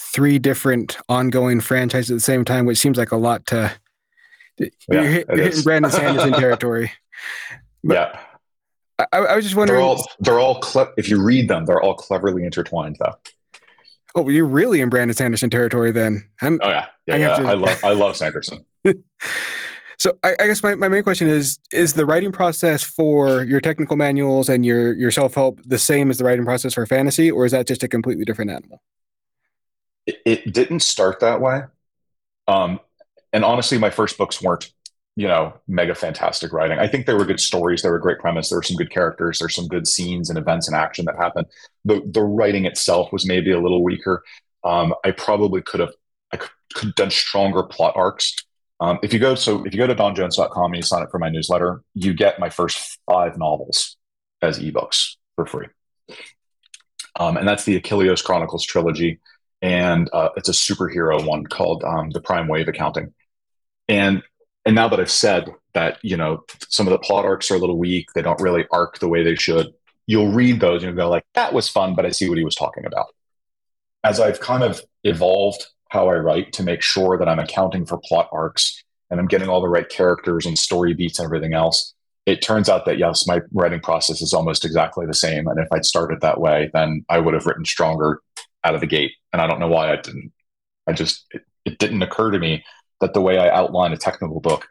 three 0.00 0.38
different 0.38 0.98
ongoing 1.08 1.60
franchises 1.60 2.10
at 2.10 2.14
the 2.14 2.20
same 2.20 2.44
time, 2.44 2.64
which 2.64 2.78
seems 2.78 2.96
like 2.96 3.10
a 3.10 3.16
lot 3.16 3.46
to. 3.46 3.72
Yeah, 4.58 4.68
you're, 4.88 5.02
hit, 5.04 5.26
you're 5.28 5.44
hitting 5.44 5.62
Brandon 5.62 5.90
Sanderson 5.90 6.32
territory. 6.38 6.92
But 7.82 7.94
yeah, 8.98 9.06
I, 9.12 9.18
I, 9.18 9.36
was 9.36 9.44
just 9.44 9.56
wondering. 9.56 9.78
They're 9.78 9.86
all 9.86 10.08
they're 10.20 10.38
all 10.38 10.60
cle- 10.60 10.92
if 10.96 11.08
you 11.08 11.22
read 11.22 11.48
them, 11.48 11.64
they're 11.64 11.80
all 11.80 11.94
cleverly 11.94 12.44
intertwined, 12.44 12.96
though. 13.00 13.14
Oh, 14.18 14.28
you're 14.28 14.46
really 14.46 14.80
in 14.80 14.88
Brandon 14.88 15.14
Sanderson 15.14 15.48
territory 15.48 15.92
then. 15.92 16.28
I'm, 16.42 16.58
oh 16.60 16.68
yeah, 16.68 16.86
yeah, 17.06 17.14
I, 17.14 17.18
yeah. 17.18 17.36
To... 17.36 17.48
I 17.48 17.54
love 17.54 17.84
I 17.84 17.92
love 17.92 18.16
Sanderson. 18.16 18.64
So 19.98 20.16
I, 20.22 20.36
I, 20.38 20.46
guess 20.46 20.62
my, 20.62 20.76
my 20.76 20.86
main 20.86 21.02
question 21.02 21.26
is: 21.26 21.58
Is 21.72 21.94
the 21.94 22.06
writing 22.06 22.30
process 22.30 22.84
for 22.84 23.42
your 23.42 23.60
technical 23.60 23.96
manuals 23.96 24.48
and 24.48 24.64
your 24.64 24.94
your 24.94 25.10
self 25.10 25.34
help 25.34 25.60
the 25.64 25.76
same 25.76 26.08
as 26.08 26.18
the 26.18 26.24
writing 26.24 26.44
process 26.44 26.74
for 26.74 26.86
fantasy, 26.86 27.32
or 27.32 27.44
is 27.44 27.50
that 27.50 27.66
just 27.66 27.82
a 27.82 27.88
completely 27.88 28.24
different 28.24 28.52
animal? 28.52 28.80
It, 30.06 30.22
it 30.24 30.54
didn't 30.54 30.80
start 30.80 31.18
that 31.18 31.40
way, 31.40 31.62
um, 32.46 32.78
and 33.32 33.44
honestly, 33.44 33.76
my 33.76 33.90
first 33.90 34.16
books 34.16 34.40
weren't 34.40 34.70
you 35.18 35.26
know 35.26 35.52
mega 35.66 35.94
fantastic 35.94 36.52
writing. 36.52 36.78
I 36.78 36.88
think 36.88 37.06
there 37.06 37.16
were 37.16 37.24
good 37.24 37.40
stories, 37.40 37.82
there 37.82 37.92
were 37.92 37.98
great 37.98 38.18
premise, 38.18 38.48
there 38.48 38.58
were 38.58 38.62
some 38.62 38.76
good 38.76 38.90
characters, 38.90 39.38
there's 39.38 39.54
some 39.54 39.68
good 39.68 39.86
scenes 39.86 40.30
and 40.30 40.38
events 40.38 40.68
and 40.68 40.76
action 40.76 41.04
that 41.06 41.16
happened. 41.16 41.46
The 41.84 42.02
the 42.06 42.22
writing 42.22 42.64
itself 42.64 43.12
was 43.12 43.26
maybe 43.26 43.50
a 43.52 43.60
little 43.60 43.82
weaker. 43.82 44.22
Um, 44.64 44.94
I 45.04 45.10
probably 45.10 45.62
could 45.62 45.80
have 45.80 45.92
I 46.32 46.36
could, 46.36 46.50
could 46.74 46.94
done 46.94 47.10
stronger 47.10 47.62
plot 47.62 47.94
arcs 47.96 48.34
um, 48.80 48.98
if 49.02 49.12
you 49.12 49.18
go, 49.18 49.34
so 49.34 49.64
if 49.64 49.74
you 49.74 49.78
go 49.78 49.86
to 49.86 49.94
donjones.com 49.94 50.64
and 50.66 50.76
you 50.76 50.82
sign 50.82 51.02
up 51.02 51.10
for 51.10 51.18
my 51.18 51.28
newsletter, 51.28 51.82
you 51.94 52.14
get 52.14 52.38
my 52.38 52.48
first 52.48 52.98
five 53.10 53.36
novels 53.36 53.96
as 54.40 54.58
ebooks 54.60 55.16
for 55.34 55.46
free. 55.46 55.66
Um, 57.18 57.36
and 57.36 57.48
that's 57.48 57.64
the 57.64 57.76
Achilles 57.76 58.22
Chronicles 58.22 58.64
trilogy. 58.64 59.18
And 59.60 60.08
uh, 60.12 60.28
it's 60.36 60.48
a 60.48 60.52
superhero 60.52 61.26
one 61.26 61.44
called 61.44 61.82
um, 61.82 62.10
The 62.10 62.20
Prime 62.20 62.46
Wave 62.46 62.68
Accounting. 62.68 63.12
And 63.88 64.22
and 64.68 64.74
now 64.74 64.86
that 64.86 65.00
I've 65.00 65.10
said 65.10 65.48
that, 65.72 65.96
you 66.02 66.14
know, 66.14 66.44
some 66.68 66.86
of 66.86 66.90
the 66.90 66.98
plot 66.98 67.24
arcs 67.24 67.50
are 67.50 67.54
a 67.54 67.58
little 67.58 67.78
weak, 67.78 68.08
they 68.14 68.20
don't 68.20 68.38
really 68.38 68.66
arc 68.70 68.98
the 68.98 69.08
way 69.08 69.22
they 69.22 69.34
should, 69.34 69.72
you'll 70.06 70.30
read 70.30 70.60
those 70.60 70.84
and 70.84 70.94
go 70.94 71.08
like, 71.08 71.24
that 71.32 71.54
was 71.54 71.70
fun, 71.70 71.94
but 71.94 72.04
I 72.04 72.10
see 72.10 72.28
what 72.28 72.36
he 72.36 72.44
was 72.44 72.54
talking 72.54 72.84
about. 72.84 73.06
As 74.04 74.20
I've 74.20 74.40
kind 74.40 74.62
of 74.62 74.82
evolved 75.04 75.64
how 75.88 76.10
I 76.10 76.16
write 76.16 76.52
to 76.52 76.62
make 76.62 76.82
sure 76.82 77.16
that 77.16 77.30
I'm 77.30 77.38
accounting 77.38 77.86
for 77.86 77.98
plot 78.04 78.28
arcs 78.30 78.84
and 79.10 79.18
I'm 79.18 79.26
getting 79.26 79.48
all 79.48 79.62
the 79.62 79.70
right 79.70 79.88
characters 79.88 80.44
and 80.44 80.58
story 80.58 80.92
beats 80.92 81.18
and 81.18 81.24
everything 81.24 81.54
else. 81.54 81.94
It 82.26 82.42
turns 82.42 82.68
out 82.68 82.84
that 82.84 82.98
yes, 82.98 83.26
my 83.26 83.40
writing 83.54 83.80
process 83.80 84.20
is 84.20 84.34
almost 84.34 84.66
exactly 84.66 85.06
the 85.06 85.14
same. 85.14 85.46
And 85.46 85.58
if 85.58 85.68
I'd 85.72 85.86
started 85.86 86.20
that 86.20 86.42
way, 86.42 86.68
then 86.74 87.06
I 87.08 87.20
would 87.20 87.32
have 87.32 87.46
written 87.46 87.64
stronger 87.64 88.20
out 88.64 88.74
of 88.74 88.82
the 88.82 88.86
gate. 88.86 89.12
And 89.32 89.40
I 89.40 89.46
don't 89.46 89.60
know 89.60 89.68
why 89.68 89.90
I 89.90 89.96
didn't. 89.96 90.30
I 90.86 90.92
just, 90.92 91.24
it, 91.30 91.46
it 91.64 91.78
didn't 91.78 92.02
occur 92.02 92.32
to 92.32 92.38
me 92.38 92.62
that 93.00 93.14
the 93.14 93.20
way 93.20 93.38
I 93.38 93.48
outline 93.48 93.92
a 93.92 93.96
technical 93.96 94.40
book 94.40 94.68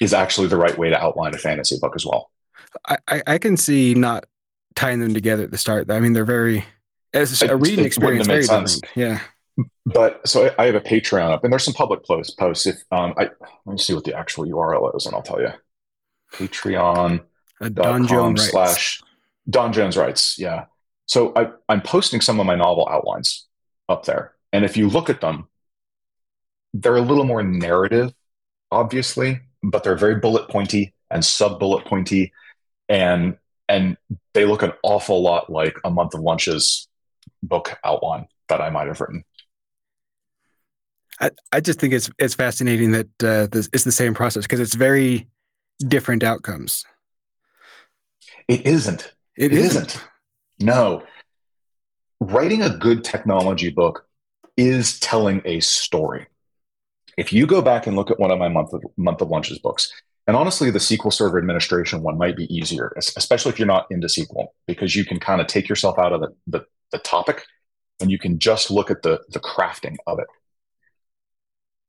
is 0.00 0.12
actually 0.12 0.48
the 0.48 0.56
right 0.56 0.76
way 0.76 0.90
to 0.90 1.00
outline 1.00 1.34
a 1.34 1.38
fantasy 1.38 1.78
book 1.80 1.94
as 1.94 2.04
well. 2.04 2.30
I, 3.08 3.22
I 3.26 3.38
can 3.38 3.56
see 3.56 3.94
not 3.94 4.26
tying 4.74 5.00
them 5.00 5.14
together 5.14 5.44
at 5.44 5.50
the 5.50 5.58
start. 5.58 5.90
I 5.90 6.00
mean, 6.00 6.12
they're 6.12 6.24
very, 6.24 6.64
as 7.14 7.42
a 7.42 7.56
reading 7.56 7.84
experience, 7.84 8.26
very 8.26 8.42
sense. 8.42 8.80
different. 8.80 8.96
Yeah 8.96 9.20
but 9.86 10.26
so 10.26 10.52
I 10.58 10.66
have 10.66 10.74
a 10.74 10.80
Patreon 10.80 11.30
up, 11.30 11.44
and 11.44 11.52
there's 11.52 11.64
some 11.64 11.74
public 11.74 12.04
posts. 12.04 12.34
Posts 12.34 12.66
if 12.66 12.76
um, 12.90 13.14
I 13.16 13.30
let 13.64 13.72
me 13.72 13.78
see 13.78 13.94
what 13.94 14.04
the 14.04 14.14
actual 14.14 14.44
URL 14.44 14.94
is, 14.96 15.06
and 15.06 15.14
I'll 15.14 15.22
tell 15.22 15.40
you. 15.40 15.50
Patreon. 16.34 17.22
Don 17.72 18.06
Jones 18.06 18.50
slash 18.50 19.00
Don 19.48 19.72
Jones 19.72 19.96
writes. 19.96 20.38
Yeah. 20.38 20.66
So 21.06 21.32
I, 21.36 21.50
I'm 21.68 21.80
posting 21.80 22.20
some 22.20 22.40
of 22.40 22.46
my 22.46 22.56
novel 22.56 22.86
outlines 22.90 23.46
up 23.88 24.04
there, 24.04 24.34
and 24.52 24.64
if 24.64 24.76
you 24.76 24.88
look 24.88 25.08
at 25.08 25.20
them, 25.20 25.48
they're 26.80 26.96
a 26.96 27.00
little 27.00 27.24
more 27.24 27.42
narrative, 27.42 28.12
obviously, 28.70 29.40
but 29.62 29.82
they're 29.82 29.96
very 29.96 30.16
bullet 30.16 30.48
pointy 30.48 30.94
and 31.10 31.24
sub 31.24 31.58
bullet 31.58 31.84
pointy, 31.84 32.32
and 32.88 33.36
and 33.68 33.96
they 34.34 34.44
look 34.44 34.62
an 34.62 34.72
awful 34.82 35.22
lot 35.22 35.50
like 35.50 35.76
a 35.84 35.90
month 35.90 36.14
of 36.14 36.20
lunches 36.20 36.88
book 37.42 37.78
outline 37.84 38.26
that 38.48 38.60
I 38.60 38.70
might 38.70 38.86
have 38.86 39.00
written. 39.00 39.24
I, 41.20 41.30
I 41.50 41.60
just 41.60 41.80
think 41.80 41.94
it's 41.94 42.10
it's 42.18 42.34
fascinating 42.34 42.92
that 42.92 43.08
uh, 43.22 43.46
this, 43.46 43.68
it's 43.72 43.84
the 43.84 43.92
same 43.92 44.14
process 44.14 44.44
because 44.44 44.60
it's 44.60 44.74
very 44.74 45.28
different 45.78 46.22
outcomes. 46.22 46.84
It 48.48 48.66
isn't. 48.66 49.14
It, 49.36 49.52
it 49.52 49.58
isn't. 49.58 49.86
isn't. 49.86 50.04
No. 50.60 51.02
Writing 52.20 52.62
a 52.62 52.70
good 52.70 53.04
technology 53.04 53.70
book 53.70 54.06
is 54.56 54.98
telling 55.00 55.42
a 55.44 55.60
story. 55.60 56.26
If 57.16 57.32
you 57.32 57.46
go 57.46 57.62
back 57.62 57.86
and 57.86 57.96
look 57.96 58.10
at 58.10 58.18
one 58.18 58.30
of 58.30 58.38
my 58.38 58.48
month 58.48 58.72
of, 58.72 58.82
month 58.96 59.20
of 59.20 59.28
lunches 59.28 59.58
books, 59.58 59.90
and 60.26 60.36
honestly, 60.36 60.70
the 60.70 60.78
SQL 60.78 61.12
Server 61.12 61.38
Administration 61.38 62.02
one 62.02 62.18
might 62.18 62.36
be 62.36 62.52
easier, 62.54 62.92
especially 62.96 63.50
if 63.50 63.58
you're 63.58 63.66
not 63.66 63.86
into 63.90 64.08
SQL, 64.08 64.48
because 64.66 64.96
you 64.96 65.04
can 65.04 65.20
kind 65.20 65.40
of 65.40 65.46
take 65.46 65.68
yourself 65.68 65.98
out 65.98 66.12
of 66.12 66.20
the, 66.20 66.34
the, 66.46 66.66
the 66.90 66.98
topic 66.98 67.44
and 68.00 68.10
you 68.10 68.18
can 68.18 68.38
just 68.38 68.70
look 68.70 68.90
at 68.90 69.02
the, 69.02 69.20
the 69.30 69.40
crafting 69.40 69.96
of 70.06 70.18
it. 70.18 70.26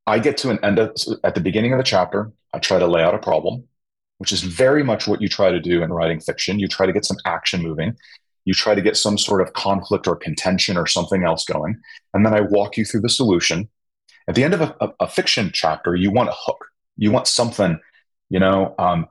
I 0.05 0.19
get 0.19 0.37
to 0.37 0.51
an 0.51 0.63
end 0.63 0.79
of, 0.79 0.95
at 1.23 1.35
the 1.35 1.41
beginning 1.41 1.73
of 1.73 1.77
the 1.77 1.83
chapter. 1.83 2.31
I 2.53 2.59
try 2.59 2.79
to 2.79 2.87
lay 2.87 3.03
out 3.03 3.15
a 3.15 3.19
problem, 3.19 3.67
which 4.19 4.31
is 4.31 4.41
very 4.41 4.83
much 4.83 5.07
what 5.07 5.21
you 5.21 5.27
try 5.27 5.51
to 5.51 5.59
do 5.59 5.83
in 5.83 5.91
writing 5.91 6.21
fiction. 6.21 6.59
You 6.59 6.67
try 6.67 6.85
to 6.85 6.93
get 6.93 7.05
some 7.05 7.17
action 7.25 7.61
moving. 7.61 7.97
You 8.45 8.53
try 8.53 8.73
to 8.73 8.81
get 8.81 8.95
some 8.95 9.17
sort 9.17 9.41
of 9.41 9.51
conflict 9.53 10.07
or 10.07 10.15
contention 10.15 10.77
or 10.77 10.87
something 10.87 11.23
else 11.25 11.43
going. 11.43 11.81
And 12.13 12.25
then 12.25 12.33
I 12.33 12.41
walk 12.41 12.77
you 12.77 12.85
through 12.85 13.01
the 13.01 13.09
solution. 13.09 13.67
At 14.27 14.35
the 14.35 14.43
end 14.43 14.53
of 14.53 14.61
a, 14.61 14.75
a, 14.81 14.93
a 15.01 15.07
fiction 15.07 15.51
chapter, 15.53 15.95
you 15.95 16.11
want 16.11 16.29
a 16.29 16.35
hook. 16.35 16.65
You 16.97 17.11
want 17.11 17.27
something, 17.27 17.79
you 18.29 18.39
know, 18.39 18.75
um, 18.77 19.07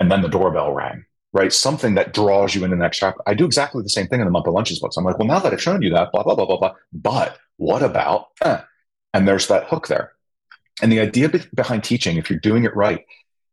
and 0.00 0.10
then 0.10 0.22
the 0.22 0.28
doorbell 0.28 0.72
rang, 0.72 1.04
right? 1.32 1.52
Something 1.52 1.94
that 1.94 2.14
draws 2.14 2.54
you 2.54 2.64
into 2.64 2.76
the 2.76 2.82
next 2.82 2.98
chapter. 2.98 3.20
I 3.26 3.34
do 3.34 3.44
exactly 3.44 3.82
the 3.82 3.88
same 3.88 4.06
thing 4.06 4.20
in 4.20 4.26
the 4.26 4.30
month 4.30 4.46
of 4.46 4.54
lunches 4.54 4.80
books. 4.80 4.96
I'm 4.96 5.04
like, 5.04 5.18
well, 5.18 5.28
now 5.28 5.38
that 5.40 5.52
I've 5.52 5.62
shown 5.62 5.82
you 5.82 5.90
that, 5.90 6.12
blah, 6.12 6.22
blah, 6.22 6.34
blah, 6.34 6.46
blah, 6.46 6.58
blah. 6.58 6.74
But 6.92 7.38
what 7.56 7.82
about, 7.82 8.28
eh, 8.42 8.60
and 9.12 9.28
there's 9.28 9.48
that 9.48 9.64
hook 9.64 9.88
there. 9.88 10.12
And 10.80 10.90
the 10.90 11.00
idea 11.00 11.28
be- 11.28 11.42
behind 11.54 11.84
teaching, 11.84 12.16
if 12.16 12.30
you're 12.30 12.38
doing 12.38 12.64
it 12.64 12.74
right, 12.74 13.04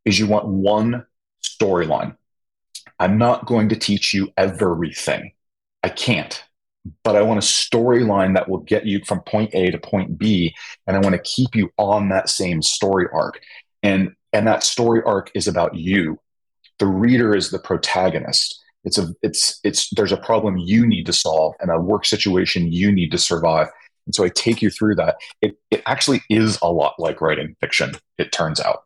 is 0.06 0.18
you 0.18 0.28
want 0.28 0.48
one 0.48 1.06
storyline. 1.44 2.16
I'm 3.00 3.18
not 3.18 3.46
going 3.46 3.70
to 3.70 3.76
teach 3.76 4.14
you 4.14 4.32
everything. 4.38 5.34
I 5.84 5.90
can't. 5.90 6.44
But 7.04 7.16
I 7.16 7.22
want 7.22 7.40
a 7.40 7.42
storyline 7.42 8.36
that 8.36 8.50
will 8.50 8.60
get 8.60 8.86
you 8.86 9.04
from 9.06 9.22
point 9.22 9.52
A 9.54 9.72
to 9.72 9.78
point 9.78 10.18
B. 10.18 10.56
And 10.88 10.96
I 10.96 11.00
want 11.00 11.14
to 11.14 11.22
keep 11.22 11.56
you 11.56 11.72
on 11.78 12.10
that 12.10 12.30
same 12.30 12.62
story 12.62 13.08
arc. 13.14 13.40
And, 13.84 14.12
and 14.34 14.48
that 14.48 14.64
story 14.64 15.02
arc 15.06 15.32
is 15.34 15.48
about 15.48 15.76
you. 15.76 16.20
The 16.80 16.88
reader 16.88 17.36
is 17.36 17.52
the 17.52 17.60
protagonist. 17.60 18.62
It's 18.86 18.98
a 18.98 19.14
it's 19.22 19.60
it's 19.66 19.90
there's 19.90 20.14
a 20.14 20.18
problem 20.18 20.58
you 20.58 20.88
need 20.88 21.06
to 21.08 21.14
solve 21.14 21.54
and 21.60 21.70
a 21.70 21.78
work 21.78 22.06
situation 22.06 22.72
you 22.72 22.94
need 22.94 23.12
to 23.12 23.18
survive 23.18 23.68
and 24.10 24.16
so 24.16 24.24
I 24.24 24.30
take 24.30 24.64
you 24.64 24.72
through 24.72 24.96
that. 24.96 25.18
It, 25.40 25.56
it 25.70 25.84
actually 25.86 26.24
is 26.32 26.58
a 26.64 26.72
lot 26.72 26.96
like 26.98 27.22
writing 27.22 27.56
fiction, 27.60 27.92
it 28.18 28.32
turns 28.32 28.60
out. 28.60 28.86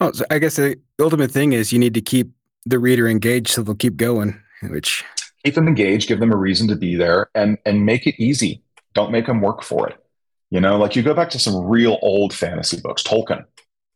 Oh, 0.00 0.10
so 0.12 0.24
I 0.30 0.38
guess 0.38 0.56
the 0.56 0.78
ultimate 0.98 1.30
thing 1.30 1.52
is 1.52 1.70
you 1.70 1.78
need 1.78 1.92
to 1.92 2.00
keep 2.00 2.32
the 2.64 2.78
reader 2.78 3.06
engaged 3.06 3.48
so 3.48 3.62
they'll 3.62 3.74
keep 3.74 3.98
going, 3.98 4.40
which 4.62 5.04
keep 5.44 5.54
them 5.54 5.68
engaged, 5.68 6.08
give 6.08 6.20
them 6.20 6.32
a 6.32 6.36
reason 6.36 6.68
to 6.68 6.76
be 6.76 6.96
there 6.96 7.28
and 7.34 7.58
and 7.66 7.84
make 7.86 8.06
it 8.06 8.20
easy. 8.22 8.62
Don't 8.94 9.12
make 9.12 9.26
them 9.26 9.40
work 9.40 9.62
for 9.62 9.88
it. 9.88 9.96
You 10.50 10.60
know, 10.60 10.76
like 10.76 10.94
you 10.96 11.02
go 11.02 11.14
back 11.14 11.30
to 11.30 11.38
some 11.38 11.64
real 11.64 11.98
old 12.02 12.32
fantasy 12.32 12.80
books, 12.80 13.02
Tolkien. 13.02 13.44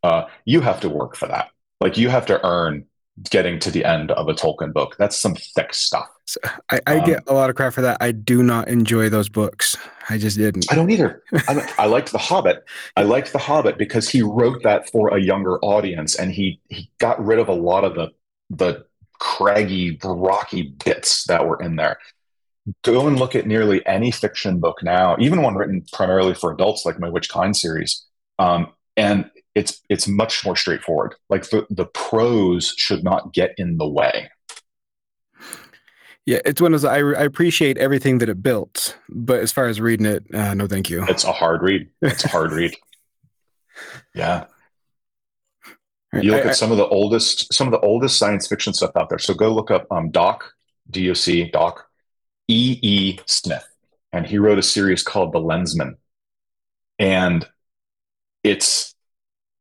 Uh, 0.03 0.25
you 0.45 0.61
have 0.61 0.81
to 0.81 0.89
work 0.89 1.17
for 1.17 1.29
that. 1.29 1.51
Like 1.81 1.97
you 1.97 2.09
have 2.09 2.27
to 2.27 2.45
earn 2.45 2.85
getting 3.31 3.59
to 3.61 3.71
the 3.71 3.85
end 3.85 4.11
of 4.13 4.29
a 4.29 4.35
Tolkien 4.35 4.73
book. 4.73 4.97
That's 4.99 5.17
some 5.17 5.35
thick 5.35 5.75
stuff. 5.75 6.09
So 6.27 6.41
I, 6.71 6.81
I 6.87 6.99
Um, 6.99 7.05
get 7.07 7.23
a 7.27 7.35
lot 7.35 7.51
of 7.51 7.57
crap 7.57 7.73
for 7.73 7.81
that. 7.83 7.97
I 8.01 8.13
do 8.13 8.43
not 8.43 8.69
enjoy 8.69 9.09
those 9.09 9.29
books. 9.29 9.77
I 10.11 10.19
just 10.19 10.37
didn't. 10.37 10.67
I 10.71 10.75
don't 10.75 10.91
either. 10.91 11.23
I, 11.49 11.69
I 11.79 11.87
liked 11.87 12.13
The 12.13 12.19
Hobbit. 12.19 12.65
I 12.97 13.03
liked 13.15 13.33
The 13.33 13.39
Hobbit 13.39 13.79
because 13.79 14.09
he 14.09 14.23
wrote 14.23 14.63
that 14.63 14.91
for 14.91 15.17
a 15.17 15.21
younger 15.21 15.59
audience, 15.61 16.17
and 16.17 16.33
he 16.33 16.61
he 16.69 16.91
got 16.99 17.25
rid 17.25 17.39
of 17.39 17.49
a 17.49 17.55
lot 17.55 17.85
of 17.85 17.95
the 17.95 18.09
the 18.51 18.85
craggy, 19.19 19.99
rocky 20.05 20.75
bits 20.85 21.25
that 21.25 21.47
were 21.47 21.61
in 21.61 21.77
there. 21.77 21.99
Go 22.83 23.07
and 23.07 23.19
look 23.19 23.35
at 23.35 23.47
nearly 23.47 23.85
any 23.87 24.11
fiction 24.11 24.61
book 24.61 24.83
now, 24.83 25.17
even 25.19 25.43
one 25.43 25.55
written 25.55 25.85
primarily 25.93 26.35
for 26.35 26.53
adults, 26.53 26.85
like 26.85 26.99
my 26.99 27.09
Which 27.09 27.31
Kind 27.31 27.57
series, 27.57 28.05
um, 28.39 28.69
and 28.97 29.31
it's 29.55 29.81
it's 29.89 30.07
much 30.07 30.45
more 30.45 30.55
straightforward. 30.55 31.15
Like 31.31 31.49
the 31.49 31.67
the 31.71 31.87
prose 31.87 32.75
should 32.77 33.03
not 33.03 33.33
get 33.33 33.55
in 33.57 33.79
the 33.79 33.89
way. 33.89 34.31
Yeah, 36.27 36.41
it's 36.45 36.61
one 36.61 36.75
of 36.75 36.83
those. 36.83 36.91
I, 36.91 36.99
I 36.99 37.25
appreciate 37.25 37.79
everything 37.79 38.19
that 38.19 38.29
it 38.29 38.43
built, 38.43 38.99
but 39.09 39.41
as 39.41 39.51
far 39.51 39.67
as 39.67 39.81
reading 39.81 40.05
it, 40.05 40.25
uh, 40.35 40.53
no, 40.53 40.67
thank 40.67 40.91
you. 40.91 41.07
It's 41.09 41.25
a 41.25 41.33
hard 41.33 41.63
read. 41.63 41.89
It's 42.03 42.23
a 42.27 42.29
hard 42.29 42.53
read. 42.53 42.77
Yeah. 44.15 44.45
You 46.15 46.33
look 46.33 46.47
I- 46.47 46.49
at 46.51 46.57
some 46.57 46.71
of 46.71 46.79
the 46.79 46.87
oldest 46.87 47.53
some 47.53 47.67
of 47.67 47.73
the 47.73 47.81
oldest 47.81 48.19
science 48.19 48.47
fiction 48.47 48.73
stuff 48.73 48.93
out 48.97 49.09
there. 49.09 49.19
So 49.19 49.35
go 49.35 49.53
look 49.53 49.71
up 49.71 49.87
um, 49.91 50.11
doc 50.11 50.53
doc 50.91 51.17
doc 51.53 51.87
e 52.49 52.79
e 52.83 53.19
smith. 53.27 53.67
And 54.13 54.27
he 54.27 54.39
wrote 54.39 54.59
a 54.59 54.63
series 54.63 55.03
called 55.03 55.33
the 55.33 55.39
lensman. 55.39 55.97
And 56.99 57.47
it's 58.43 58.95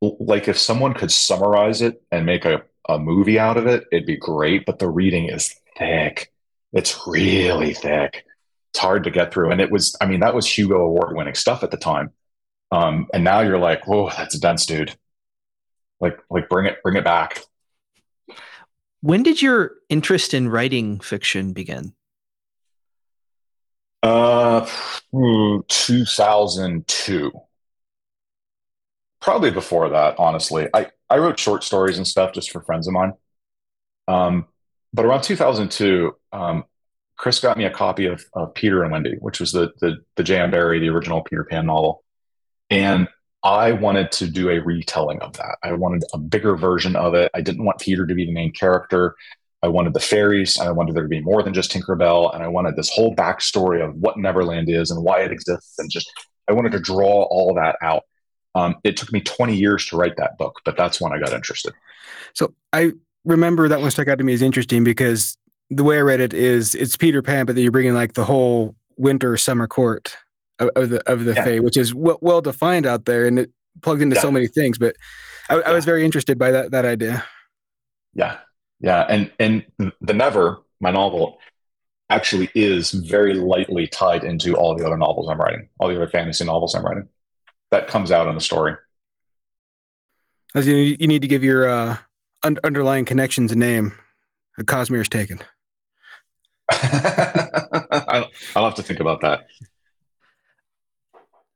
like 0.01 0.47
if 0.47 0.57
someone 0.57 0.93
could 0.93 1.11
summarize 1.11 1.81
it 1.81 2.01
and 2.11 2.25
make 2.25 2.45
a, 2.45 2.63
a 2.87 2.97
movie 2.97 3.39
out 3.39 3.57
of 3.57 3.65
it 3.65 3.83
it'd 3.91 4.05
be 4.05 4.15
great 4.15 4.65
but 4.65 4.79
the 4.79 4.89
reading 4.89 5.29
is 5.29 5.53
thick. 5.77 6.31
It's 6.73 7.07
really 7.07 7.73
thick. 7.73 8.23
It's 8.71 8.79
hard 8.79 9.03
to 9.05 9.11
get 9.11 9.33
through. 9.33 9.51
And 9.51 9.59
it 9.59 9.71
was 9.71 9.95
i 9.99 10.05
mean 10.05 10.21
that 10.21 10.35
was 10.35 10.47
hugo 10.47 10.77
award 10.77 11.15
winning 11.15 11.35
stuff 11.35 11.63
at 11.63 11.71
the 11.71 11.77
time. 11.77 12.11
Um, 12.71 13.07
and 13.13 13.23
now 13.23 13.41
you're 13.41 13.59
like 13.59 13.85
whoa 13.85 14.09
that's 14.09 14.39
dense 14.39 14.65
dude 14.65 14.95
like 15.99 16.19
like 16.29 16.49
bring 16.49 16.65
it 16.65 16.81
bring 16.83 16.95
it 16.95 17.03
back. 17.03 17.41
When 19.01 19.23
did 19.23 19.41
your 19.41 19.73
interest 19.89 20.33
in 20.33 20.49
writing 20.49 20.99
fiction 20.99 21.53
begin? 21.53 21.93
uh 24.03 24.65
2002 25.67 27.31
probably 29.19 29.49
before 29.51 29.89
that 29.89 30.15
honestly. 30.19 30.67
I 30.73 30.87
i 31.09 31.17
wrote 31.17 31.39
short 31.39 31.63
stories 31.63 31.97
and 31.97 32.07
stuff 32.07 32.33
just 32.33 32.51
for 32.51 32.61
friends 32.61 32.87
of 32.87 32.93
mine. 32.93 33.13
Um 34.07 34.45
but 34.93 35.05
around 35.05 35.23
2002 35.23 36.15
um 36.31 36.63
chris 37.17 37.39
got 37.39 37.57
me 37.57 37.65
a 37.65 37.71
copy 37.71 38.05
of, 38.05 38.23
of 38.33 38.53
peter 38.53 38.83
and 38.83 38.91
wendy 38.91 39.15
which 39.19 39.39
was 39.39 39.51
the 39.51 39.71
the 39.81 39.97
the 40.15 40.23
j.m 40.23 40.51
barrie 40.51 40.79
the 40.79 40.89
original 40.89 41.21
peter 41.23 41.43
pan 41.43 41.65
novel. 41.65 42.03
And 42.69 43.07
I 43.43 43.71
wanted 43.71 44.11
to 44.13 44.27
do 44.27 44.49
a 44.49 44.59
retelling 44.59 45.21
of 45.21 45.33
that. 45.33 45.57
I 45.63 45.73
wanted 45.73 46.03
a 46.13 46.17
bigger 46.17 46.55
version 46.55 46.95
of 46.95 47.13
it. 47.13 47.31
I 47.33 47.41
didn't 47.41 47.65
want 47.65 47.79
Peter 47.79 48.05
to 48.05 48.15
be 48.15 48.25
the 48.25 48.31
main 48.31 48.51
character. 48.51 49.15
I 49.63 49.67
wanted 49.67 49.93
the 49.93 49.99
fairies. 49.99 50.59
I 50.59 50.71
wanted 50.71 50.95
there 50.95 51.03
to 51.03 51.09
be 51.09 51.21
more 51.21 51.43
than 51.43 51.53
just 51.53 51.71
Tinkerbell. 51.71 52.33
And 52.33 52.43
I 52.43 52.47
wanted 52.47 52.75
this 52.75 52.89
whole 52.89 53.15
backstory 53.15 53.83
of 53.83 53.95
what 53.95 54.17
Neverland 54.17 54.69
is 54.69 54.91
and 54.91 55.03
why 55.03 55.21
it 55.21 55.31
exists. 55.31 55.77
And 55.79 55.89
just, 55.89 56.11
I 56.47 56.53
wanted 56.53 56.71
to 56.73 56.79
draw 56.79 57.23
all 57.23 57.53
that 57.55 57.77
out. 57.81 58.03
Um, 58.55 58.75
it 58.83 58.97
took 58.97 59.11
me 59.11 59.21
20 59.21 59.55
years 59.55 59.85
to 59.87 59.97
write 59.97 60.17
that 60.17 60.37
book, 60.37 60.59
but 60.65 60.77
that's 60.77 60.99
when 60.99 61.13
I 61.13 61.19
got 61.19 61.33
interested. 61.33 61.73
So 62.33 62.53
I 62.73 62.93
remember 63.23 63.67
that 63.67 63.81
one 63.81 63.91
stuck 63.91 64.07
out 64.07 64.17
to 64.17 64.23
me 64.23 64.33
as 64.33 64.41
interesting 64.41 64.83
because 64.83 65.37
the 65.69 65.83
way 65.83 65.97
I 65.97 66.01
read 66.01 66.21
it 66.21 66.33
is 66.33 66.73
it's 66.75 66.97
Peter 66.97 67.21
Pan, 67.21 67.45
but 67.45 67.55
then 67.55 67.63
you're 67.63 67.71
bringing 67.71 67.93
like 67.93 68.13
the 68.13 68.25
whole 68.25 68.75
winter 68.97 69.37
summer 69.37 69.67
court 69.67 70.17
of, 70.59 70.69
of 70.75 70.89
the 70.89 71.11
of 71.11 71.25
the 71.25 71.33
Yeah. 71.33 71.43
Fae, 71.43 71.59
which 71.59 71.77
is 71.77 71.93
well, 71.93 72.17
well 72.21 72.41
defined 72.41 72.85
out 72.85 73.05
there, 73.05 73.25
and 73.25 73.39
it 73.39 73.51
plugged 73.81 74.01
into 74.01 74.15
so 74.15 74.31
many 74.31 74.47
things. 74.47 74.77
But 74.77 74.95
I, 75.49 75.55
I 75.55 75.71
was 75.71 75.85
very 75.85 76.03
interested 76.03 76.37
by 76.37 76.51
that 76.51 76.71
that 76.71 76.85
idea. 76.85 77.23
Yeah. 78.13 78.37
Yeah. 78.79 79.05
And, 79.09 79.31
and 79.39 79.65
the 80.01 80.13
Never, 80.13 80.59
my 80.79 80.91
novel, 80.91 81.39
actually 82.09 82.49
is 82.55 82.91
very 82.91 83.33
lightly 83.33 83.87
tied 83.87 84.23
into 84.23 84.55
all 84.55 84.75
the 84.75 84.85
other 84.85 84.97
novels 84.97 85.29
I'm 85.29 85.39
writing, 85.39 85.69
all 85.79 85.89
the 85.89 85.95
other 85.95 86.07
fantasy 86.07 86.45
novels 86.45 86.73
I'm 86.75 86.85
writing. 86.85 87.07
That 87.71 87.87
comes 87.87 88.11
out 88.11 88.27
in 88.27 88.35
the 88.35 88.41
story. 88.41 88.75
As 90.55 90.65
you, 90.65 90.75
you 90.75 91.07
need 91.07 91.21
to 91.21 91.27
give 91.27 91.43
your 91.43 91.67
uh, 91.67 91.97
un- 92.43 92.59
underlying 92.63 93.05
connections 93.05 93.51
a 93.51 93.55
name. 93.55 93.93
Cosmere's 94.65 95.09
taken. 95.09 95.39
I'll, 96.71 98.29
I'll 98.55 98.65
have 98.65 98.75
to 98.75 98.83
think 98.83 98.99
about 98.99 99.21
that. 99.21 99.47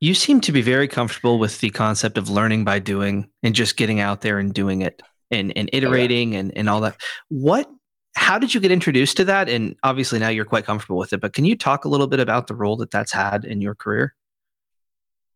You 0.01 0.13
seem 0.13 0.41
to 0.41 0.51
be 0.51 0.61
very 0.61 0.87
comfortable 0.87 1.39
with 1.39 1.59
the 1.59 1.69
concept 1.69 2.17
of 2.17 2.29
learning 2.29 2.65
by 2.65 2.79
doing 2.79 3.29
and 3.43 3.55
just 3.55 3.77
getting 3.77 4.01
out 4.01 4.21
there 4.21 4.39
and 4.39 4.53
doing 4.53 4.81
it 4.81 5.01
and, 5.29 5.55
and 5.55 5.69
iterating 5.71 6.35
and, 6.35 6.51
and 6.57 6.67
all 6.67 6.81
that. 6.81 6.99
What 7.29 7.69
how 8.15 8.37
did 8.37 8.53
you 8.53 8.59
get 8.59 8.71
introduced 8.71 9.17
to 9.17 9.25
that? 9.25 9.47
And 9.47 9.75
obviously 9.83 10.19
now 10.19 10.29
you're 10.29 10.45
quite 10.45 10.65
comfortable 10.65 10.97
with 10.97 11.13
it, 11.13 11.21
but 11.21 11.33
can 11.33 11.45
you 11.45 11.55
talk 11.55 11.85
a 11.85 11.87
little 11.87 12.07
bit 12.07 12.19
about 12.19 12.47
the 12.47 12.55
role 12.55 12.75
that 12.77 12.91
that's 12.91 13.11
had 13.11 13.45
in 13.45 13.61
your 13.61 13.75
career? 13.75 14.15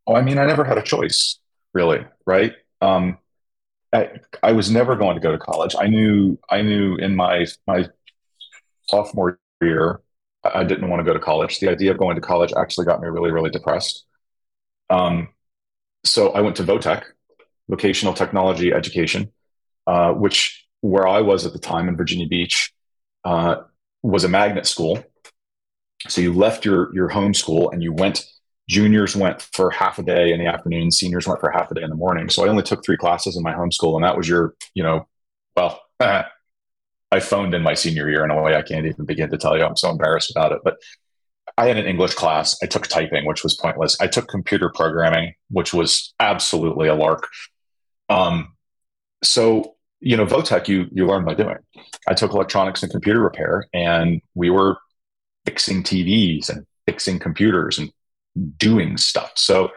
Oh, 0.07 0.15
I 0.15 0.21
mean, 0.21 0.37
I 0.37 0.45
never 0.45 0.63
had 0.63 0.77
a 0.77 0.81
choice, 0.81 1.39
really, 1.73 2.05
right? 2.25 2.53
Um, 2.81 3.17
I, 3.93 4.19
I 4.43 4.51
was 4.51 4.69
never 4.69 4.95
going 4.95 5.15
to 5.15 5.21
go 5.21 5.31
to 5.31 5.37
college. 5.37 5.73
I 5.79 5.87
knew, 5.87 6.37
I 6.49 6.61
knew 6.61 6.97
in 6.97 7.15
my 7.15 7.45
my 7.65 7.87
sophomore 8.89 9.39
year, 9.61 10.01
I 10.43 10.63
didn't 10.63 10.89
want 10.89 10.99
to 10.99 11.05
go 11.05 11.13
to 11.13 11.19
college. 11.19 11.59
The 11.59 11.69
idea 11.69 11.91
of 11.91 11.97
going 11.97 12.15
to 12.15 12.21
college 12.21 12.51
actually 12.57 12.85
got 12.85 13.01
me 13.01 13.07
really, 13.07 13.31
really 13.31 13.49
depressed. 13.49 14.05
Um, 14.89 15.29
so 16.03 16.31
I 16.31 16.41
went 16.41 16.55
to 16.57 16.63
VOTEC, 16.63 17.03
Vocational 17.69 18.13
Technology 18.13 18.71
Education, 18.71 19.31
uh, 19.87 20.11
which 20.11 20.65
where 20.81 21.07
I 21.07 21.21
was 21.21 21.45
at 21.45 21.53
the 21.53 21.59
time 21.59 21.89
in 21.89 21.97
Virginia 21.97 22.27
Beach 22.27 22.73
uh, 23.23 23.57
was 24.03 24.23
a 24.23 24.29
magnet 24.29 24.67
school. 24.67 25.03
So 26.07 26.21
you 26.21 26.33
left 26.33 26.63
your 26.65 26.93
your 26.93 27.09
home 27.09 27.33
school 27.33 27.71
and 27.71 27.81
you 27.81 27.91
went 27.91 28.25
juniors 28.67 29.15
went 29.15 29.41
for 29.41 29.69
half 29.69 29.99
a 29.99 30.03
day 30.03 30.31
in 30.31 30.39
the 30.39 30.47
afternoon 30.47 30.91
seniors 30.91 31.27
went 31.27 31.39
for 31.39 31.51
half 31.51 31.69
a 31.71 31.75
day 31.75 31.83
in 31.83 31.89
the 31.89 31.95
morning. 31.95 32.29
So 32.29 32.45
i 32.45 32.47
only 32.47 32.63
took 32.63 32.85
three 32.85 32.97
classes 32.97 33.35
in 33.35 33.43
my 33.43 33.53
homeschool 33.53 33.95
and 33.95 34.03
that 34.03 34.17
was 34.17 34.27
your 34.27 34.55
you 34.73 34.83
know 34.83 35.07
well 35.55 35.81
i 35.99 37.19
phoned 37.19 37.53
in 37.53 37.63
my 37.63 37.73
senior 37.73 38.09
year 38.09 38.23
in 38.23 38.31
a 38.31 38.41
way 38.41 38.55
i 38.55 38.61
can't 38.61 38.85
even 38.85 39.05
begin 39.05 39.29
to 39.31 39.37
tell 39.37 39.57
you. 39.57 39.63
I'm 39.63 39.75
so 39.75 39.89
embarrassed 39.89 40.31
about 40.31 40.51
it. 40.51 40.59
But 40.63 40.77
i 41.57 41.67
had 41.67 41.77
an 41.77 41.85
english 41.85 42.13
class 42.13 42.55
i 42.63 42.65
took 42.65 42.87
typing 42.87 43.25
which 43.25 43.43
was 43.43 43.55
pointless 43.55 43.99
i 43.99 44.07
took 44.07 44.27
computer 44.27 44.71
programming 44.73 45.33
which 45.49 45.73
was 45.73 46.13
absolutely 46.19 46.87
a 46.87 46.95
lark 46.95 47.27
um, 48.09 48.53
so 49.23 49.75
you 49.99 50.15
know 50.15 50.25
votech 50.25 50.67
you 50.67 50.87
you 50.91 51.05
learn 51.05 51.25
by 51.25 51.33
doing 51.33 51.57
i 52.07 52.13
took 52.13 52.33
electronics 52.33 52.83
and 52.83 52.91
computer 52.91 53.21
repair 53.21 53.65
and 53.73 54.21
we 54.35 54.49
were 54.49 54.77
fixing 55.45 55.81
tvs 55.83 56.49
and 56.49 56.65
fixing 56.85 57.19
computers 57.19 57.77
and 57.77 57.91
doing 58.57 58.97
stuff. 58.97 59.31
So 59.35 59.71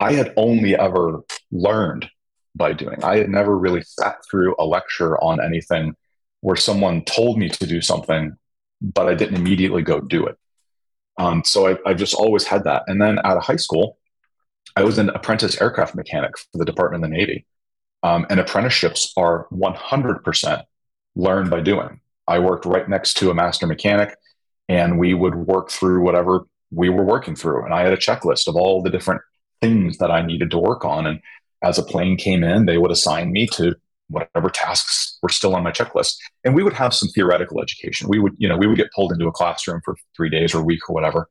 I 0.00 0.12
had 0.12 0.32
only 0.36 0.76
ever 0.76 1.20
learned 1.50 2.08
by 2.54 2.72
doing. 2.72 3.02
I 3.02 3.18
had 3.18 3.28
never 3.28 3.56
really 3.56 3.82
sat 3.82 4.16
through 4.30 4.54
a 4.58 4.64
lecture 4.64 5.18
on 5.22 5.42
anything 5.44 5.94
where 6.40 6.56
someone 6.56 7.04
told 7.04 7.38
me 7.38 7.48
to 7.48 7.66
do 7.66 7.80
something, 7.80 8.36
but 8.80 9.08
I 9.08 9.14
didn't 9.14 9.36
immediately 9.36 9.82
go 9.82 10.00
do 10.00 10.26
it. 10.26 10.36
Um, 11.18 11.44
so 11.44 11.68
I, 11.68 11.78
I've 11.86 11.96
just 11.96 12.14
always 12.14 12.44
had 12.44 12.64
that. 12.64 12.84
And 12.86 13.00
then 13.00 13.18
out 13.24 13.36
of 13.36 13.42
high 13.42 13.56
school, 13.56 13.98
I 14.76 14.82
was 14.82 14.98
an 14.98 15.10
apprentice 15.10 15.60
aircraft 15.60 15.94
mechanic 15.94 16.36
for 16.38 16.58
the 16.58 16.64
Department 16.64 17.04
of 17.04 17.10
the 17.10 17.16
Navy. 17.16 17.46
Um, 18.02 18.26
and 18.28 18.40
apprenticeships 18.40 19.12
are 19.16 19.46
100% 19.52 20.62
learn 21.16 21.48
by 21.48 21.60
doing. 21.60 22.00
I 22.26 22.38
worked 22.38 22.66
right 22.66 22.88
next 22.88 23.14
to 23.18 23.30
a 23.30 23.34
master 23.34 23.66
mechanic, 23.66 24.16
and 24.68 24.98
we 24.98 25.14
would 25.14 25.34
work 25.34 25.70
through 25.70 26.02
whatever 26.02 26.40
we 26.70 26.88
were 26.88 27.04
working 27.04 27.36
through. 27.36 27.64
And 27.64 27.72
I 27.72 27.82
had 27.82 27.92
a 27.92 27.98
checklist 27.98 28.48
of 28.48 28.56
all 28.56 28.82
the 28.82 28.90
different 28.90 29.22
things 29.60 29.98
that 29.98 30.10
I 30.10 30.22
needed 30.22 30.50
to 30.50 30.58
work 30.58 30.84
on. 30.84 31.06
And 31.06 31.20
as 31.62 31.78
a 31.78 31.82
plane 31.82 32.16
came 32.16 32.42
in, 32.42 32.66
they 32.66 32.78
would 32.78 32.90
assign 32.90 33.32
me 33.32 33.46
to 33.48 33.74
whatever 34.08 34.50
tasks 34.50 35.18
were 35.22 35.28
still 35.28 35.54
on 35.54 35.62
my 35.62 35.70
checklist. 35.70 36.16
And 36.44 36.54
we 36.54 36.62
would 36.62 36.72
have 36.74 36.94
some 36.94 37.08
theoretical 37.08 37.60
education. 37.62 38.08
We 38.08 38.18
would, 38.18 38.34
you 38.38 38.48
know, 38.48 38.56
we 38.56 38.66
would 38.66 38.76
get 38.76 38.92
pulled 38.92 39.12
into 39.12 39.26
a 39.26 39.32
classroom 39.32 39.80
for 39.84 39.96
three 40.16 40.28
days 40.28 40.54
or 40.54 40.60
a 40.60 40.64
week 40.64 40.88
or 40.88 40.94
whatever, 40.94 41.28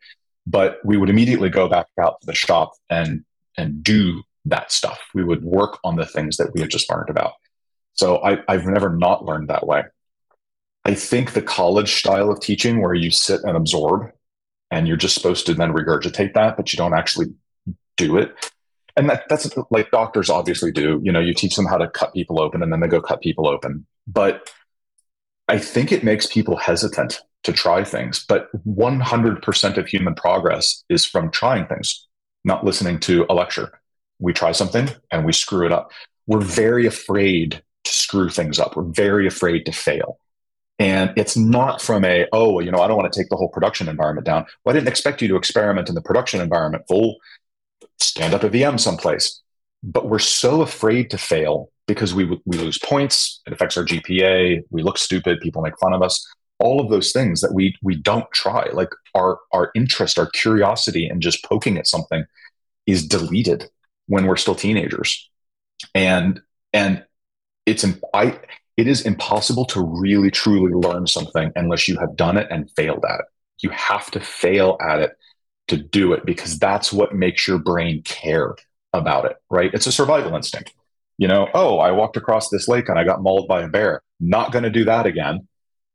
but 0.48 0.80
we 0.84 0.98
would 0.98 1.10
immediately 1.10 1.50
go 1.50 1.68
back 1.68 1.88
out 2.02 2.20
to 2.22 2.26
the 2.28 2.36
shop 2.36 2.72
and 2.90 3.24
and 3.58 3.84
do 3.84 4.24
that 4.46 4.72
stuff. 4.72 5.00
We 5.14 5.24
would 5.24 5.44
work 5.44 5.80
on 5.84 5.96
the 5.96 6.06
things 6.06 6.38
that 6.38 6.54
we 6.54 6.62
had 6.62 6.70
just 6.70 6.90
learned 6.90 7.10
about. 7.10 7.34
So 7.94 8.18
I, 8.24 8.40
I've 8.48 8.66
never 8.66 8.90
not 8.90 9.26
learned 9.26 9.50
that 9.50 9.68
way. 9.68 9.84
I 10.86 10.96
think 10.96 11.32
the 11.32 11.42
college 11.42 11.94
style 11.94 12.30
of 12.30 12.40
teaching 12.40 12.82
where 12.82 12.94
you 12.94 13.12
sit 13.12 13.42
and 13.44 13.56
absorb 13.56 14.12
and 14.72 14.88
you're 14.88 14.98
just 14.98 15.16
supposed 15.16 15.46
to 15.46 15.54
then 15.54 15.72
regurgitate 15.72 16.34
that, 16.34 16.58
but 16.58 16.74
you 16.74 16.78
don't 16.78 16.96
actually 16.96 17.28
do 17.96 18.18
it. 18.18 18.53
And 18.96 19.10
that, 19.10 19.24
that's 19.30 19.50
like 19.72 19.92
doctors 19.92 20.30
obviously 20.30 20.72
do. 20.72 21.02
You 21.04 21.12
know, 21.12 21.20
you 21.20 21.34
teach 21.34 21.56
them 21.56 21.66
how 21.66 21.78
to 21.78 21.90
cut 21.90 22.14
people 22.14 22.42
open 22.42 22.62
and 22.62 22.72
then 22.72 22.80
they 22.80 22.88
go 22.88 23.02
cut 23.02 23.22
people 23.22 23.48
open. 23.48 23.86
But 24.08 24.52
I 25.48 25.58
think 25.58 25.92
it 25.92 26.04
makes 26.04 26.28
people 26.28 26.56
hesitant 26.56 27.22
to 27.44 27.54
try 27.54 27.84
things. 27.84 28.26
But 28.28 28.50
100% 28.66 29.78
of 29.78 29.88
human 29.88 30.16
progress 30.16 30.84
is 30.90 31.06
from 31.06 31.32
trying 31.32 31.66
things, 31.68 32.08
not 32.44 32.64
listening 32.64 33.00
to 33.02 33.26
a 33.30 33.34
lecture. 33.34 33.80
We 34.20 34.34
try 34.34 34.52
something 34.52 34.90
and 35.12 35.26
we 35.26 35.34
screw 35.34 35.66
it 35.66 35.72
up. 35.72 35.92
We're 36.28 36.42
very 36.42 36.86
afraid 36.86 37.62
to 37.84 37.92
screw 37.92 38.30
things 38.30 38.60
up. 38.60 38.76
We're 38.76 38.84
very 38.84 39.28
afraid 39.28 39.66
to 39.66 39.72
fail. 39.72 40.20
And 40.80 41.14
it's 41.16 41.38
not 41.38 41.82
from 41.82 42.04
a, 42.04 42.26
oh, 42.32 42.60
you 42.60 42.72
know, 42.72 42.80
I 42.80 42.88
don't 42.88 42.98
want 42.98 43.12
to 43.12 43.20
take 43.20 43.30
the 43.30 43.36
whole 43.36 43.50
production 43.50 43.88
environment 43.88 44.26
down. 44.26 44.46
Well, 44.64 44.74
I 44.74 44.80
didn't 44.80 44.90
expect 44.90 45.22
you 45.22 45.28
to 45.30 45.36
experiment 45.36 45.90
in 45.90 45.96
the 45.96 46.02
production 46.02 46.42
environment. 46.42 46.86
Full 46.88 47.18
stand 48.14 48.36
up 48.36 48.44
a 48.44 48.50
VM 48.50 48.80
someplace. 48.80 49.42
But 49.82 50.08
we're 50.08 50.20
so 50.20 50.62
afraid 50.62 51.10
to 51.10 51.18
fail 51.18 51.72
because 51.88 52.14
we, 52.14 52.26
we 52.46 52.58
lose 52.58 52.78
points. 52.78 53.42
It 53.48 53.54
affects 53.54 53.76
our 53.76 53.84
GPA. 53.84 54.62
We 54.70 54.84
look 54.84 55.00
stupid. 55.00 55.42
People 55.42 55.64
make 55.64 55.78
fun 55.80 55.94
of 55.94 56.04
us. 56.04 56.24
All 56.60 56.80
of 56.80 56.92
those 56.92 57.12
things 57.12 57.42
that 57.42 57.54
we 57.54 57.76
we 57.82 57.96
don't 57.96 58.30
try. 58.32 58.70
Like 58.72 58.92
our 59.16 59.40
our 59.52 59.72
interest, 59.74 60.20
our 60.20 60.30
curiosity, 60.30 61.08
and 61.08 61.22
just 61.22 61.44
poking 61.44 61.78
at 61.78 61.88
something 61.88 62.24
is 62.86 63.06
deleted 63.06 63.66
when 64.06 64.28
we're 64.28 64.38
still 64.38 64.56
teenagers. 64.56 65.30
And 65.96 66.40
and 66.72 67.04
it's 67.66 67.84
I 68.14 68.40
it 68.78 68.88
is 68.88 69.02
impossible 69.02 69.66
to 69.66 69.82
really 69.82 70.30
truly 70.30 70.72
learn 70.72 71.08
something 71.08 71.52
unless 71.56 71.88
you 71.88 71.98
have 71.98 72.16
done 72.16 72.38
it 72.38 72.48
and 72.52 72.70
failed 72.78 73.04
at 73.10 73.22
it. 73.22 73.26
You 73.64 73.72
have 73.72 74.12
to 74.12 74.20
fail 74.20 74.78
at 74.80 75.00
it 75.00 75.18
to 75.74 75.84
do 75.84 76.14
it 76.14 76.26
because 76.26 76.60
that's 76.60 76.94
what 76.94 77.16
makes 77.16 77.48
your 77.48 77.58
brain 77.58 78.02
care 78.04 78.56
about 78.94 79.26
it, 79.26 79.38
right? 79.50 79.74
It's 79.74 79.88
a 79.88 79.92
survival 79.92 80.36
instinct. 80.36 80.74
You 81.18 81.28
know, 81.28 81.48
oh, 81.54 81.80
I 81.80 81.92
walked 81.92 82.18
across 82.18 82.50
this 82.50 82.68
lake 82.68 82.90
and 82.90 82.98
I 82.98 83.04
got 83.04 83.22
mauled 83.22 83.48
by 83.48 83.62
a 83.62 83.68
bear. 83.68 84.02
Not 84.20 84.52
going 84.52 84.64
to 84.64 84.70
do 84.70 84.86
that 84.86 85.06
again. 85.06 85.48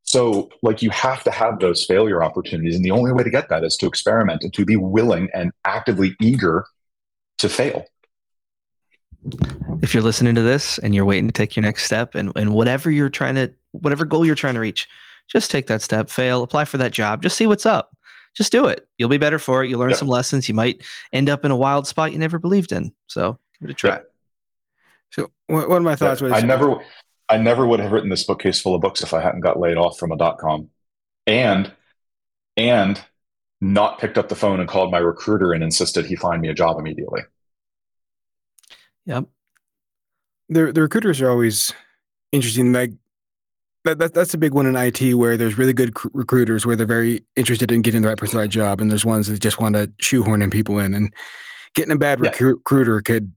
So, 0.02 0.48
like, 0.62 0.80
you 0.80 0.90
have 0.90 1.22
to 1.24 1.30
have 1.30 1.58
those 1.58 1.84
failure 1.84 2.22
opportunities. 2.22 2.74
And 2.74 2.84
the 2.84 2.92
only 2.92 3.12
way 3.12 3.24
to 3.24 3.30
get 3.30 3.50
that 3.50 3.62
is 3.62 3.76
to 3.76 3.86
experiment 3.86 4.42
and 4.42 4.52
to 4.54 4.64
be 4.64 4.76
willing 4.76 5.28
and 5.34 5.52
actively 5.64 6.16
eager 6.20 6.64
to 7.38 7.48
fail 7.48 7.84
if 9.82 9.92
you're 9.92 10.02
listening 10.02 10.34
to 10.34 10.42
this 10.42 10.78
and 10.78 10.94
you're 10.94 11.04
waiting 11.04 11.26
to 11.26 11.32
take 11.32 11.56
your 11.56 11.62
next 11.62 11.84
step 11.84 12.14
and, 12.14 12.32
and 12.36 12.54
whatever 12.54 12.90
you're 12.90 13.08
trying 13.08 13.34
to 13.34 13.52
whatever 13.72 14.04
goal 14.04 14.24
you're 14.24 14.34
trying 14.34 14.54
to 14.54 14.60
reach 14.60 14.88
just 15.28 15.50
take 15.50 15.66
that 15.66 15.82
step 15.82 16.08
fail 16.08 16.42
apply 16.42 16.64
for 16.64 16.78
that 16.78 16.92
job 16.92 17.22
just 17.22 17.36
see 17.36 17.46
what's 17.46 17.66
up 17.66 17.96
just 18.38 18.52
do 18.52 18.66
it. 18.66 18.88
You'll 18.96 19.08
be 19.08 19.18
better 19.18 19.38
for 19.38 19.62
it. 19.62 19.68
You'll 19.68 19.80
learn 19.80 19.94
some 19.94 20.08
lessons. 20.08 20.48
You 20.48 20.54
might 20.54 20.82
end 21.12 21.28
up 21.28 21.44
in 21.44 21.50
a 21.50 21.56
wild 21.56 21.86
spot 21.86 22.12
you 22.12 22.18
never 22.18 22.38
believed 22.38 22.72
in. 22.72 22.94
So 23.08 23.38
give 23.60 23.68
it 23.68 23.72
a 23.72 23.74
try. 23.74 24.00
So 25.10 25.30
one 25.48 25.70
of 25.70 25.82
my 25.82 25.96
thoughts 25.96 26.20
was 26.20 26.32
i 26.32 26.40
never 26.40 26.76
i 27.30 27.38
never 27.38 27.66
would 27.66 27.80
have 27.80 27.92
written 27.92 28.10
this 28.10 28.24
bookcase 28.24 28.60
full 28.60 28.74
of 28.74 28.82
books 28.82 29.02
if 29.02 29.14
i 29.14 29.22
hadn't 29.22 29.40
got 29.40 29.58
laid 29.58 29.78
off 29.78 29.98
from 29.98 30.12
a 30.12 30.18
dot 30.18 30.36
com 30.36 30.68
and 31.26 31.72
and 32.58 33.02
not 33.60 33.98
picked 33.98 34.18
up 34.18 34.28
the 34.28 34.36
phone 34.36 34.60
and 34.60 34.68
called 34.68 34.90
my 34.90 34.98
recruiter 34.98 35.52
and 35.52 35.64
insisted 35.64 36.06
he 36.06 36.14
find 36.14 36.40
me 36.40 36.48
a 36.48 36.54
job 36.54 36.78
immediately. 36.78 37.22
Yep. 39.06 39.24
The 40.48 40.72
the 40.72 40.82
recruiters 40.82 41.20
are 41.20 41.30
always 41.30 41.72
interesting. 42.30 42.72
Like 42.72 42.92
that, 43.84 43.98
that 43.98 44.14
that's 44.14 44.34
a 44.34 44.38
big 44.38 44.54
one 44.54 44.66
in 44.66 44.76
IT 44.76 45.14
where 45.14 45.36
there's 45.36 45.58
really 45.58 45.72
good 45.72 45.94
cr- 45.94 46.08
recruiters 46.12 46.66
where 46.66 46.76
they're 46.76 46.86
very 46.86 47.24
interested 47.36 47.70
in 47.72 47.82
getting 47.82 48.02
the 48.02 48.08
right 48.08 48.18
person 48.18 48.36
the 48.36 48.42
right 48.42 48.50
job, 48.50 48.80
and 48.80 48.90
there's 48.90 49.04
ones 49.04 49.28
that 49.28 49.40
just 49.40 49.60
want 49.60 49.74
to 49.74 49.90
shoehorn 50.00 50.42
in 50.42 50.50
people 50.50 50.78
in. 50.78 50.94
And 50.94 51.14
getting 51.74 51.92
a 51.92 51.98
bad 51.98 52.20
yeah. 52.22 52.32
recruiter 52.40 53.00
could 53.00 53.32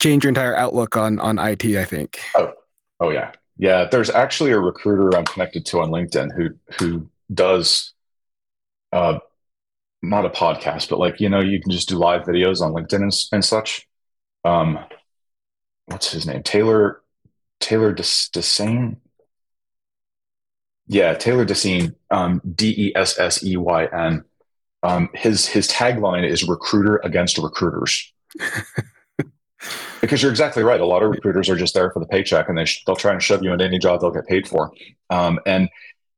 change 0.00 0.24
your 0.24 0.28
entire 0.28 0.56
outlook 0.56 0.96
on 0.96 1.18
on 1.20 1.38
IT. 1.38 1.64
I 1.64 1.84
think. 1.84 2.20
Oh, 2.34 2.52
oh 3.00 3.10
yeah, 3.10 3.32
yeah. 3.56 3.84
There's 3.90 4.10
actually 4.10 4.52
a 4.52 4.58
recruiter 4.58 5.16
I'm 5.16 5.24
connected 5.24 5.66
to 5.66 5.80
on 5.80 5.90
LinkedIn 5.90 6.34
who 6.34 6.50
who 6.78 7.08
does. 7.32 7.92
Uh, 8.92 9.18
not 10.02 10.24
a 10.24 10.30
podcast, 10.30 10.88
but 10.88 10.98
like 10.98 11.20
you 11.20 11.28
know, 11.28 11.40
you 11.40 11.60
can 11.60 11.70
just 11.72 11.88
do 11.88 11.96
live 11.96 12.22
videos 12.22 12.60
on 12.60 12.72
LinkedIn 12.72 13.02
and, 13.02 13.12
and 13.32 13.44
such 13.44 13.86
um, 14.46 14.78
what's 15.86 16.10
his 16.12 16.26
name? 16.26 16.42
Taylor 16.42 17.02
Taylor 17.60 17.92
Desseyn. 17.92 18.96
Yeah, 20.88 21.14
Taylor 21.14 21.44
Desseyn, 21.44 21.94
um, 22.10 22.40
D 22.54 22.74
E 22.76 22.92
S 22.96 23.18
S 23.18 23.44
E 23.44 23.56
Y 23.56 23.86
N. 23.86 24.24
Um, 24.82 25.08
his 25.14 25.46
his 25.46 25.68
tagline 25.68 26.28
is 26.28 26.46
"Recruiter 26.46 27.00
against 27.02 27.38
recruiters." 27.38 28.12
because 30.00 30.22
you're 30.22 30.30
exactly 30.30 30.62
right. 30.62 30.80
A 30.80 30.86
lot 30.86 31.02
of 31.02 31.10
recruiters 31.10 31.48
are 31.48 31.56
just 31.56 31.74
there 31.74 31.90
for 31.90 32.00
the 32.00 32.06
paycheck, 32.06 32.48
and 32.48 32.56
they 32.56 32.64
sh- 32.64 32.82
they'll 32.86 32.96
try 32.96 33.12
and 33.12 33.22
shove 33.22 33.42
you 33.42 33.52
into 33.52 33.64
any 33.64 33.78
job 33.78 34.00
they'll 34.00 34.10
get 34.10 34.26
paid 34.26 34.46
for. 34.46 34.70
Um, 35.10 35.40
and 35.46 35.68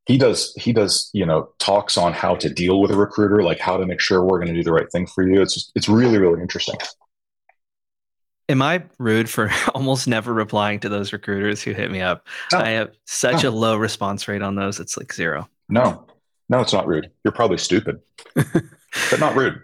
he 0.07 0.19
does 0.19 0.53
he 0.57 0.73
does 0.73 1.11
you 1.13 1.25
know 1.25 1.51
talks 1.59 1.97
on 1.97 2.13
how 2.13 2.35
to 2.37 2.49
deal 2.49 2.81
with 2.81 2.91
a 2.91 2.97
recruiter, 2.97 3.43
like 3.43 3.61
how 3.61 3.77
to 3.77 3.87
make 3.87 4.01
sure 4.01 4.23
we're 4.23 4.39
going 4.39 4.53
to 4.53 4.55
do 4.55 4.65
the 4.65 4.73
right 4.73 4.91
thing 4.91 5.07
for 5.07 5.27
you. 5.27 5.41
It's 5.41 5.55
just, 5.55 5.73
it's 5.75 5.89
really 5.89 6.19
really 6.19 6.43
interesting. 6.43 6.77
Am 8.49 8.63
I 8.63 8.83
rude 8.99 9.29
for 9.29 9.51
almost 9.75 10.09
never 10.09 10.33
replying 10.33 10.81
to 10.81 10.89
those 10.89 11.13
recruiters 11.13 11.63
who 11.63 11.73
hit 11.73 11.91
me 11.91 12.01
up? 12.01 12.27
No. 12.53 12.59
I 12.59 12.71
have 12.71 12.93
such 13.05 13.43
no. 13.43 13.51
a 13.51 13.53
low 13.53 13.77
response 13.77 14.27
rate 14.27 14.43
on 14.43 14.55
those. 14.55 14.81
It's 14.81 14.97
like 14.97 15.13
zero. 15.13 15.49
No, 15.69 16.07
no, 16.49 16.61
it's 16.61 16.73
not 16.73 16.87
rude. 16.87 17.11
You're 17.25 17.33
probably 17.33 17.59
stupid, 17.59 18.01
but 18.35 19.21
not 19.21 19.37
rude. 19.37 19.61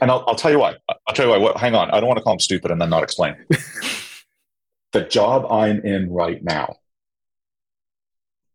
And 0.00 0.10
I'll, 0.10 0.24
I'll 0.28 0.36
tell 0.36 0.50
you 0.50 0.60
why. 0.60 0.76
I'll 0.88 1.14
tell 1.14 1.26
you 1.26 1.32
why. 1.32 1.38
What, 1.38 1.56
hang 1.56 1.74
on. 1.74 1.90
I 1.90 1.98
don't 1.98 2.06
want 2.06 2.18
to 2.18 2.22
call 2.22 2.34
them 2.34 2.40
stupid 2.40 2.70
and 2.70 2.80
then 2.80 2.90
not 2.90 3.02
explain. 3.02 3.36
the 4.92 5.02
job 5.02 5.50
I'm 5.50 5.80
in 5.84 6.12
right 6.12 6.42
now, 6.42 6.76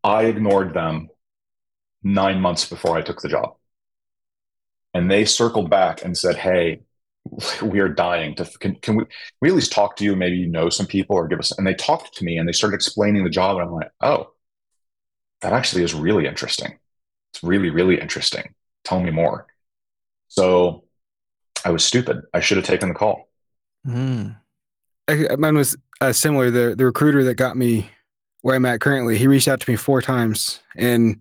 I 0.02 0.24
ignored 0.24 0.72
them 0.72 1.10
nine 2.02 2.40
months 2.40 2.68
before 2.68 2.96
I 2.96 3.02
took 3.02 3.20
the 3.20 3.28
job. 3.28 3.56
And 4.94 5.10
they 5.10 5.24
circled 5.24 5.68
back 5.68 6.04
and 6.04 6.16
said, 6.16 6.36
Hey, 6.36 6.82
we 7.62 7.80
are 7.80 7.88
dying 7.88 8.34
to 8.34 8.44
can, 8.58 8.74
can 8.76 8.96
we 8.96 9.04
we 9.40 9.48
at 9.48 9.54
least 9.54 9.72
talk 9.72 9.96
to 9.96 10.04
you 10.04 10.14
maybe 10.14 10.36
you 10.36 10.46
know 10.46 10.68
some 10.68 10.86
people 10.86 11.16
or 11.16 11.26
give 11.26 11.38
us 11.38 11.56
and 11.56 11.66
they 11.66 11.74
talked 11.74 12.14
to 12.14 12.24
me 12.24 12.36
and 12.36 12.46
they 12.46 12.52
started 12.52 12.74
explaining 12.74 13.24
the 13.24 13.30
job 13.30 13.56
and 13.56 13.66
i'm 13.66 13.72
like 13.72 13.90
oh 14.02 14.28
that 15.44 15.52
actually 15.52 15.82
is 15.82 15.92
really 15.92 16.26
interesting. 16.26 16.78
It's 17.32 17.42
really 17.42 17.68
really 17.68 18.00
interesting. 18.00 18.54
Tell 18.82 19.00
me 19.00 19.10
more. 19.10 19.46
So 20.28 20.84
i 21.64 21.70
was 21.70 21.84
stupid. 21.84 22.22
I 22.32 22.40
should 22.40 22.56
have 22.56 22.66
taken 22.66 22.88
the 22.88 22.94
call. 22.94 23.28
Mm. 23.86 24.36
I, 25.06 25.36
mine 25.36 25.56
was 25.56 25.76
uh, 26.00 26.12
similar. 26.12 26.50
The 26.50 26.74
the 26.74 26.86
recruiter 26.86 27.22
that 27.24 27.34
got 27.34 27.56
me 27.56 27.90
where 28.40 28.56
i'm 28.56 28.66
at 28.66 28.80
currently 28.82 29.16
he 29.16 29.26
reached 29.26 29.48
out 29.48 29.58
to 29.58 29.70
me 29.70 29.74
four 29.74 30.02
times 30.02 30.60
and 30.76 31.18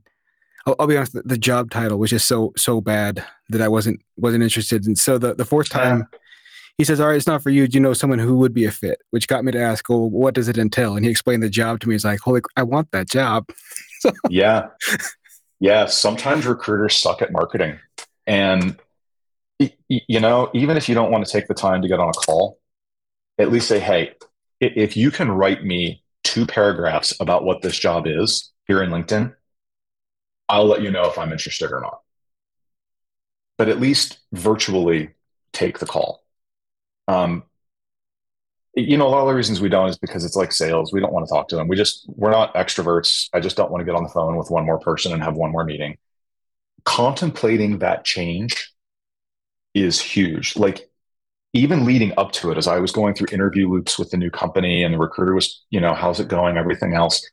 I'll, 0.65 0.75
I'll, 0.79 0.87
be 0.87 0.97
honest, 0.97 1.13
the, 1.13 1.23
the, 1.23 1.37
job 1.37 1.71
title 1.71 1.97
was 1.99 2.09
just 2.09 2.27
so 2.27 2.53
so 2.55 2.79
bad 2.79 3.23
that 3.49 3.61
I 3.61 3.67
wasn't 3.67 4.01
wasn't 4.17 4.43
interested. 4.43 4.85
And 4.85 4.97
so 4.97 5.17
the 5.17 5.33
the 5.33 5.45
fourth 5.45 5.69
time, 5.69 5.99
yeah. 6.11 6.19
he 6.77 6.83
says, 6.83 6.99
"All 6.99 7.07
right, 7.07 7.17
it's 7.17 7.27
not 7.27 7.43
for 7.43 7.49
you. 7.49 7.67
Do 7.67 7.77
you 7.77 7.81
know 7.81 7.93
someone 7.93 8.19
who 8.19 8.37
would 8.37 8.53
be 8.53 8.65
a 8.65 8.71
fit?" 8.71 8.99
Which 9.11 9.27
got 9.27 9.43
me 9.43 9.51
to 9.51 9.61
ask, 9.61 9.87
"Well, 9.89 10.09
what 10.09 10.33
does 10.33 10.47
it 10.47 10.57
entail?" 10.57 10.95
And 10.95 11.03
he 11.03 11.11
explained 11.11 11.43
the 11.43 11.49
job 11.49 11.79
to 11.81 11.89
me. 11.89 11.95
He's 11.95 12.05
like, 12.05 12.19
"Holy, 12.21 12.41
I 12.55 12.63
want 12.63 12.91
that 12.91 13.09
job." 13.09 13.49
so, 13.99 14.11
yeah, 14.29 14.67
yeah. 15.59 15.85
Sometimes 15.85 16.45
recruiters 16.45 16.97
suck 16.97 17.21
at 17.21 17.31
marketing, 17.31 17.79
and 18.25 18.77
you 19.59 20.19
know, 20.19 20.49
even 20.53 20.77
if 20.77 20.87
you 20.87 20.95
don't 20.95 21.11
want 21.11 21.25
to 21.25 21.31
take 21.31 21.47
the 21.47 21.53
time 21.53 21.81
to 21.81 21.87
get 21.87 21.99
on 21.99 22.09
a 22.09 22.13
call, 22.13 22.59
at 23.37 23.51
least 23.51 23.67
say, 23.67 23.79
"Hey, 23.79 24.13
if 24.61 24.95
you 24.95 25.11
can 25.11 25.29
write 25.29 25.65
me 25.65 26.03
two 26.23 26.45
paragraphs 26.45 27.13
about 27.19 27.43
what 27.43 27.61
this 27.61 27.77
job 27.77 28.07
is 28.07 28.53
here 28.65 28.81
in 28.81 28.91
LinkedIn." 28.91 29.35
I'll 30.53 30.67
let 30.67 30.83
you 30.83 30.91
know 30.91 31.05
if 31.09 31.17
I'm 31.17 31.31
interested 31.31 31.71
or 31.71 31.81
not. 31.81 32.01
But 33.57 33.69
at 33.69 33.79
least 33.79 34.19
virtually 34.31 35.09
take 35.51 35.79
the 35.79 35.87
call. 35.87 36.23
Um, 37.07 37.41
you 38.75 38.97
know, 38.97 39.07
a 39.07 39.09
lot 39.09 39.21
of 39.21 39.27
the 39.29 39.33
reasons 39.33 39.59
we 39.59 39.69
don't 39.69 39.89
is 39.89 39.97
because 39.97 40.23
it's 40.23 40.35
like 40.35 40.51
sales. 40.51 40.93
We 40.93 40.99
don't 40.99 41.11
want 41.11 41.25
to 41.27 41.33
talk 41.33 41.47
to 41.47 41.55
them. 41.55 41.67
We 41.67 41.75
just, 41.75 42.05
we're 42.07 42.29
not 42.29 42.53
extroverts. 42.53 43.29
I 43.33 43.39
just 43.39 43.57
don't 43.57 43.71
want 43.71 43.81
to 43.81 43.85
get 43.85 43.95
on 43.95 44.03
the 44.03 44.09
phone 44.09 44.35
with 44.37 44.51
one 44.51 44.63
more 44.63 44.77
person 44.77 45.11
and 45.11 45.23
have 45.23 45.33
one 45.35 45.51
more 45.51 45.63
meeting. 45.63 45.97
Contemplating 46.85 47.79
that 47.79 48.05
change 48.05 48.73
is 49.73 49.99
huge. 49.99 50.55
Like, 50.55 50.87
even 51.53 51.83
leading 51.83 52.13
up 52.15 52.31
to 52.33 52.51
it, 52.51 52.59
as 52.59 52.67
I 52.67 52.77
was 52.77 52.91
going 52.91 53.15
through 53.15 53.29
interview 53.31 53.67
loops 53.67 53.97
with 53.97 54.11
the 54.11 54.17
new 54.17 54.29
company 54.29 54.83
and 54.83 54.93
the 54.93 54.99
recruiter 54.99 55.33
was, 55.33 55.63
you 55.71 55.79
know, 55.79 55.95
how's 55.95 56.19
it 56.19 56.27
going, 56.27 56.57
everything 56.57 56.93
else, 56.93 57.27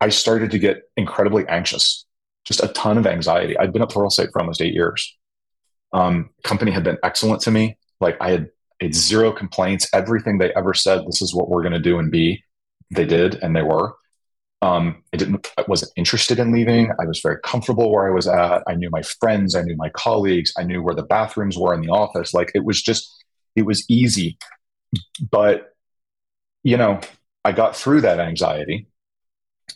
I 0.00 0.08
started 0.08 0.50
to 0.52 0.58
get 0.58 0.82
incredibly 0.96 1.46
anxious 1.46 2.06
just 2.44 2.62
a 2.62 2.68
ton 2.68 2.98
of 2.98 3.06
anxiety. 3.06 3.58
I'd 3.58 3.72
been 3.72 3.82
at 3.82 3.88
Pluralsight 3.88 4.32
for 4.32 4.40
almost 4.40 4.60
eight 4.60 4.74
years. 4.74 5.16
Um, 5.92 6.30
company 6.42 6.70
had 6.70 6.84
been 6.84 6.98
excellent 7.02 7.40
to 7.42 7.50
me. 7.50 7.78
Like 8.00 8.16
I 8.20 8.30
had, 8.30 8.50
had 8.80 8.94
zero 8.94 9.32
complaints. 9.32 9.88
Everything 9.92 10.38
they 10.38 10.52
ever 10.54 10.74
said, 10.74 11.06
this 11.06 11.22
is 11.22 11.34
what 11.34 11.48
we're 11.48 11.62
going 11.62 11.72
to 11.72 11.78
do 11.78 11.98
and 11.98 12.10
be, 12.10 12.42
they 12.90 13.06
did, 13.06 13.36
and 13.42 13.54
they 13.54 13.62
were. 13.62 13.94
Um, 14.62 15.02
I 15.12 15.16
didn't, 15.16 15.46
I 15.58 15.64
wasn't 15.68 15.92
interested 15.96 16.38
in 16.38 16.52
leaving. 16.52 16.90
I 17.00 17.04
was 17.04 17.20
very 17.20 17.38
comfortable 17.44 17.92
where 17.92 18.08
I 18.08 18.14
was 18.14 18.26
at. 18.26 18.62
I 18.66 18.74
knew 18.74 18.90
my 18.90 19.02
friends. 19.02 19.54
I 19.54 19.62
knew 19.62 19.76
my 19.76 19.90
colleagues. 19.90 20.52
I 20.58 20.64
knew 20.64 20.82
where 20.82 20.94
the 20.94 21.02
bathrooms 21.02 21.56
were 21.58 21.74
in 21.74 21.82
the 21.82 21.92
office. 21.92 22.34
Like 22.34 22.50
it 22.54 22.64
was 22.64 22.82
just, 22.82 23.24
It 23.56 23.66
was 23.66 23.84
easy. 23.88 24.36
But, 25.30 25.74
you 26.62 26.76
know, 26.76 27.00
I 27.44 27.52
got 27.52 27.76
through 27.76 28.02
that 28.02 28.20
anxiety. 28.20 28.88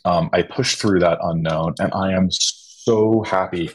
Um, 0.05 0.29
I 0.33 0.41
pushed 0.43 0.79
through 0.79 0.99
that 0.99 1.19
unknown, 1.21 1.75
and 1.79 1.93
I 1.93 2.13
am 2.13 2.29
so 2.31 3.23
happy 3.23 3.71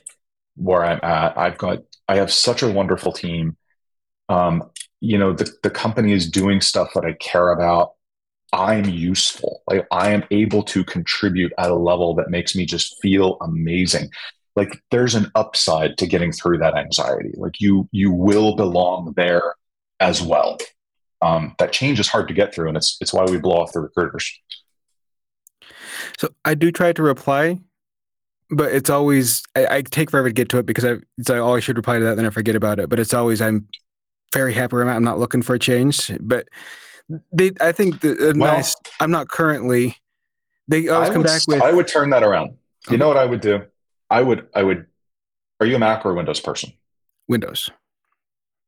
where 0.57 0.85
I'm 0.85 1.01
at. 1.03 1.37
I've 1.37 1.59
got, 1.59 1.79
I 2.09 2.17
have 2.17 2.33
such 2.33 2.63
a 2.63 2.71
wonderful 2.71 3.13
team. 3.13 3.57
Um, 4.29 4.71
you 5.01 5.19
know, 5.19 5.33
the, 5.33 5.51
the 5.63 5.71
company 5.71 6.13
is 6.13 6.31
doing 6.31 6.61
stuff 6.61 6.91
that 6.95 7.05
I 7.05 7.13
care 7.15 7.51
about. 7.51 7.93
I'm 8.53 8.85
useful. 8.85 9.63
Like 9.69 9.87
I 9.91 10.13
am 10.13 10.25
able 10.31 10.63
to 10.65 10.85
contribute 10.85 11.53
at 11.59 11.71
a 11.71 11.75
level 11.75 12.15
that 12.15 12.31
makes 12.31 12.55
me 12.55 12.65
just 12.67 12.97
feel 13.03 13.37
amazing. 13.41 14.11
Like 14.55 14.81
there's 14.91 15.17
an 15.17 15.31
upside 15.35 15.99
to 15.99 16.07
getting 16.07 16.31
through 16.31 16.59
that 16.59 16.77
anxiety. 16.77 17.33
Like 17.35 17.61
you 17.61 17.89
you 17.91 18.13
will 18.13 18.55
belong 18.55 19.13
there 19.17 19.57
as 19.99 20.23
well. 20.23 20.59
Um, 21.21 21.55
that 21.59 21.73
change 21.73 21.99
is 21.99 22.09
hard 22.09 22.29
to 22.29 22.35
get 22.35 22.55
through, 22.55 22.69
and 22.69 22.77
it's 22.77 22.97
it's 23.01 23.13
why 23.13 23.25
we 23.25 23.39
blow 23.39 23.57
off 23.57 23.73
the 23.73 23.81
recruiters. 23.81 24.33
So 26.19 26.29
I 26.45 26.55
do 26.55 26.71
try 26.71 26.93
to 26.93 27.03
reply, 27.03 27.59
but 28.51 28.73
it's 28.73 28.91
always 28.91 29.43
I, 29.57 29.77
I 29.79 29.83
take 29.83 30.11
forever 30.11 30.29
to 30.29 30.33
get 30.35 30.49
to 30.51 30.59
it 30.59 30.67
because 30.67 30.85
I 30.85 30.97
it's 31.19 31.31
I 31.31 31.39
always 31.39 31.65
should 31.65 31.77
reply 31.77 31.99
to 31.99 32.05
that, 32.05 32.17
then 32.17 32.27
I 32.27 32.31
forget 32.31 32.55
about 32.57 32.79
it. 32.79 32.89
But 32.89 33.01
it's 33.01 33.15
always 33.15 33.41
I'm 33.43 33.67
very 34.33 34.53
happy 34.55 34.75
where 34.77 34.83
I'm 34.83 34.89
at. 34.89 34.97
I'm 34.97 35.05
not 35.05 35.19
looking 35.19 35.43
for 35.43 35.55
a 35.55 35.59
change, 35.59 36.11
but 36.21 36.49
they 37.33 37.53
I 37.61 37.73
think 37.73 38.01
the 38.01 38.35
Well- 38.37 38.57
nice. 38.57 38.75
I'm 39.01 39.11
not 39.11 39.29
currently. 39.29 39.97
They 40.69 40.89
always 40.89 41.11
I 41.11 41.13
come 41.13 41.23
would, 41.23 41.27
back 41.27 41.43
with 41.47 41.63
I 41.63 41.73
would 41.73 41.87
turn 41.89 42.11
that 42.11 42.23
around. 42.23 42.49
You 42.51 42.57
Okay. 42.89 42.97
know 42.97 43.09
what 43.09 43.17
I 43.19 43.25
would 43.27 43.41
do? 43.41 43.63
I 44.11 44.23
would 44.23 44.47
I 44.55 44.63
would. 44.63 44.87
Are 45.61 45.67
you 45.67 45.77
a 45.77 45.79
Mac 45.79 46.05
or 46.07 46.11
a 46.11 46.15
Windows 46.15 46.41
person? 46.41 46.73
Windows. 47.29 47.71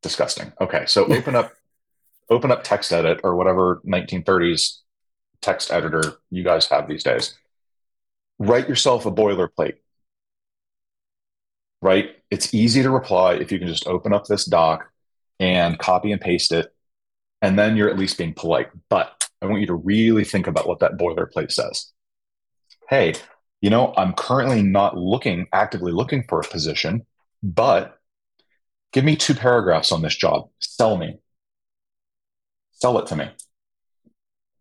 disgusting. 0.03 0.53
Okay, 0.61 0.85
so 0.85 1.05
open 1.05 1.35
up 1.35 1.51
open 2.29 2.51
up 2.51 2.63
TextEdit 2.63 3.21
or 3.23 3.35
whatever 3.35 3.81
1930s 3.85 4.77
text 5.41 5.71
editor 5.71 6.19
you 6.29 6.43
guys 6.43 6.67
have 6.67 6.87
these 6.87 7.03
days. 7.03 7.37
Write 8.39 8.69
yourself 8.69 9.05
a 9.05 9.11
boilerplate. 9.11 9.75
Right? 11.81 12.15
It's 12.31 12.53
easy 12.53 12.83
to 12.83 12.89
reply 12.89 13.33
if 13.35 13.51
you 13.51 13.59
can 13.59 13.67
just 13.67 13.87
open 13.87 14.13
up 14.13 14.25
this 14.25 14.45
doc 14.45 14.89
and 15.39 15.77
copy 15.77 16.11
and 16.11 16.19
paste 16.19 16.51
it 16.51 16.73
and 17.41 17.57
then 17.57 17.77
you're 17.77 17.89
at 17.89 17.97
least 17.97 18.17
being 18.17 18.33
polite. 18.33 18.69
But 18.89 19.29
I 19.41 19.45
want 19.45 19.61
you 19.61 19.67
to 19.67 19.75
really 19.75 20.23
think 20.23 20.47
about 20.47 20.67
what 20.67 20.79
that 20.79 20.97
boilerplate 20.97 21.51
says. 21.51 21.91
Hey, 22.89 23.13
you 23.61 23.69
know, 23.69 23.93
I'm 23.97 24.13
currently 24.13 24.61
not 24.61 24.97
looking 24.97 25.47
actively 25.53 25.91
looking 25.91 26.23
for 26.27 26.39
a 26.39 26.47
position, 26.47 27.05
but 27.43 27.99
give 28.93 29.03
me 29.03 29.15
two 29.15 29.33
paragraphs 29.33 29.91
on 29.91 30.01
this 30.01 30.15
job. 30.15 30.49
Sell 30.59 30.97
me. 30.97 31.19
Sell 32.71 32.97
it 32.99 33.07
to 33.07 33.15
me. 33.15 33.29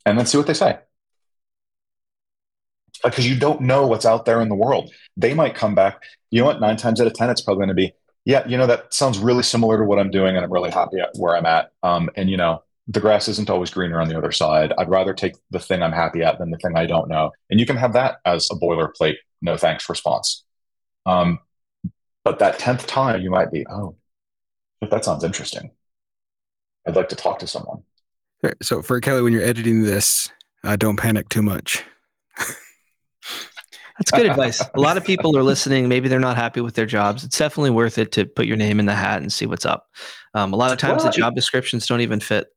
And 0.06 0.18
then 0.18 0.24
see 0.24 0.38
what 0.38 0.46
they 0.46 0.54
say. 0.54 0.78
Because 3.04 3.28
you 3.28 3.38
don't 3.38 3.60
know 3.60 3.86
what's 3.86 4.06
out 4.06 4.24
there 4.24 4.40
in 4.40 4.48
the 4.48 4.54
world. 4.54 4.90
They 5.16 5.34
might 5.34 5.54
come 5.54 5.74
back. 5.74 6.02
You 6.30 6.40
know 6.40 6.46
what? 6.46 6.60
Nine 6.60 6.76
times 6.76 7.00
out 7.00 7.06
of 7.06 7.12
10, 7.12 7.28
it's 7.28 7.42
probably 7.42 7.60
going 7.60 7.68
to 7.68 7.74
be, 7.74 7.92
yeah, 8.24 8.46
you 8.48 8.56
know, 8.56 8.66
that 8.66 8.94
sounds 8.94 9.18
really 9.18 9.42
similar 9.42 9.76
to 9.76 9.84
what 9.84 9.98
I'm 9.98 10.10
doing. 10.10 10.34
And 10.34 10.44
I'm 10.44 10.52
really 10.52 10.70
happy 10.70 10.98
at 11.00 11.10
where 11.16 11.36
I'm 11.36 11.44
at. 11.44 11.72
Um, 11.82 12.08
and, 12.16 12.30
you 12.30 12.38
know, 12.38 12.62
the 12.88 13.00
grass 13.00 13.28
isn't 13.28 13.50
always 13.50 13.70
greener 13.70 14.00
on 14.00 14.08
the 14.08 14.16
other 14.16 14.32
side. 14.32 14.72
I'd 14.78 14.88
rather 14.88 15.12
take 15.12 15.34
the 15.50 15.58
thing 15.58 15.82
I'm 15.82 15.92
happy 15.92 16.22
at 16.22 16.38
than 16.38 16.50
the 16.50 16.58
thing 16.58 16.76
I 16.76 16.86
don't 16.86 17.08
know. 17.08 17.32
And 17.50 17.60
you 17.60 17.66
can 17.66 17.76
have 17.76 17.92
that 17.94 18.18
as 18.24 18.48
a 18.50 18.54
boilerplate, 18.54 19.16
no 19.42 19.56
thanks 19.56 19.88
response. 19.88 20.44
Um, 21.04 21.40
but 22.24 22.38
that 22.38 22.58
10th 22.58 22.86
time, 22.86 23.22
you 23.22 23.30
might 23.30 23.50
be, 23.50 23.66
oh, 23.68 23.96
that 24.88 25.04
sounds 25.04 25.24
interesting. 25.24 25.70
I'd 26.86 26.96
like 26.96 27.08
to 27.08 27.16
talk 27.16 27.40
to 27.40 27.46
someone. 27.46 27.82
So 28.62 28.82
for 28.82 29.00
Kelly, 29.00 29.22
when 29.22 29.32
you're 29.32 29.42
editing 29.42 29.82
this, 29.82 30.30
uh, 30.64 30.76
don't 30.76 30.96
panic 30.96 31.28
too 31.28 31.42
much. 31.42 31.84
That's 33.98 34.10
good 34.10 34.26
advice. 34.26 34.60
A 34.74 34.80
lot 34.80 34.98
of 34.98 35.04
people 35.06 35.36
are 35.38 35.42
listening. 35.42 35.88
Maybe 35.88 36.08
they're 36.08 36.20
not 36.20 36.36
happy 36.36 36.60
with 36.60 36.74
their 36.74 36.84
jobs. 36.84 37.24
It's 37.24 37.38
definitely 37.38 37.70
worth 37.70 37.96
it 37.96 38.12
to 38.12 38.26
put 38.26 38.44
your 38.46 38.58
name 38.58 38.78
in 38.78 38.84
the 38.84 38.94
hat 38.94 39.22
and 39.22 39.32
see 39.32 39.46
what's 39.46 39.64
up. 39.64 39.86
Um, 40.34 40.52
a 40.52 40.56
lot 40.56 40.70
of 40.70 40.76
times 40.78 41.02
Well, 41.02 41.10
the 41.12 41.16
job 41.18 41.34
descriptions 41.34 41.86
don't 41.86 42.02
even 42.02 42.20
fit 42.20 42.48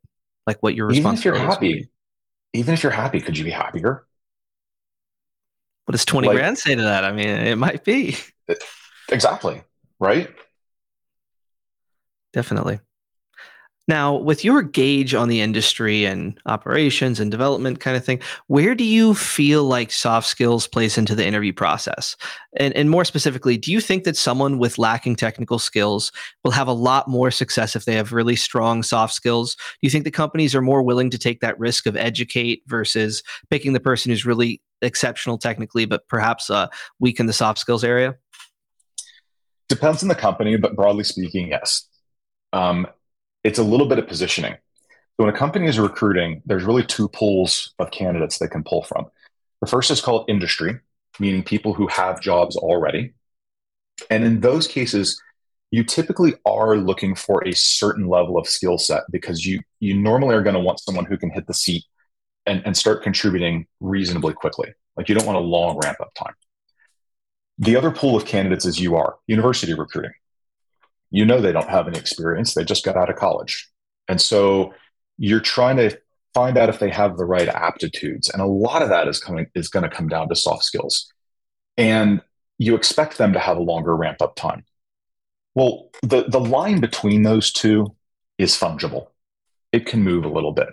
like 0.46 0.62
what 0.62 0.76
your 0.76 0.92
Even 0.92 1.14
if 1.14 1.24
you're 1.24 1.34
responsibilities 1.36 1.56
happy, 1.56 1.74
be. 2.54 2.60
even 2.60 2.74
if 2.74 2.84
you're 2.84 2.92
happy, 2.92 3.22
could 3.22 3.38
you 3.38 3.46
be 3.46 3.52
happier? 3.52 4.06
What 5.86 5.94
does 5.94 6.04
20 6.04 6.28
Like- 6.28 6.36
grand 6.38 6.58
say 6.58 6.76
to 6.76 6.82
that? 6.82 7.06
I 7.06 7.14
mean, 7.14 7.30
it 7.30 7.58
might 7.58 7.84
be. 7.86 8.18
Exactly. 9.10 9.64
Right? 10.00 10.30
Definitely. 12.34 12.80
Now, 13.90 14.14
with 14.14 14.46
your 14.46 14.62
gauge 14.62 15.16
on 15.16 15.30
the 15.30 15.42
industry 15.42 16.06
and 16.06 16.40
operations 16.46 17.20
and 17.20 17.32
development 17.32 17.80
kind 17.80 17.98
of 17.98 18.06
thing, 18.06 18.22
where 18.46 18.76
do 18.76 18.84
you 18.84 19.16
feel 19.16 19.64
like 19.64 19.92
soft 19.92 20.28
skills 20.28 20.68
plays 20.68 20.96
into 20.96 21.16
the 21.16 21.26
interview 21.26 21.54
process? 21.54 22.16
And, 22.58 22.72
and 22.76 22.92
more 22.92 23.04
specifically, 23.04 23.58
do 23.58 23.72
you 23.72 23.82
think 23.82 24.04
that 24.04 24.16
someone 24.16 24.60
with 24.60 24.78
lacking 24.78 25.16
technical 25.16 25.58
skills 25.58 26.12
will 26.44 26.52
have 26.52 26.68
a 26.68 26.72
lot 26.72 27.08
more 27.08 27.32
success 27.32 27.76
if 27.76 27.86
they 27.86 27.96
have 27.96 28.14
really 28.14 28.36
strong 28.36 28.84
soft 28.84 29.16
skills? 29.16 29.56
Do 29.56 29.80
you 29.82 29.90
think 29.90 30.04
the 30.04 30.12
companies 30.12 30.54
are 30.54 30.62
more 30.62 30.84
willing 30.84 31.10
to 31.10 31.18
take 31.18 31.42
that 31.42 31.58
risk 31.58 31.88
of 31.88 31.98
educate 31.98 32.62
versus 32.68 33.24
picking 33.50 33.74
the 33.74 33.80
person 33.80 34.12
who's 34.12 34.24
really 34.24 34.62
exceptional 34.84 35.40
technically, 35.40 35.86
but 35.86 36.08
perhaps 36.08 36.52
uh, 36.52 36.68
weak 37.00 37.20
in 37.20 37.26
the 37.26 37.34
soft 37.34 37.58
skills 37.58 37.84
area? 37.84 38.16
Depends 39.68 40.04
on 40.04 40.10
the 40.10 40.16
company, 40.16 40.58
but 40.58 40.76
broadly 40.76 41.06
speaking, 41.06 41.48
yes. 41.48 41.88
Um, 42.54 42.86
it's 43.44 43.60
a 43.60 43.64
little 43.64 43.88
bit 43.88 44.00
of 44.00 44.08
positioning. 44.08 44.54
So 44.54 45.26
when 45.26 45.34
a 45.34 45.38
company 45.38 45.68
is 45.68 45.80
recruiting, 45.80 46.42
there's 46.46 46.64
really 46.64 46.84
two 46.84 47.08
pools 47.10 47.74
of 47.80 47.92
candidates 47.92 48.38
they 48.38 48.48
can 48.48 48.64
pull 48.64 48.84
from. 48.84 49.08
The 49.62 49.68
first 49.68 49.92
is 49.92 50.02
called 50.02 50.30
industry, 50.30 50.80
meaning 51.20 51.44
people 51.44 51.74
who 51.74 51.88
have 51.88 52.22
jobs 52.22 52.56
already. 52.56 53.14
And 54.10 54.24
in 54.24 54.40
those 54.40 54.68
cases, 54.68 55.22
you 55.72 55.84
typically 55.84 56.36
are 56.46 56.78
looking 56.78 57.16
for 57.16 57.46
a 57.46 57.54
certain 57.54 58.08
level 58.08 58.38
of 58.38 58.48
skill 58.48 58.78
set 58.78 59.04
because 59.12 59.46
you 59.46 59.62
you 59.80 59.96
normally 59.96 60.36
are 60.36 60.42
going 60.42 60.56
to 60.56 60.60
want 60.60 60.80
someone 60.80 61.06
who 61.06 61.18
can 61.18 61.30
hit 61.30 61.48
the 61.48 61.54
seat 61.54 61.84
and, 62.46 62.62
and 62.66 62.76
start 62.76 63.04
contributing 63.04 63.68
reasonably 63.80 64.34
quickly. 64.34 64.74
Like 64.98 65.10
you 65.10 65.16
don't 65.16 65.28
want 65.28 65.38
a 65.38 65.42
long 65.42 65.80
ramp 65.84 66.00
up 66.02 66.14
time. 66.16 66.34
The 67.60 67.76
other 67.76 67.92
pool 67.92 68.16
of 68.16 68.26
candidates 68.26 68.66
is 68.66 68.80
you 68.80 68.96
are 68.96 69.18
university 69.28 69.74
recruiting. 69.74 70.12
You 71.12 71.26
know 71.26 71.41
they 71.41 71.51
don't 71.51 71.70
have 71.70 71.88
any 71.88 71.97
experience, 71.97 72.53
they 72.53 72.64
just 72.64 72.86
got 72.86 72.97
out 72.97 73.10
of 73.10 73.16
college. 73.16 73.70
And 74.07 74.20
so 74.20 74.74
you're 75.18 75.39
trying 75.39 75.78
to 75.78 75.97
find 76.34 76.57
out 76.57 76.70
if 76.70 76.80
they 76.80 76.89
have 76.89 77.18
the 77.18 77.26
right 77.26 77.47
aptitudes. 77.47 78.30
And 78.30 78.41
a 78.41 78.45
lot 78.45 78.82
of 78.82 78.89
that 78.89 79.07
is 79.07 79.20
coming 79.20 79.47
is 79.55 79.70
going 79.70 79.84
to 79.84 79.95
come 79.95 80.07
down 80.07 80.30
to 80.30 80.36
soft 80.36 80.64
skills. 80.64 81.12
And 81.78 82.22
you 82.57 82.76
expect 82.76 83.18
them 83.18 83.34
to 83.34 83.39
have 83.39 83.57
a 83.57 83.62
longer 83.62 83.95
ramp 83.95 84.22
up 84.22 84.36
time. 84.36 84.66
Well, 85.55 85.89
the, 86.01 86.26
the 86.28 86.39
line 86.39 86.80
between 86.82 87.24
those 87.24 87.51
two 87.51 87.95
is 88.38 88.55
fungible. 88.55 89.07
It 89.72 89.86
can 89.86 90.03
move 90.03 90.26
a 90.26 90.30
little 90.30 90.51
bit. 90.51 90.70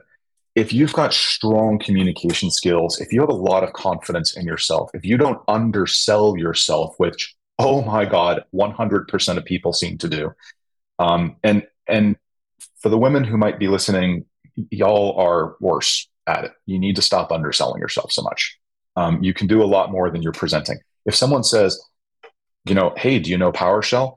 If 0.55 0.72
you've 0.72 0.93
got 0.93 1.12
strong 1.12 1.78
communication 1.78 2.51
skills, 2.51 3.01
if 3.01 3.12
you 3.12 3.20
have 3.20 3.28
a 3.28 3.34
lot 3.34 3.62
of 3.62 3.72
confidence 3.72 4.37
in 4.37 4.47
yourself, 4.47 4.91
if 4.95 5.05
you 5.05 5.16
don't 5.16 5.41
undersell 5.49 6.37
yourself, 6.37 6.95
which, 6.99 7.36
oh 7.59 7.82
my 7.82 8.04
God, 8.04 8.44
100% 8.54 9.36
of 9.36 9.44
people 9.44 9.72
seem 9.72 9.98
to 9.98 10.09
do. 10.09 10.32
Um, 10.98 11.36
and, 11.42 11.66
and 11.88 12.16
for 12.78 12.88
the 12.88 12.98
women 12.98 13.24
who 13.24 13.36
might 13.36 13.59
be 13.59 13.68
listening, 13.68 14.26
y'all 14.70 15.18
are 15.18 15.57
worse 15.61 16.09
at 16.26 16.44
it. 16.44 16.52
You 16.66 16.78
need 16.78 16.96
to 16.96 17.02
stop 17.02 17.32
underselling 17.32 17.80
yourself 17.80 18.12
so 18.12 18.22
much. 18.22 18.59
Um, 18.96 19.22
you 19.22 19.34
can 19.34 19.46
do 19.46 19.62
a 19.62 19.66
lot 19.66 19.90
more 19.90 20.11
than 20.11 20.22
you're 20.22 20.32
presenting. 20.32 20.78
If 21.04 21.14
someone 21.14 21.44
says, 21.44 21.80
you 22.66 22.74
know, 22.74 22.94
hey, 22.96 23.18
do 23.18 23.30
you 23.30 23.38
know 23.38 23.52
PowerShell? 23.52 24.16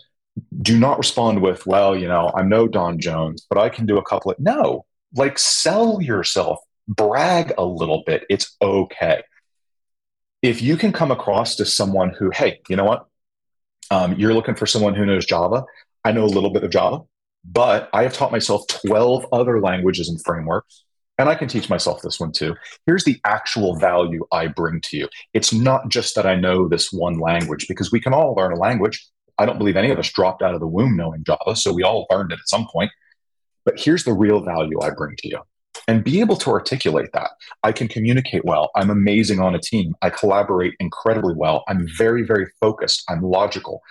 Do 0.61 0.79
not 0.79 0.97
respond 0.97 1.41
with, 1.41 1.65
well, 1.65 1.97
you 1.97 2.07
know, 2.07 2.31
I'm 2.33 2.49
no 2.49 2.67
Don 2.67 2.99
Jones, 2.99 3.45
but 3.49 3.59
I 3.59 3.69
can 3.69 3.85
do 3.85 3.97
a 3.97 4.03
couple 4.03 4.31
of, 4.31 4.39
no, 4.39 4.85
like 5.15 5.37
sell 5.37 6.01
yourself, 6.01 6.59
brag 6.87 7.53
a 7.57 7.65
little 7.65 8.03
bit. 8.05 8.23
It's 8.29 8.55
okay. 8.61 9.21
If 10.41 10.61
you 10.61 10.77
can 10.77 10.93
come 10.93 11.11
across 11.11 11.57
to 11.57 11.65
someone 11.65 12.11
who, 12.11 12.31
hey, 12.31 12.61
you 12.69 12.77
know 12.77 12.85
what? 12.85 13.08
Um, 13.91 14.13
you're 14.17 14.33
looking 14.33 14.55
for 14.55 14.65
someone 14.65 14.93
who 14.93 15.05
knows 15.05 15.25
Java. 15.25 15.63
I 16.03 16.11
know 16.11 16.23
a 16.23 16.27
little 16.27 16.51
bit 16.51 16.63
of 16.63 16.71
Java, 16.71 17.03
but 17.43 17.89
I 17.93 18.03
have 18.03 18.13
taught 18.13 18.31
myself 18.31 18.67
12 18.67 19.25
other 19.31 19.59
languages 19.59 20.09
and 20.09 20.23
frameworks, 20.23 20.83
and 21.17 21.27
I 21.27 21.35
can 21.35 21.47
teach 21.47 21.69
myself 21.69 22.01
this 22.01 22.19
one 22.19 22.31
too. 22.31 22.55
Here's 22.85 23.03
the 23.03 23.19
actual 23.25 23.75
value 23.75 24.25
I 24.31 24.47
bring 24.47 24.81
to 24.81 24.97
you. 24.97 25.09
It's 25.33 25.53
not 25.53 25.89
just 25.89 26.15
that 26.15 26.25
I 26.25 26.35
know 26.35 26.67
this 26.67 26.91
one 26.91 27.19
language, 27.19 27.67
because 27.67 27.91
we 27.91 27.99
can 27.99 28.13
all 28.13 28.33
learn 28.35 28.53
a 28.53 28.57
language. 28.57 29.07
I 29.37 29.45
don't 29.45 29.57
believe 29.57 29.77
any 29.77 29.91
of 29.91 29.99
us 29.99 30.11
dropped 30.11 30.41
out 30.41 30.53
of 30.53 30.59
the 30.59 30.67
womb 30.67 30.95
knowing 30.95 31.23
Java, 31.23 31.55
so 31.55 31.73
we 31.73 31.83
all 31.83 32.07
learned 32.09 32.31
it 32.31 32.39
at 32.39 32.47
some 32.47 32.67
point. 32.71 32.91
But 33.65 33.79
here's 33.79 34.03
the 34.03 34.13
real 34.13 34.41
value 34.41 34.81
I 34.81 34.91
bring 34.91 35.15
to 35.17 35.27
you. 35.27 35.39
And 35.89 36.03
be 36.03 36.19
able 36.19 36.35
to 36.35 36.51
articulate 36.51 37.09
that. 37.13 37.31
I 37.63 37.71
can 37.71 37.87
communicate 37.87 38.45
well. 38.45 38.69
I'm 38.75 38.91
amazing 38.91 39.39
on 39.39 39.55
a 39.55 39.59
team. 39.59 39.95
I 40.03 40.11
collaborate 40.11 40.75
incredibly 40.79 41.33
well. 41.33 41.63
I'm 41.67 41.87
very, 41.97 42.21
very 42.21 42.45
focused. 42.61 43.03
I'm 43.09 43.23
logical. 43.23 43.81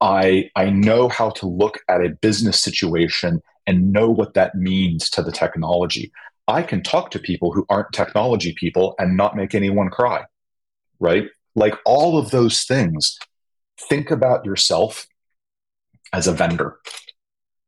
I, 0.00 0.50
I 0.54 0.70
know 0.70 1.08
how 1.08 1.30
to 1.30 1.46
look 1.46 1.80
at 1.88 2.00
a 2.00 2.10
business 2.10 2.60
situation 2.60 3.42
and 3.66 3.92
know 3.92 4.08
what 4.08 4.34
that 4.34 4.54
means 4.54 5.10
to 5.10 5.20
the 5.20 5.32
technology. 5.32 6.12
I 6.46 6.62
can 6.62 6.80
talk 6.80 7.10
to 7.10 7.18
people 7.18 7.52
who 7.52 7.66
aren't 7.68 7.92
technology 7.92 8.54
people 8.56 8.94
and 9.00 9.16
not 9.16 9.34
make 9.34 9.52
anyone 9.52 9.90
cry, 9.90 10.24
right? 11.00 11.26
Like 11.56 11.74
all 11.84 12.18
of 12.18 12.30
those 12.30 12.62
things. 12.62 13.18
Think 13.88 14.12
about 14.12 14.44
yourself 14.44 15.08
as 16.12 16.28
a 16.28 16.32
vendor 16.32 16.78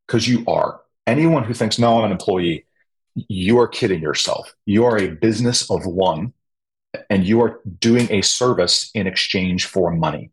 because 0.07 0.29
you 0.29 0.45
are. 0.47 0.81
Anyone 1.09 1.43
who 1.43 1.55
thinks, 1.55 1.77
no, 1.77 1.99
I'm 1.99 2.05
an 2.05 2.13
employee, 2.13 2.67
you 3.15 3.59
are 3.59 3.69
kidding 3.69 4.03
yourself. 4.03 4.53
You 4.67 4.85
are 4.85 4.99
a 4.99 5.09
business 5.09 5.71
of 5.71 5.87
one 5.87 6.33
and 7.11 7.27
you 7.27 7.41
are 7.43 7.61
doing 7.81 8.11
a 8.11 8.23
service 8.23 8.91
in 8.95 9.07
exchange 9.07 9.67
for 9.67 9.91
money. 9.91 10.31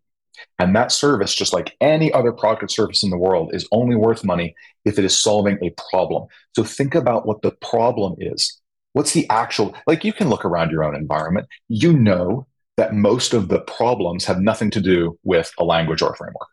And 0.60 0.76
that 0.76 0.92
service, 0.92 1.36
just 1.36 1.54
like 1.54 1.76
any 1.82 2.12
other 2.14 2.32
product 2.32 2.64
or 2.64 2.68
service 2.68 3.04
in 3.04 3.10
the 3.10 3.18
world, 3.18 3.52
is 3.54 3.68
only 3.72 3.96
worth 3.96 4.24
money 4.24 4.56
if 4.86 4.98
it 4.98 5.06
is 5.06 5.18
solving 5.18 5.58
a 5.62 5.74
problem. 5.90 6.28
So 6.56 6.64
think 6.64 6.96
about 6.96 7.26
what 7.26 7.42
the 7.42 7.52
problem 7.52 8.16
is. 8.20 8.60
What's 8.94 9.14
the 9.14 9.30
actual, 9.30 9.76
like 9.88 10.04
you 10.04 10.14
can 10.14 10.30
look 10.30 10.44
around 10.44 10.72
your 10.72 10.84
own 10.84 10.96
environment. 10.96 11.48
You 11.68 11.94
know 11.94 12.48
that 12.78 12.94
most 12.94 13.34
of 13.34 13.48
the 13.48 13.62
problems 13.62 14.26
have 14.26 14.40
nothing 14.40 14.72
to 14.72 14.82
do 14.82 15.18
with 15.24 15.52
a 15.60 15.64
language 15.64 16.02
or 16.02 16.12
a 16.12 16.16
framework. 16.16 16.48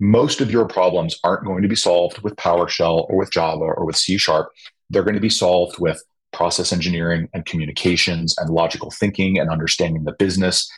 Most 0.00 0.40
of 0.40 0.50
your 0.50 0.66
problems 0.66 1.18
aren't 1.22 1.44
going 1.44 1.62
to 1.62 1.68
be 1.68 1.76
solved 1.76 2.18
with 2.22 2.34
PowerShell 2.36 3.08
or 3.08 3.16
with 3.16 3.30
Java 3.30 3.62
or 3.62 3.84
with 3.84 3.96
C 3.96 4.18
Sharp. 4.18 4.50
They're 4.92 5.02
going 5.02 5.14
to 5.14 5.20
be 5.20 5.30
solved 5.30 5.78
with 5.78 6.02
process 6.32 6.72
engineering 6.72 7.28
and 7.34 7.44
communications 7.44 8.36
and 8.38 8.50
logical 8.50 8.90
thinking 8.90 9.38
and 9.38 9.50
understanding 9.50 10.04
the 10.04 10.12
business. 10.12 10.70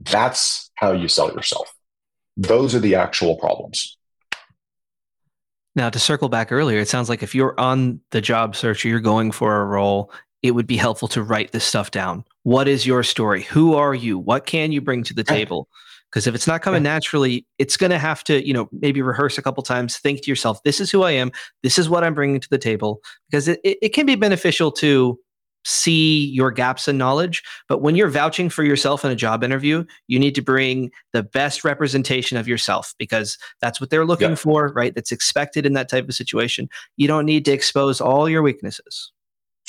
That's 0.00 0.70
how 0.74 0.92
you 0.92 1.08
sell 1.08 1.32
yourself. 1.32 1.72
Those 2.36 2.74
are 2.74 2.80
the 2.80 2.94
actual 2.94 3.36
problems. 3.36 3.96
Now, 5.74 5.88
to 5.90 5.98
circle 5.98 6.28
back 6.28 6.52
earlier, 6.52 6.80
it 6.80 6.88
sounds 6.88 7.08
like 7.08 7.22
if 7.22 7.34
you're 7.34 7.58
on 7.58 8.00
the 8.10 8.20
job 8.20 8.56
search 8.56 8.84
or 8.84 8.88
you're 8.88 9.00
going 9.00 9.32
for 9.32 9.60
a 9.60 9.64
role, 9.64 10.12
it 10.42 10.50
would 10.50 10.66
be 10.66 10.76
helpful 10.76 11.08
to 11.08 11.22
write 11.22 11.52
this 11.52 11.64
stuff 11.64 11.90
down. 11.90 12.24
What 12.42 12.68
is 12.68 12.86
your 12.86 13.02
story? 13.02 13.42
Who 13.44 13.74
are 13.74 13.94
you? 13.94 14.18
What 14.18 14.44
can 14.44 14.72
you 14.72 14.80
bring 14.80 15.04
to 15.04 15.14
the 15.14 15.24
table? 15.24 15.68
Because 16.12 16.26
if 16.26 16.34
it's 16.34 16.46
not 16.46 16.60
coming 16.60 16.82
naturally, 16.82 17.46
it's 17.58 17.78
going 17.78 17.90
to 17.90 17.98
have 17.98 18.22
to, 18.24 18.46
you 18.46 18.52
know, 18.52 18.68
maybe 18.70 19.00
rehearse 19.00 19.38
a 19.38 19.42
couple 19.42 19.62
times, 19.62 19.96
think 19.96 20.22
to 20.22 20.30
yourself, 20.30 20.62
this 20.62 20.78
is 20.78 20.90
who 20.90 21.02
I 21.02 21.12
am. 21.12 21.32
This 21.62 21.78
is 21.78 21.88
what 21.88 22.04
I'm 22.04 22.12
bringing 22.12 22.38
to 22.38 22.50
the 22.50 22.58
table. 22.58 23.00
Because 23.30 23.48
it, 23.48 23.60
it, 23.64 23.78
it 23.80 23.88
can 23.90 24.04
be 24.04 24.14
beneficial 24.14 24.70
to 24.72 25.18
see 25.64 26.26
your 26.26 26.50
gaps 26.50 26.86
in 26.88 26.98
knowledge. 26.98 27.42
But 27.68 27.80
when 27.80 27.96
you're 27.96 28.08
vouching 28.08 28.50
for 28.50 28.62
yourself 28.62 29.04
in 29.04 29.10
a 29.10 29.16
job 29.16 29.42
interview, 29.42 29.84
you 30.06 30.18
need 30.18 30.34
to 30.34 30.42
bring 30.42 30.90
the 31.12 31.22
best 31.22 31.64
representation 31.64 32.36
of 32.36 32.48
yourself 32.48 32.94
because 32.98 33.38
that's 33.60 33.80
what 33.80 33.90
they're 33.90 34.04
looking 34.04 34.30
yeah. 34.30 34.36
for, 34.36 34.72
right? 34.74 34.94
That's 34.94 35.12
expected 35.12 35.64
in 35.64 35.72
that 35.74 35.88
type 35.88 36.08
of 36.08 36.14
situation. 36.14 36.68
You 36.96 37.08
don't 37.08 37.26
need 37.26 37.44
to 37.46 37.52
expose 37.52 38.00
all 38.00 38.28
your 38.28 38.42
weaknesses. 38.42 39.12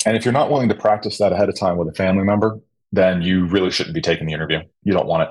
And 0.04 0.16
if 0.16 0.24
you're 0.24 0.32
not 0.32 0.50
willing 0.50 0.68
to 0.68 0.74
practice 0.74 1.18
that 1.18 1.32
ahead 1.32 1.48
of 1.48 1.58
time 1.58 1.78
with 1.78 1.88
a 1.88 1.94
family 1.94 2.24
member, 2.24 2.60
then 2.92 3.22
you 3.22 3.46
really 3.46 3.70
shouldn't 3.70 3.94
be 3.94 4.02
taking 4.02 4.26
the 4.26 4.32
interview. 4.32 4.60
You 4.82 4.92
don't 4.92 5.06
want 5.06 5.22
it. 5.22 5.28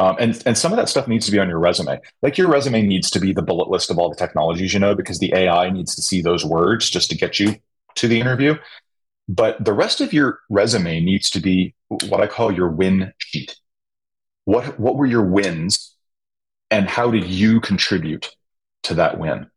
Um, 0.00 0.16
and, 0.18 0.42
and 0.46 0.56
some 0.56 0.72
of 0.72 0.78
that 0.78 0.88
stuff 0.88 1.06
needs 1.06 1.26
to 1.26 1.32
be 1.32 1.38
on 1.38 1.50
your 1.50 1.58
resume. 1.58 2.00
Like 2.22 2.38
your 2.38 2.48
resume 2.48 2.80
needs 2.80 3.10
to 3.10 3.20
be 3.20 3.34
the 3.34 3.42
bullet 3.42 3.68
list 3.68 3.90
of 3.90 3.98
all 3.98 4.08
the 4.08 4.16
technologies 4.16 4.72
you 4.72 4.80
know, 4.80 4.94
because 4.94 5.18
the 5.18 5.32
AI 5.34 5.68
needs 5.68 5.94
to 5.94 6.00
see 6.00 6.22
those 6.22 6.42
words 6.42 6.88
just 6.88 7.10
to 7.10 7.16
get 7.16 7.38
you 7.38 7.56
to 7.96 8.08
the 8.08 8.18
interview. 8.18 8.54
But 9.28 9.62
the 9.62 9.74
rest 9.74 10.00
of 10.00 10.14
your 10.14 10.40
resume 10.48 11.00
needs 11.00 11.28
to 11.30 11.40
be 11.40 11.74
what 12.08 12.22
I 12.22 12.26
call 12.26 12.50
your 12.50 12.70
win 12.70 13.12
sheet. 13.18 13.56
What, 14.46 14.80
what 14.80 14.96
were 14.96 15.04
your 15.04 15.24
wins 15.24 15.94
and 16.70 16.88
how 16.88 17.10
did 17.10 17.26
you 17.26 17.60
contribute 17.60 18.34
to 18.84 18.94
that 18.94 19.18
win? 19.18 19.50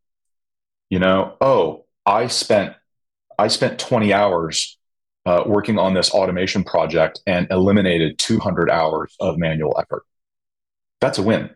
You 0.89 0.99
know, 0.99 1.37
oh, 1.39 1.85
I 2.05 2.27
spent 2.27 2.75
I 3.39 3.47
spent 3.47 3.79
20 3.79 4.13
hours 4.13 4.77
uh, 5.25 5.43
working 5.47 5.79
on 5.79 5.93
this 5.93 6.11
automation 6.11 6.63
project 6.65 7.21
and 7.25 7.47
eliminated 7.49 8.19
200 8.19 8.69
hours 8.69 9.15
of 9.19 9.39
manual 9.39 9.75
effort 9.79 10.03
that's 11.03 11.17
a 11.17 11.23
win. 11.23 11.49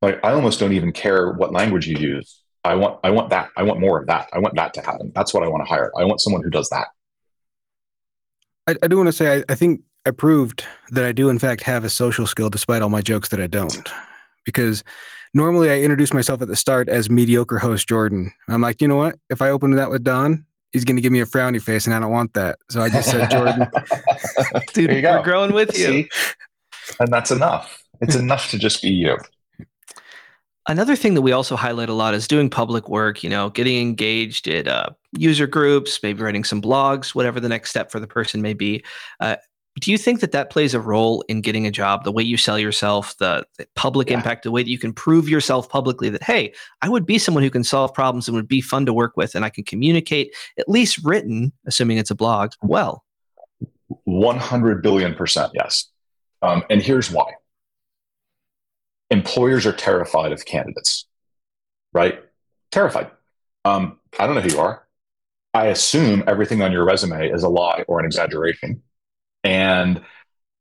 Like 0.00 0.24
I 0.24 0.32
almost 0.32 0.58
don't 0.58 0.72
even 0.72 0.92
care 0.92 1.30
what 1.30 1.52
language 1.52 1.86
you 1.86 1.96
use. 1.96 2.40
I 2.64 2.74
want 2.74 3.00
I 3.04 3.10
want 3.10 3.30
that. 3.30 3.50
I 3.56 3.62
want 3.62 3.80
more 3.80 4.00
of 4.00 4.06
that. 4.06 4.28
I 4.32 4.38
want 4.38 4.54
that 4.56 4.74
to 4.74 4.80
happen. 4.80 5.12
That's 5.14 5.34
what 5.34 5.42
I 5.42 5.48
want 5.48 5.64
to 5.64 5.68
hire. 5.68 5.92
I 5.98 6.04
want 6.04 6.20
someone 6.20 6.42
who 6.42 6.50
does 6.50 6.68
that. 6.70 6.88
I, 8.66 8.76
I 8.82 8.88
do 8.88 8.96
want 8.96 9.08
to 9.08 9.12
say 9.12 9.38
I, 9.38 9.44
I 9.48 9.54
think 9.54 9.82
I 10.06 10.10
proved 10.10 10.64
that 10.90 11.04
I 11.04 11.12
do 11.12 11.28
in 11.28 11.38
fact 11.38 11.62
have 11.62 11.84
a 11.84 11.90
social 11.90 12.26
skill 12.26 12.50
despite 12.50 12.82
all 12.82 12.88
my 12.88 13.02
jokes 13.02 13.28
that 13.28 13.40
I 13.40 13.46
don't. 13.46 13.88
Because 14.44 14.82
normally 15.34 15.70
I 15.70 15.80
introduce 15.80 16.12
myself 16.12 16.42
at 16.42 16.48
the 16.48 16.56
start 16.56 16.88
as 16.88 17.10
mediocre 17.10 17.58
host 17.58 17.88
Jordan. 17.88 18.32
I'm 18.48 18.60
like, 18.60 18.80
you 18.80 18.88
know 18.88 18.96
what? 18.96 19.16
If 19.30 19.42
I 19.42 19.50
open 19.50 19.72
that 19.72 19.90
with 19.90 20.02
Don, 20.02 20.44
he's 20.72 20.84
going 20.84 20.96
to 20.96 21.02
give 21.02 21.12
me 21.12 21.20
a 21.20 21.26
frowny 21.26 21.62
face, 21.62 21.86
and 21.86 21.94
I 21.94 22.00
don't 22.00 22.10
want 22.10 22.32
that. 22.34 22.58
So 22.70 22.80
I 22.80 22.88
just 22.88 23.10
said, 23.10 23.30
Jordan, 23.30 23.68
dude, 24.72 24.90
you 24.90 25.02
we're 25.02 25.22
growing 25.22 25.52
with 25.52 25.78
you, 25.78 25.86
See? 25.86 26.08
and 26.98 27.12
that's 27.12 27.30
enough. 27.30 27.81
It's 28.02 28.16
enough 28.16 28.50
to 28.50 28.58
just 28.58 28.82
be 28.82 28.90
you. 28.90 29.16
Another 30.68 30.94
thing 30.94 31.14
that 31.14 31.22
we 31.22 31.32
also 31.32 31.56
highlight 31.56 31.88
a 31.88 31.94
lot 31.94 32.14
is 32.14 32.28
doing 32.28 32.48
public 32.48 32.88
work, 32.88 33.24
you 33.24 33.30
know, 33.30 33.50
getting 33.50 33.80
engaged 33.80 34.46
at 34.46 34.68
uh, 34.68 34.90
user 35.16 35.46
groups, 35.46 36.00
maybe 36.02 36.22
writing 36.22 36.44
some 36.44 36.62
blogs, 36.62 37.14
whatever 37.14 37.40
the 37.40 37.48
next 37.48 37.70
step 37.70 37.90
for 37.90 37.98
the 37.98 38.06
person 38.06 38.42
may 38.42 38.54
be. 38.54 38.84
Uh, 39.18 39.36
do 39.80 39.90
you 39.90 39.96
think 39.96 40.20
that 40.20 40.32
that 40.32 40.50
plays 40.50 40.74
a 40.74 40.80
role 40.80 41.22
in 41.28 41.40
getting 41.40 41.66
a 41.66 41.70
job 41.70 42.04
the 42.04 42.12
way 42.12 42.22
you 42.22 42.36
sell 42.36 42.58
yourself 42.58 43.16
the, 43.18 43.44
the 43.56 43.66
public 43.74 44.10
yeah. 44.10 44.16
impact 44.16 44.42
the 44.42 44.50
way 44.50 44.62
that 44.62 44.68
you 44.68 44.78
can 44.78 44.92
prove 44.92 45.28
yourself 45.28 45.68
publicly 45.68 46.10
that 46.10 46.22
hey 46.22 46.52
i 46.82 46.88
would 46.88 47.06
be 47.06 47.18
someone 47.18 47.42
who 47.42 47.50
can 47.50 47.64
solve 47.64 47.92
problems 47.94 48.28
and 48.28 48.34
would 48.34 48.48
be 48.48 48.60
fun 48.60 48.84
to 48.84 48.92
work 48.92 49.16
with 49.16 49.34
and 49.34 49.44
i 49.44 49.50
can 49.50 49.64
communicate 49.64 50.34
at 50.58 50.68
least 50.68 50.98
written 51.04 51.52
assuming 51.66 51.96
it's 51.96 52.10
a 52.10 52.14
blog 52.14 52.52
well 52.62 53.02
100 54.04 54.82
billion 54.82 55.14
percent 55.14 55.50
yes 55.54 55.88
um, 56.42 56.62
and 56.68 56.82
here's 56.82 57.10
why 57.10 57.32
employers 59.12 59.66
are 59.66 59.72
terrified 59.72 60.32
of 60.32 60.46
candidates, 60.46 61.06
right? 61.92 62.18
Terrified. 62.72 63.10
Um, 63.64 63.98
I 64.18 64.26
don't 64.26 64.34
know 64.34 64.40
who 64.40 64.54
you 64.54 64.60
are. 64.60 64.88
I 65.54 65.66
assume 65.66 66.24
everything 66.26 66.62
on 66.62 66.72
your 66.72 66.84
resume 66.84 67.28
is 67.28 67.42
a 67.42 67.48
lie 67.48 67.84
or 67.86 68.00
an 68.00 68.06
exaggeration. 68.06 68.82
And 69.44 70.00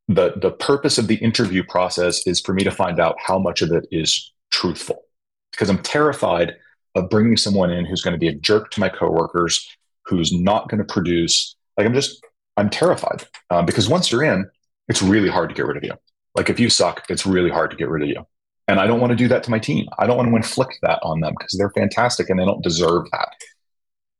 the, 0.09 0.33
the 0.35 0.51
purpose 0.51 0.97
of 0.97 1.07
the 1.07 1.15
interview 1.15 1.63
process 1.63 2.27
is 2.27 2.41
for 2.41 2.53
me 2.53 2.65
to 2.65 2.71
find 2.71 2.99
out 2.99 3.15
how 3.25 3.39
much 3.39 3.61
of 3.61 3.71
it 3.71 3.87
is 3.89 4.33
truthful. 4.51 5.03
Because 5.51 5.69
I'm 5.69 5.81
terrified 5.81 6.55
of 6.95 7.09
bringing 7.09 7.37
someone 7.37 7.71
in 7.71 7.85
who's 7.85 8.01
going 8.01 8.13
to 8.13 8.19
be 8.19 8.27
a 8.27 8.35
jerk 8.35 8.69
to 8.71 8.81
my 8.81 8.89
coworkers, 8.89 9.65
who's 10.05 10.33
not 10.33 10.67
going 10.67 10.85
to 10.85 10.93
produce. 10.93 11.55
Like 11.77 11.87
I'm 11.87 11.93
just, 11.93 12.21
I'm 12.57 12.69
terrified 12.69 13.25
uh, 13.49 13.61
because 13.61 13.87
once 13.87 14.11
you're 14.11 14.23
in, 14.23 14.49
it's 14.89 15.01
really 15.01 15.29
hard 15.29 15.47
to 15.47 15.55
get 15.55 15.65
rid 15.65 15.77
of 15.77 15.85
you. 15.85 15.93
Like 16.35 16.49
if 16.49 16.59
you 16.59 16.69
suck, 16.69 17.05
it's 17.09 17.25
really 17.25 17.49
hard 17.49 17.71
to 17.71 17.77
get 17.77 17.87
rid 17.87 18.03
of 18.03 18.09
you. 18.09 18.25
And 18.71 18.79
I 18.79 18.87
don't 18.87 19.01
want 19.01 19.11
to 19.11 19.17
do 19.17 19.27
that 19.27 19.43
to 19.43 19.51
my 19.51 19.59
team. 19.59 19.89
I 19.99 20.07
don't 20.07 20.15
want 20.15 20.29
to 20.29 20.35
inflict 20.37 20.79
that 20.81 20.99
on 21.03 21.19
them 21.19 21.33
because 21.37 21.57
they're 21.57 21.71
fantastic 21.71 22.29
and 22.29 22.39
they 22.39 22.45
don't 22.45 22.63
deserve 22.63 23.03
that. 23.11 23.35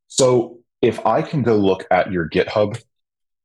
So 0.09 0.59
if 0.81 1.05
I 1.05 1.21
can 1.21 1.41
go 1.41 1.55
look 1.55 1.85
at 1.89 2.11
your 2.11 2.27
GitHub 2.27 2.77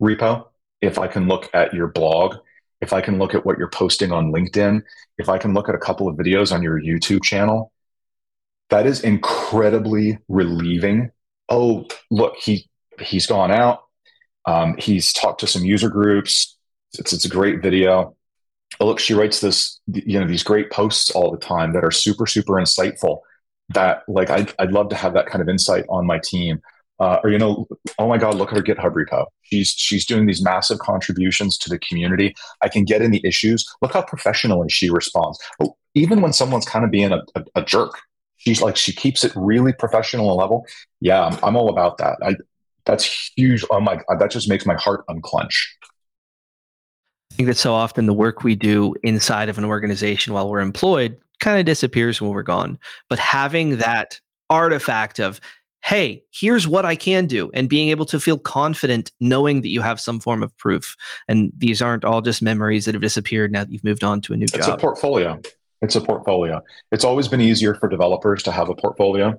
repo, 0.02 0.48
if 0.80 0.98
I 0.98 1.06
can 1.06 1.28
look 1.28 1.48
at 1.54 1.72
your 1.72 1.86
blog, 1.86 2.38
if 2.80 2.92
I 2.92 3.02
can 3.02 3.18
look 3.18 3.36
at 3.36 3.46
what 3.46 3.56
you're 3.56 3.70
posting 3.70 4.10
on 4.10 4.32
LinkedIn, 4.32 4.82
if 5.16 5.28
I 5.28 5.38
can 5.38 5.54
look 5.54 5.68
at 5.68 5.76
a 5.76 5.78
couple 5.78 6.08
of 6.08 6.16
videos 6.16 6.52
on 6.52 6.60
your 6.60 6.80
YouTube 6.80 7.22
channel, 7.22 7.70
that 8.70 8.84
is 8.84 9.00
incredibly 9.02 10.18
relieving. 10.26 11.12
Oh, 11.48 11.86
look, 12.10 12.34
he 12.34 12.68
he's 12.98 13.26
gone 13.26 13.52
out. 13.52 13.84
Um, 14.44 14.74
he's 14.76 15.12
talked 15.12 15.38
to 15.40 15.46
some 15.46 15.64
user 15.64 15.88
groups. 15.88 16.58
It's, 16.98 17.12
it's 17.12 17.24
a 17.24 17.28
great 17.28 17.62
video 17.62 18.16
look, 18.80 18.98
she 18.98 19.14
writes 19.14 19.40
this, 19.40 19.80
you 19.86 20.20
know, 20.20 20.26
these 20.26 20.42
great 20.42 20.70
posts 20.70 21.10
all 21.10 21.30
the 21.30 21.38
time 21.38 21.72
that 21.72 21.84
are 21.84 21.90
super, 21.90 22.26
super 22.26 22.54
insightful. 22.54 23.20
That 23.70 24.02
like 24.06 24.30
I'd, 24.30 24.52
I'd 24.58 24.72
love 24.72 24.90
to 24.90 24.96
have 24.96 25.14
that 25.14 25.26
kind 25.26 25.42
of 25.42 25.48
insight 25.48 25.84
on 25.88 26.06
my 26.06 26.20
team. 26.22 26.60
Uh, 26.98 27.18
or 27.22 27.30
you 27.30 27.38
know, 27.38 27.66
oh 27.98 28.08
my 28.08 28.16
God, 28.16 28.36
look 28.36 28.52
at 28.52 28.56
her 28.56 28.62
GitHub 28.62 28.94
repo. 28.94 29.26
She's 29.42 29.70
she's 29.70 30.06
doing 30.06 30.26
these 30.26 30.42
massive 30.42 30.78
contributions 30.78 31.58
to 31.58 31.68
the 31.68 31.78
community. 31.80 32.34
I 32.62 32.68
can 32.68 32.84
get 32.84 33.02
in 33.02 33.10
the 33.10 33.20
issues. 33.24 33.66
Look 33.82 33.92
how 33.92 34.02
professionally 34.02 34.68
she 34.68 34.88
responds. 34.88 35.38
Oh, 35.60 35.76
even 35.94 36.20
when 36.20 36.32
someone's 36.32 36.64
kind 36.64 36.84
of 36.84 36.90
being 36.90 37.12
a, 37.12 37.22
a, 37.34 37.44
a, 37.56 37.62
jerk, 37.62 37.98
she's 38.36 38.62
like 38.62 38.76
she 38.76 38.92
keeps 38.92 39.24
it 39.24 39.32
really 39.34 39.72
professional 39.72 40.30
and 40.30 40.38
level. 40.38 40.64
Yeah, 41.00 41.24
I'm, 41.24 41.38
I'm 41.42 41.56
all 41.56 41.68
about 41.68 41.98
that. 41.98 42.18
I 42.22 42.36
that's 42.86 43.30
huge. 43.36 43.64
Oh 43.70 43.80
my 43.80 44.00
that 44.18 44.30
just 44.30 44.48
makes 44.48 44.64
my 44.64 44.76
heart 44.76 45.04
unclench. 45.08 45.75
I 47.36 47.44
think 47.44 47.48
that 47.48 47.58
so 47.58 47.74
often 47.74 48.06
the 48.06 48.14
work 48.14 48.44
we 48.44 48.54
do 48.54 48.94
inside 49.02 49.50
of 49.50 49.58
an 49.58 49.64
organization 49.66 50.32
while 50.32 50.48
we're 50.48 50.60
employed 50.60 51.18
kind 51.38 51.58
of 51.58 51.66
disappears 51.66 52.18
when 52.18 52.30
we're 52.30 52.42
gone. 52.42 52.78
But 53.10 53.18
having 53.18 53.76
that 53.76 54.18
artifact 54.48 55.18
of, 55.18 55.38
hey, 55.84 56.24
here's 56.32 56.66
what 56.66 56.86
I 56.86 56.96
can 56.96 57.26
do, 57.26 57.50
and 57.52 57.68
being 57.68 57.90
able 57.90 58.06
to 58.06 58.18
feel 58.18 58.38
confident 58.38 59.12
knowing 59.20 59.60
that 59.60 59.68
you 59.68 59.82
have 59.82 60.00
some 60.00 60.18
form 60.18 60.42
of 60.42 60.56
proof. 60.56 60.96
And 61.28 61.52
these 61.54 61.82
aren't 61.82 62.06
all 62.06 62.22
just 62.22 62.40
memories 62.40 62.86
that 62.86 62.94
have 62.94 63.02
disappeared 63.02 63.52
now 63.52 63.64
that 63.64 63.70
you've 63.70 63.84
moved 63.84 64.02
on 64.02 64.22
to 64.22 64.32
a 64.32 64.36
new 64.38 64.44
it's 64.44 64.52
job. 64.52 64.60
It's 64.60 64.68
a 64.68 64.76
portfolio. 64.78 65.38
It's 65.82 65.94
a 65.94 66.00
portfolio. 66.00 66.62
It's 66.90 67.04
always 67.04 67.28
been 67.28 67.42
easier 67.42 67.74
for 67.74 67.86
developers 67.90 68.44
to 68.44 68.50
have 68.50 68.70
a 68.70 68.74
portfolio 68.74 69.38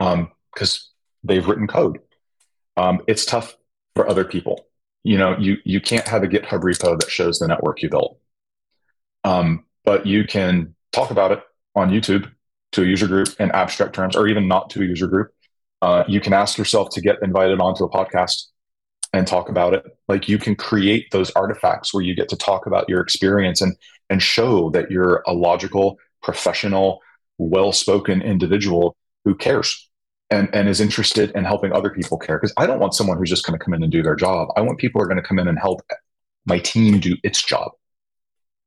because 0.00 0.18
um, 0.60 0.80
they've 1.22 1.46
written 1.46 1.68
code. 1.68 2.00
Um, 2.76 3.02
it's 3.06 3.24
tough 3.24 3.56
for 3.94 4.10
other 4.10 4.24
people. 4.24 4.66
You 5.04 5.18
know, 5.18 5.36
you 5.38 5.58
you 5.64 5.80
can't 5.80 6.08
have 6.08 6.22
a 6.22 6.26
GitHub 6.26 6.62
repo 6.62 6.98
that 6.98 7.10
shows 7.10 7.38
the 7.38 7.46
network 7.46 7.82
you 7.82 7.90
built, 7.90 8.18
um, 9.22 9.64
but 9.84 10.06
you 10.06 10.24
can 10.24 10.74
talk 10.92 11.10
about 11.10 11.30
it 11.32 11.42
on 11.74 11.90
YouTube 11.90 12.30
to 12.72 12.82
a 12.82 12.86
user 12.86 13.06
group 13.06 13.28
in 13.38 13.50
abstract 13.52 13.94
terms, 13.94 14.16
or 14.16 14.26
even 14.26 14.48
not 14.48 14.70
to 14.70 14.80
a 14.82 14.84
user 14.84 15.06
group. 15.06 15.32
Uh, 15.82 16.04
you 16.08 16.20
can 16.20 16.32
ask 16.32 16.56
yourself 16.56 16.88
to 16.90 17.00
get 17.00 17.22
invited 17.22 17.60
onto 17.60 17.84
a 17.84 17.90
podcast 17.90 18.46
and 19.12 19.26
talk 19.26 19.48
about 19.48 19.74
it. 19.74 19.84
Like 20.08 20.28
you 20.28 20.38
can 20.38 20.56
create 20.56 21.10
those 21.12 21.30
artifacts 21.32 21.94
where 21.94 22.02
you 22.02 22.16
get 22.16 22.28
to 22.30 22.36
talk 22.36 22.66
about 22.66 22.88
your 22.88 23.00
experience 23.00 23.60
and 23.60 23.76
and 24.10 24.22
show 24.22 24.70
that 24.70 24.90
you're 24.90 25.22
a 25.26 25.32
logical, 25.32 25.98
professional, 26.22 27.00
well-spoken 27.38 28.22
individual 28.22 28.96
who 29.24 29.34
cares 29.34 29.88
and, 30.34 30.54
and 30.54 30.68
is 30.68 30.80
interested 30.80 31.30
in 31.32 31.44
helping 31.44 31.72
other 31.72 31.90
people 31.90 32.18
care. 32.18 32.38
Because 32.38 32.52
I 32.56 32.66
don't 32.66 32.80
want 32.80 32.94
someone 32.94 33.18
who's 33.18 33.30
just 33.30 33.46
going 33.46 33.58
to 33.58 33.64
come 33.64 33.74
in 33.74 33.82
and 33.82 33.92
do 33.92 34.02
their 34.02 34.16
job. 34.16 34.48
I 34.56 34.60
want 34.60 34.78
people 34.78 35.00
who 35.00 35.04
are 35.04 35.08
going 35.08 35.22
to 35.22 35.26
come 35.26 35.38
in 35.38 35.48
and 35.48 35.58
help 35.58 35.80
my 36.46 36.58
team 36.58 37.00
do 37.00 37.16
its 37.22 37.42
job. 37.42 37.72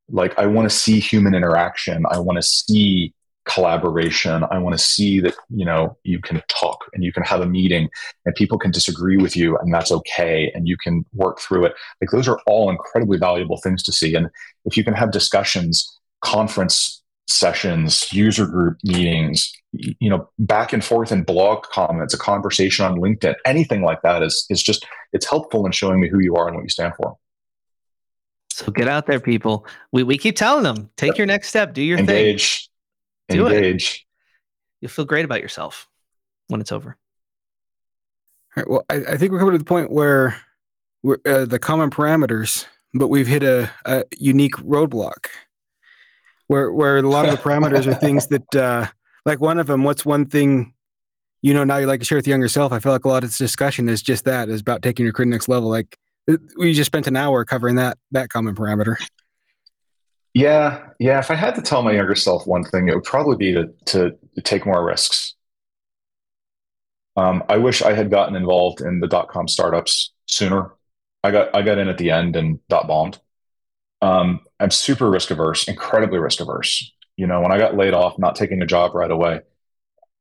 Like 0.10 0.38
I 0.40 0.46
want 0.46 0.70
to 0.70 0.76
see 0.76 1.00
human 1.00 1.36
interaction. 1.36 2.06
I 2.10 2.20
want 2.20 2.38
to 2.38 2.44
see 2.44 3.14
collaboration. 3.46 4.44
I 4.52 4.58
want 4.58 4.78
to 4.78 4.84
see 4.84 5.20
that, 5.22 5.36
you 5.50 5.66
know, 5.66 5.98
you 6.04 6.20
can 6.20 6.42
talk 6.48 6.80
and 6.94 7.04
you 7.04 7.14
can 7.14 7.24
have 7.24 7.42
a 7.42 7.46
meeting 7.46 7.90
and 8.26 8.36
people 8.36 8.60
can 8.60 8.72
disagree 8.72 9.18
with 9.18 9.36
you 9.36 9.58
and 9.58 9.74
that's 9.74 9.92
okay. 9.92 10.52
And 10.54 10.68
you 10.68 10.78
can 10.78 11.06
work 11.14 11.40
through 11.40 11.66
it. 11.66 11.74
Like 12.02 12.12
those 12.12 12.28
are 12.28 12.40
all 12.46 12.70
incredibly 12.70 13.18
valuable 13.18 13.58
things 13.58 13.84
to 13.84 13.94
see. 13.94 14.16
And 14.16 14.30
if 14.66 14.76
you 14.76 14.84
can 14.84 14.94
have 14.94 15.12
discussions, 15.12 16.00
conference 16.22 16.97
sessions, 17.28 18.12
user 18.14 18.46
group 18.46 18.78
meetings, 18.84 19.54
you 19.74 20.10
know, 20.10 20.30
back 20.40 20.74
and 20.74 20.84
forth 20.84 21.12
in 21.12 21.24
blog 21.24 21.64
comments, 21.64 22.14
a 22.14 22.18
conversation 22.18 22.86
on 22.86 22.98
LinkedIn, 22.98 23.36
anything 23.46 23.82
like 23.82 24.02
that 24.02 24.24
is 24.24 24.46
is 24.50 24.64
just 24.64 24.86
it's 25.14 25.30
helpful 25.30 25.66
in 25.66 25.72
showing 25.72 26.00
me 26.00 26.10
who 26.10 26.20
you 26.20 26.36
are 26.36 26.48
and 26.48 26.56
what 26.56 26.64
you 26.64 26.70
stand 26.70 26.94
for. 26.96 27.18
So 28.50 28.72
get 28.72 28.88
out 28.88 29.06
there, 29.06 29.20
people. 29.20 29.68
We 29.92 30.04
we 30.04 30.18
keep 30.18 30.36
telling 30.36 30.64
them, 30.64 30.90
take 30.98 31.10
yep. 31.10 31.18
your 31.18 31.28
next 31.28 31.50
step, 31.50 31.74
do 31.74 31.82
your 31.82 32.00
Engage. 32.00 32.70
thing. 33.28 33.38
Do 33.38 33.48
Engage. 33.48 33.92
It. 33.92 34.02
You'll 34.82 34.92
feel 34.92 35.06
great 35.06 35.26
about 35.26 35.42
yourself 35.42 35.88
when 36.48 36.62
it's 36.62 36.72
over. 36.72 36.98
All 38.56 38.64
right. 38.64 38.70
Well, 38.70 38.86
I, 38.90 39.14
I 39.14 39.18
think 39.18 39.32
we're 39.32 39.40
coming 39.40 39.54
to 39.54 39.60
the 39.60 39.66
point 39.66 39.92
where 39.92 40.40
we're 41.04 41.18
uh, 41.26 41.46
the 41.46 41.60
common 41.60 41.90
parameters, 41.90 42.66
but 42.94 43.10
we've 43.10 43.28
hit 43.28 43.44
a, 43.44 43.70
a 43.86 44.06
unique 44.18 44.56
roadblock 44.56 45.28
where 46.48 46.72
where 46.72 46.98
a 46.98 47.02
lot 47.02 47.26
of 47.26 47.32
the 47.32 47.38
parameters 47.38 47.88
are 47.88 47.96
things 47.96 48.28
that 48.32 48.56
uh, 48.56 48.88
like 49.26 49.40
one 49.40 49.60
of 49.60 49.68
them 49.68 49.84
what's 49.84 50.06
one 50.06 50.26
thing 50.26 50.74
you 51.42 51.54
know 51.54 51.64
now 51.64 51.78
you 51.78 51.86
like 51.86 52.00
to 52.00 52.06
share 52.06 52.18
with 52.18 52.28
younger 52.28 52.48
self 52.48 52.72
i 52.72 52.80
feel 52.80 52.92
like 52.92 53.06
a 53.06 53.10
lot 53.10 53.24
of 53.24 53.30
this 53.30 53.38
discussion 53.38 53.88
is 53.90 54.02
just 54.02 54.26
that 54.26 54.50
is 54.50 54.62
about 54.62 54.82
taking 54.82 55.06
your 55.06 55.14
career 55.14 55.28
next 55.28 55.48
level. 55.48 55.70
Like 55.70 55.98
we 56.58 56.74
just 56.74 56.88
spent 56.88 57.08
an 57.08 57.16
hour 57.16 57.46
covering 57.46 57.76
that 57.76 57.98
that 58.12 58.30
common 58.30 58.56
parameter. 58.56 58.98
Yeah 60.34 60.88
yeah. 61.00 61.20
If 61.20 61.32
i 61.32 61.36
had 61.36 61.56
to 61.56 61.62
tell 61.62 61.82
my 61.82 61.94
younger 61.94 62.16
self 62.16 62.46
one 62.46 62.64
thing 62.64 62.90
it 62.90 62.96
would 62.96 63.04
probably 63.04 63.38
be 63.38 63.54
to 63.54 63.70
to, 63.86 64.18
to 64.36 64.42
take 64.42 64.66
more 64.66 64.84
risks. 64.84 65.36
Um, 67.16 67.44
i 67.50 67.58
wish 67.58 67.82
i 67.82 67.94
had 67.94 68.12
gotten 68.12 68.36
involved 68.36 68.82
in 68.82 69.00
the 69.00 69.08
dot-com 69.08 69.48
startups 69.48 70.12
sooner. 70.28 70.72
I 71.24 71.32
got 71.32 71.56
i 71.56 71.62
got 71.62 71.78
in 71.78 71.88
at 71.88 71.98
the 71.98 72.12
end 72.12 72.36
and 72.36 72.60
dot 72.68 72.88
bombed 72.88 73.20
um, 74.02 74.42
I'm 74.60 74.72
super 74.72 75.10
risk 75.10 75.32
averse, 75.32 75.68
incredibly 75.68 76.20
risk 76.20 76.40
averse. 76.40 76.92
You 77.16 77.28
know, 77.28 77.42
when 77.42 77.52
I 77.52 77.58
got 77.58 77.76
laid 77.76 77.94
off, 77.94 78.20
not 78.20 78.36
taking 78.36 78.62
a 78.62 78.66
job 78.66 78.94
right 78.94 79.10
away, 79.10 79.42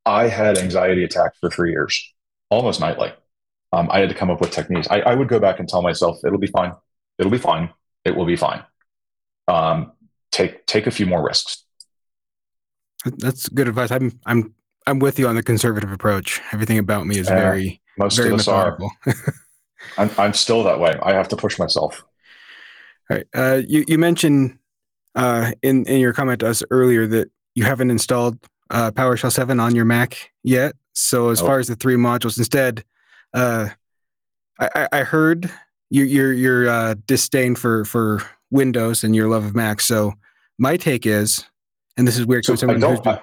I 0.05 0.29
had 0.29 0.57
anxiety 0.57 1.05
attacks 1.05 1.39
for 1.39 1.51
three 1.51 1.71
years, 1.71 2.15
almost 2.49 2.81
nightly. 2.81 3.13
Um, 3.73 3.89
I 3.91 3.99
had 3.99 4.09
to 4.09 4.15
come 4.15 4.31
up 4.31 4.41
with 4.41 4.51
techniques. 4.51 4.87
I, 4.91 5.01
I, 5.01 5.15
would 5.15 5.29
go 5.29 5.39
back 5.39 5.59
and 5.59 5.69
tell 5.69 5.83
myself, 5.83 6.19
"It'll 6.25 6.39
be 6.39 6.47
fine. 6.47 6.73
It'll 7.19 7.33
be 7.33 7.39
fine. 7.39 7.71
It 8.05 8.17
will 8.17 8.25
be 8.25 8.37
fine." 8.37 8.63
Um, 9.49 9.93
take 10.31 10.65
take 10.67 10.87
a 10.87 10.91
few 10.91 11.05
more 11.05 11.23
risks. 11.27 11.65
That's 13.05 13.49
good 13.49 13.69
advice. 13.69 13.91
I'm 13.91 14.19
I'm 14.25 14.55
I'm 14.87 15.01
with 15.01 15.19
you 15.19 15.29
on 15.29 15.35
the 15.35 15.43
conservative 15.43 15.93
approach. 15.93 16.41
Everything 16.53 16.79
about 16.79 17.07
me 17.07 17.19
is 17.19 17.29
very 17.29 17.83
most 17.99 18.17
very 18.17 18.29
of 18.29 18.37
us 18.37 18.47
methodical. 18.47 18.91
are. 19.07 19.15
I'm, 19.99 20.11
I'm 20.19 20.33
still 20.33 20.63
that 20.65 20.81
way. 20.81 20.99
I 21.03 21.13
have 21.13 21.29
to 21.29 21.37
push 21.37 21.59
myself. 21.59 22.05
All 23.11 23.17
right. 23.17 23.27
Uh, 23.35 23.63
you 23.67 23.85
you 23.87 23.99
mentioned 23.99 24.59
uh, 25.15 25.53
in 25.63 25.85
in 25.87 26.01
your 26.01 26.13
comment 26.13 26.41
to 26.41 26.49
us 26.49 26.63
earlier 26.71 27.07
that 27.07 27.31
you 27.55 27.65
haven't 27.65 27.91
installed 27.91 28.39
uh, 28.71 28.91
PowerShell 28.91 29.33
seven 29.33 29.61
on 29.61 29.75
your 29.75 29.85
Mac 29.85 30.33
yet. 30.43 30.75
So 30.93 31.31
as 31.31 31.41
oh. 31.43 31.47
far 31.47 31.59
as 31.59 31.69
the 31.69 31.77
three 31.77 31.97
modules, 31.97 32.39
instead, 32.39 32.85
uh, 33.35 33.69
I, 34.59 34.89
I 34.93 35.01
heard 35.01 35.51
your 35.91 36.07
your 36.07 36.33
your 36.33 36.69
uh, 36.69 36.95
disdain 37.07 37.55
for 37.55 37.85
for 37.85 38.23
Windows 38.51 39.05
and 39.05 39.15
your 39.15 39.29
love 39.29 39.45
of 39.45 39.55
Mac. 39.55 39.81
So 39.81 40.15
my 40.59 40.77
take 40.77 41.07
is, 41.07 41.45
and 41.97 42.09
this 42.09 42.19
is 42.19 42.27
weird. 42.27 42.45
So 42.45 42.55
I 42.55 42.75
don't. 42.75 43.07
I, 43.07 43.21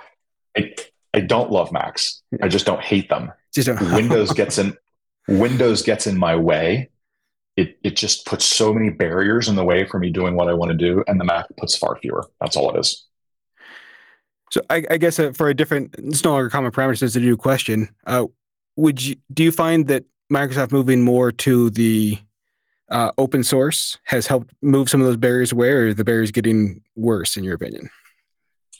I, 0.57 0.75
I 1.15 1.19
don't 1.19 1.51
love 1.51 1.71
Macs. 1.71 2.23
I 2.41 2.47
just 2.47 2.65
don't 2.65 2.81
hate 2.81 3.09
them. 3.09 3.31
Just 3.53 3.67
don't. 3.67 3.93
Windows 3.93 4.31
gets 4.35 4.57
in. 4.57 4.77
Windows 5.27 5.81
gets 5.83 6.05
in 6.05 6.17
my 6.17 6.35
way 6.35 6.89
it 7.55 7.77
it 7.83 7.95
just 7.95 8.25
puts 8.25 8.45
so 8.45 8.73
many 8.73 8.89
barriers 8.89 9.47
in 9.47 9.55
the 9.55 9.63
way 9.63 9.85
for 9.85 9.99
me 9.99 10.09
doing 10.09 10.35
what 10.35 10.47
I 10.47 10.53
want 10.53 10.71
to 10.71 10.77
do, 10.77 11.03
and 11.07 11.19
the 11.19 11.25
Mac 11.25 11.45
puts 11.57 11.77
far 11.77 11.97
fewer. 11.97 12.27
That's 12.39 12.55
all 12.55 12.75
it 12.75 12.79
is. 12.79 13.05
So 14.51 14.61
I, 14.69 14.83
I 14.89 14.97
guess 14.97 15.19
uh, 15.19 15.31
for 15.31 15.49
a 15.49 15.53
different, 15.55 15.95
it's 15.97 16.23
no 16.23 16.31
longer 16.31 16.49
common 16.49 16.71
parameters. 16.71 17.01
It's 17.01 17.15
a 17.15 17.19
new 17.19 17.37
question. 17.37 17.89
Uh, 18.05 18.27
would 18.75 19.03
you 19.03 19.15
do 19.33 19.43
you 19.43 19.51
find 19.51 19.87
that 19.87 20.05
Microsoft 20.31 20.71
moving 20.71 21.03
more 21.03 21.31
to 21.31 21.69
the 21.71 22.17
uh, 22.89 23.11
open 23.17 23.43
source 23.43 23.97
has 24.03 24.27
helped 24.27 24.53
move 24.61 24.89
some 24.89 25.01
of 25.01 25.07
those 25.07 25.17
barriers 25.17 25.51
away, 25.51 25.69
or 25.69 25.87
are 25.87 25.93
the 25.93 26.03
barriers 26.03 26.31
getting 26.31 26.81
worse 26.95 27.37
in 27.37 27.43
your 27.43 27.55
opinion? 27.55 27.89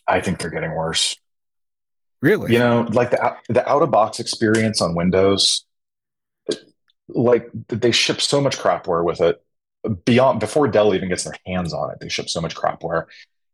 I 0.08 0.20
think 0.20 0.40
they're 0.40 0.50
getting 0.50 0.76
worse. 0.76 1.16
Really? 2.22 2.54
You 2.54 2.60
know, 2.60 2.88
like 2.92 3.12
the 3.12 3.36
the 3.50 3.68
out 3.70 3.82
of 3.82 3.92
box 3.92 4.20
experience 4.20 4.82
on 4.82 4.96
Windows 4.96 5.66
like 7.10 7.50
they 7.68 7.92
ship 7.92 8.22
so 8.22 8.42
much 8.42 8.58
crapware 8.58 9.04
with 9.04 9.22
it 9.22 9.44
beyond 10.06 10.40
before 10.40 10.68
Dell 10.68 10.96
even 10.96 11.10
gets 11.10 11.24
their 11.24 11.36
hands 11.46 11.74
on 11.74 11.92
it. 11.92 11.98
They 12.00 12.10
ship 12.10 12.30
so 12.30 12.42
much 12.42 12.56
crapware. 12.56 13.06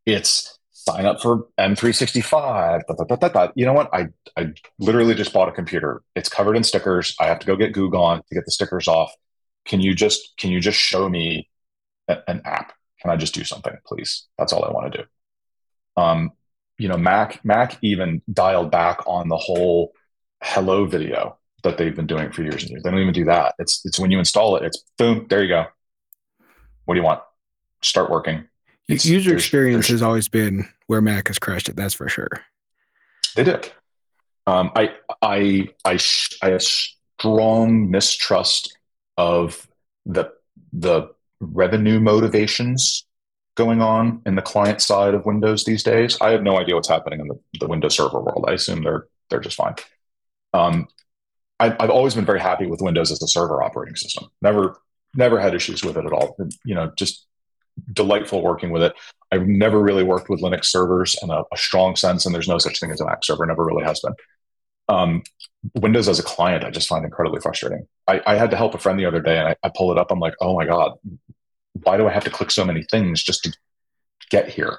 It's 0.05 0.59
sign 0.71 1.05
up 1.05 1.21
for 1.21 1.47
M365. 1.57 2.81
Da, 2.87 3.15
da, 3.15 3.27
da, 3.27 3.51
you 3.55 3.65
know 3.65 3.73
what? 3.73 3.89
I 3.93 4.07
I 4.37 4.53
literally 4.77 5.15
just 5.15 5.33
bought 5.33 5.49
a 5.49 5.51
computer. 5.51 6.01
It's 6.15 6.29
covered 6.29 6.55
in 6.55 6.63
stickers. 6.63 7.15
I 7.19 7.25
have 7.25 7.39
to 7.39 7.47
go 7.47 7.55
get 7.55 7.73
Goo 7.73 7.89
Gone 7.89 8.21
to 8.27 8.35
get 8.35 8.45
the 8.45 8.51
stickers 8.51 8.87
off. 8.87 9.11
Can 9.65 9.81
you 9.81 9.93
just 9.95 10.35
can 10.37 10.51
you 10.51 10.59
just 10.59 10.77
show 10.77 11.09
me 11.09 11.49
a, 12.07 12.17
an 12.29 12.41
app? 12.45 12.73
Can 13.01 13.11
I 13.11 13.15
just 13.15 13.33
do 13.33 13.43
something, 13.43 13.75
please? 13.85 14.27
That's 14.37 14.53
all 14.53 14.63
I 14.63 14.71
want 14.71 14.91
to 14.91 14.97
do. 14.99 16.01
Um, 16.01 16.31
you 16.77 16.87
know, 16.87 16.97
Mac 16.97 17.43
Mac 17.43 17.77
even 17.81 18.21
dialed 18.31 18.71
back 18.71 18.99
on 19.07 19.29
the 19.29 19.37
whole 19.37 19.93
hello 20.41 20.85
video 20.85 21.38
that 21.63 21.77
they've 21.77 21.95
been 21.95 22.07
doing 22.07 22.31
for 22.31 22.43
years 22.43 22.63
and 22.63 22.71
years. 22.71 22.83
They 22.83 22.89
don't 22.89 22.99
even 22.99 23.13
do 23.13 23.25
that. 23.25 23.55
It's 23.59 23.85
it's 23.85 23.99
when 23.99 24.11
you 24.11 24.19
install 24.19 24.55
it, 24.55 24.63
it's 24.63 24.83
boom, 24.97 25.27
there 25.29 25.43
you 25.43 25.49
go. 25.49 25.65
What 26.85 26.95
do 26.95 26.99
you 26.99 27.05
want? 27.05 27.21
Start 27.81 28.09
working. 28.09 28.45
It's, 28.87 29.05
User 29.05 29.35
experience 29.35 29.87
has 29.87 30.01
always 30.01 30.27
been 30.27 30.67
where 30.87 31.01
Mac 31.01 31.27
has 31.27 31.37
crushed 31.37 31.69
it. 31.69 31.75
That's 31.75 31.93
for 31.93 32.09
sure. 32.09 32.29
They 33.35 33.43
did. 33.43 33.71
Um, 34.47 34.71
I 34.75 34.95
I 35.21 35.69
I 35.85 35.99
I 36.41 36.49
have 36.49 36.63
strong 36.63 37.91
mistrust 37.91 38.75
of 39.17 39.67
the 40.05 40.31
the 40.73 41.09
revenue 41.39 41.99
motivations 41.99 43.05
going 43.55 43.81
on 43.81 44.21
in 44.25 44.35
the 44.35 44.41
client 44.41 44.81
side 44.81 45.13
of 45.13 45.25
Windows 45.25 45.65
these 45.65 45.83
days. 45.83 46.17
I 46.21 46.31
have 46.31 46.41
no 46.41 46.57
idea 46.57 46.75
what's 46.75 46.87
happening 46.87 47.19
in 47.19 47.27
the, 47.27 47.39
the 47.59 47.67
Windows 47.67 47.95
Server 47.95 48.21
world. 48.21 48.45
I 48.47 48.53
assume 48.53 48.83
they're 48.83 49.05
they're 49.29 49.39
just 49.39 49.57
fine. 49.57 49.75
Um, 50.53 50.87
I, 51.59 51.75
I've 51.79 51.89
always 51.89 52.15
been 52.15 52.25
very 52.25 52.39
happy 52.39 52.65
with 52.65 52.81
Windows 52.81 53.11
as 53.11 53.21
a 53.21 53.27
server 53.27 53.61
operating 53.61 53.95
system. 53.95 54.29
Never, 54.41 54.79
never 55.15 55.39
had 55.39 55.53
issues 55.53 55.83
with 55.83 55.97
it 55.97 56.05
at 56.05 56.13
all. 56.13 56.37
You 56.63 56.75
know, 56.75 56.91
just 56.95 57.25
delightful 57.93 58.41
working 58.41 58.71
with 58.71 58.83
it. 58.83 58.93
I've 59.31 59.47
never 59.47 59.81
really 59.81 60.03
worked 60.03 60.29
with 60.29 60.41
Linux 60.41 60.65
servers 60.65 61.15
in 61.21 61.29
a, 61.29 61.41
a 61.51 61.57
strong 61.57 61.95
sense, 61.95 62.25
and 62.25 62.33
there's 62.33 62.47
no 62.47 62.57
such 62.57 62.79
thing 62.79 62.91
as 62.91 63.01
a 63.01 63.05
Mac 63.05 63.23
server. 63.23 63.45
Never 63.45 63.65
really 63.65 63.83
has 63.83 63.99
been. 63.99 64.13
Um, 64.87 65.23
Windows 65.75 66.07
as 66.07 66.19
a 66.19 66.23
client, 66.23 66.63
I 66.63 66.71
just 66.71 66.87
find 66.87 67.05
incredibly 67.05 67.41
frustrating. 67.41 67.87
I, 68.07 68.21
I 68.25 68.35
had 68.35 68.49
to 68.51 68.57
help 68.57 68.73
a 68.73 68.79
friend 68.79 68.99
the 68.99 69.05
other 69.05 69.21
day, 69.21 69.37
and 69.37 69.49
I, 69.49 69.55
I 69.63 69.71
pull 69.75 69.91
it 69.91 69.97
up. 69.97 70.11
I'm 70.11 70.19
like, 70.19 70.33
oh 70.41 70.55
my 70.55 70.65
god, 70.65 70.93
why 71.83 71.97
do 71.97 72.07
I 72.07 72.11
have 72.11 72.23
to 72.23 72.29
click 72.29 72.51
so 72.51 72.65
many 72.65 72.83
things 72.83 73.21
just 73.21 73.43
to 73.43 73.53
get 74.29 74.49
here? 74.49 74.77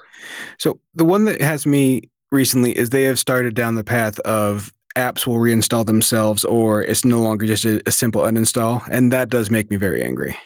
So 0.57 0.79
the 0.95 1.05
one 1.05 1.25
that 1.25 1.41
has 1.41 1.65
me 1.65 2.09
recently 2.31 2.77
is 2.77 2.89
they 2.89 3.03
have 3.03 3.19
started 3.19 3.55
down 3.55 3.75
the 3.75 3.83
path 3.83 4.19
of 4.19 4.73
apps 4.95 5.25
will 5.25 5.35
reinstall 5.35 5.85
themselves 5.85 6.43
or 6.43 6.83
it's 6.83 7.05
no 7.05 7.19
longer 7.21 7.45
just 7.45 7.65
a, 7.65 7.81
a, 7.87 7.91
simple 7.91 8.21
uninstall. 8.21 8.85
And 8.89 9.11
that 9.11 9.29
does 9.29 9.49
make 9.49 9.69
me 9.69 9.77
very 9.77 10.03
angry. 10.03 10.37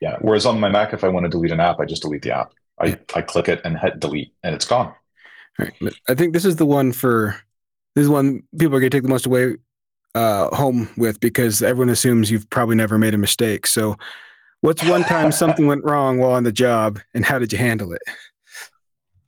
Yeah. 0.00 0.16
Whereas 0.20 0.46
on 0.46 0.60
my 0.60 0.68
Mac, 0.68 0.92
if 0.92 1.04
I 1.04 1.08
want 1.08 1.24
to 1.24 1.30
delete 1.30 1.50
an 1.50 1.60
app, 1.60 1.80
I 1.80 1.84
just 1.84 2.02
delete 2.02 2.22
the 2.22 2.32
app. 2.32 2.52
I, 2.80 2.98
I 3.14 3.22
click 3.22 3.48
it 3.48 3.60
and 3.64 3.78
hit 3.78 4.00
delete 4.00 4.32
and 4.42 4.54
it's 4.54 4.64
gone. 4.64 4.94
Right. 5.58 5.72
I 6.08 6.14
think 6.14 6.32
this 6.32 6.44
is 6.44 6.56
the 6.56 6.66
one 6.66 6.92
for 6.92 7.36
this 7.94 8.04
is 8.04 8.08
one 8.08 8.44
people 8.56 8.76
are 8.76 8.80
going 8.80 8.90
to 8.90 8.96
take 8.96 9.02
the 9.02 9.08
most 9.08 9.26
away 9.26 9.56
uh, 10.14 10.54
home 10.54 10.88
with 10.96 11.18
because 11.20 11.62
everyone 11.62 11.88
assumes 11.88 12.30
you've 12.30 12.48
probably 12.50 12.76
never 12.76 12.98
made 12.98 13.14
a 13.14 13.18
mistake. 13.18 13.66
So, 13.66 13.96
what's 14.60 14.84
one 14.84 15.02
time 15.02 15.32
something 15.32 15.66
went 15.66 15.84
wrong 15.84 16.18
while 16.18 16.32
on 16.32 16.44
the 16.44 16.52
job, 16.52 17.00
and 17.14 17.24
how 17.24 17.38
did 17.38 17.52
you 17.52 17.58
handle 17.58 17.92
it? 17.92 18.02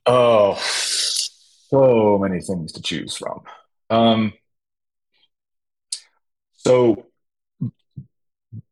Oh, 0.05 0.55
so 0.61 2.17
many 2.17 2.41
things 2.41 2.71
to 2.73 2.81
choose 2.81 3.15
from. 3.15 3.41
Um, 3.91 4.33
so, 6.53 7.07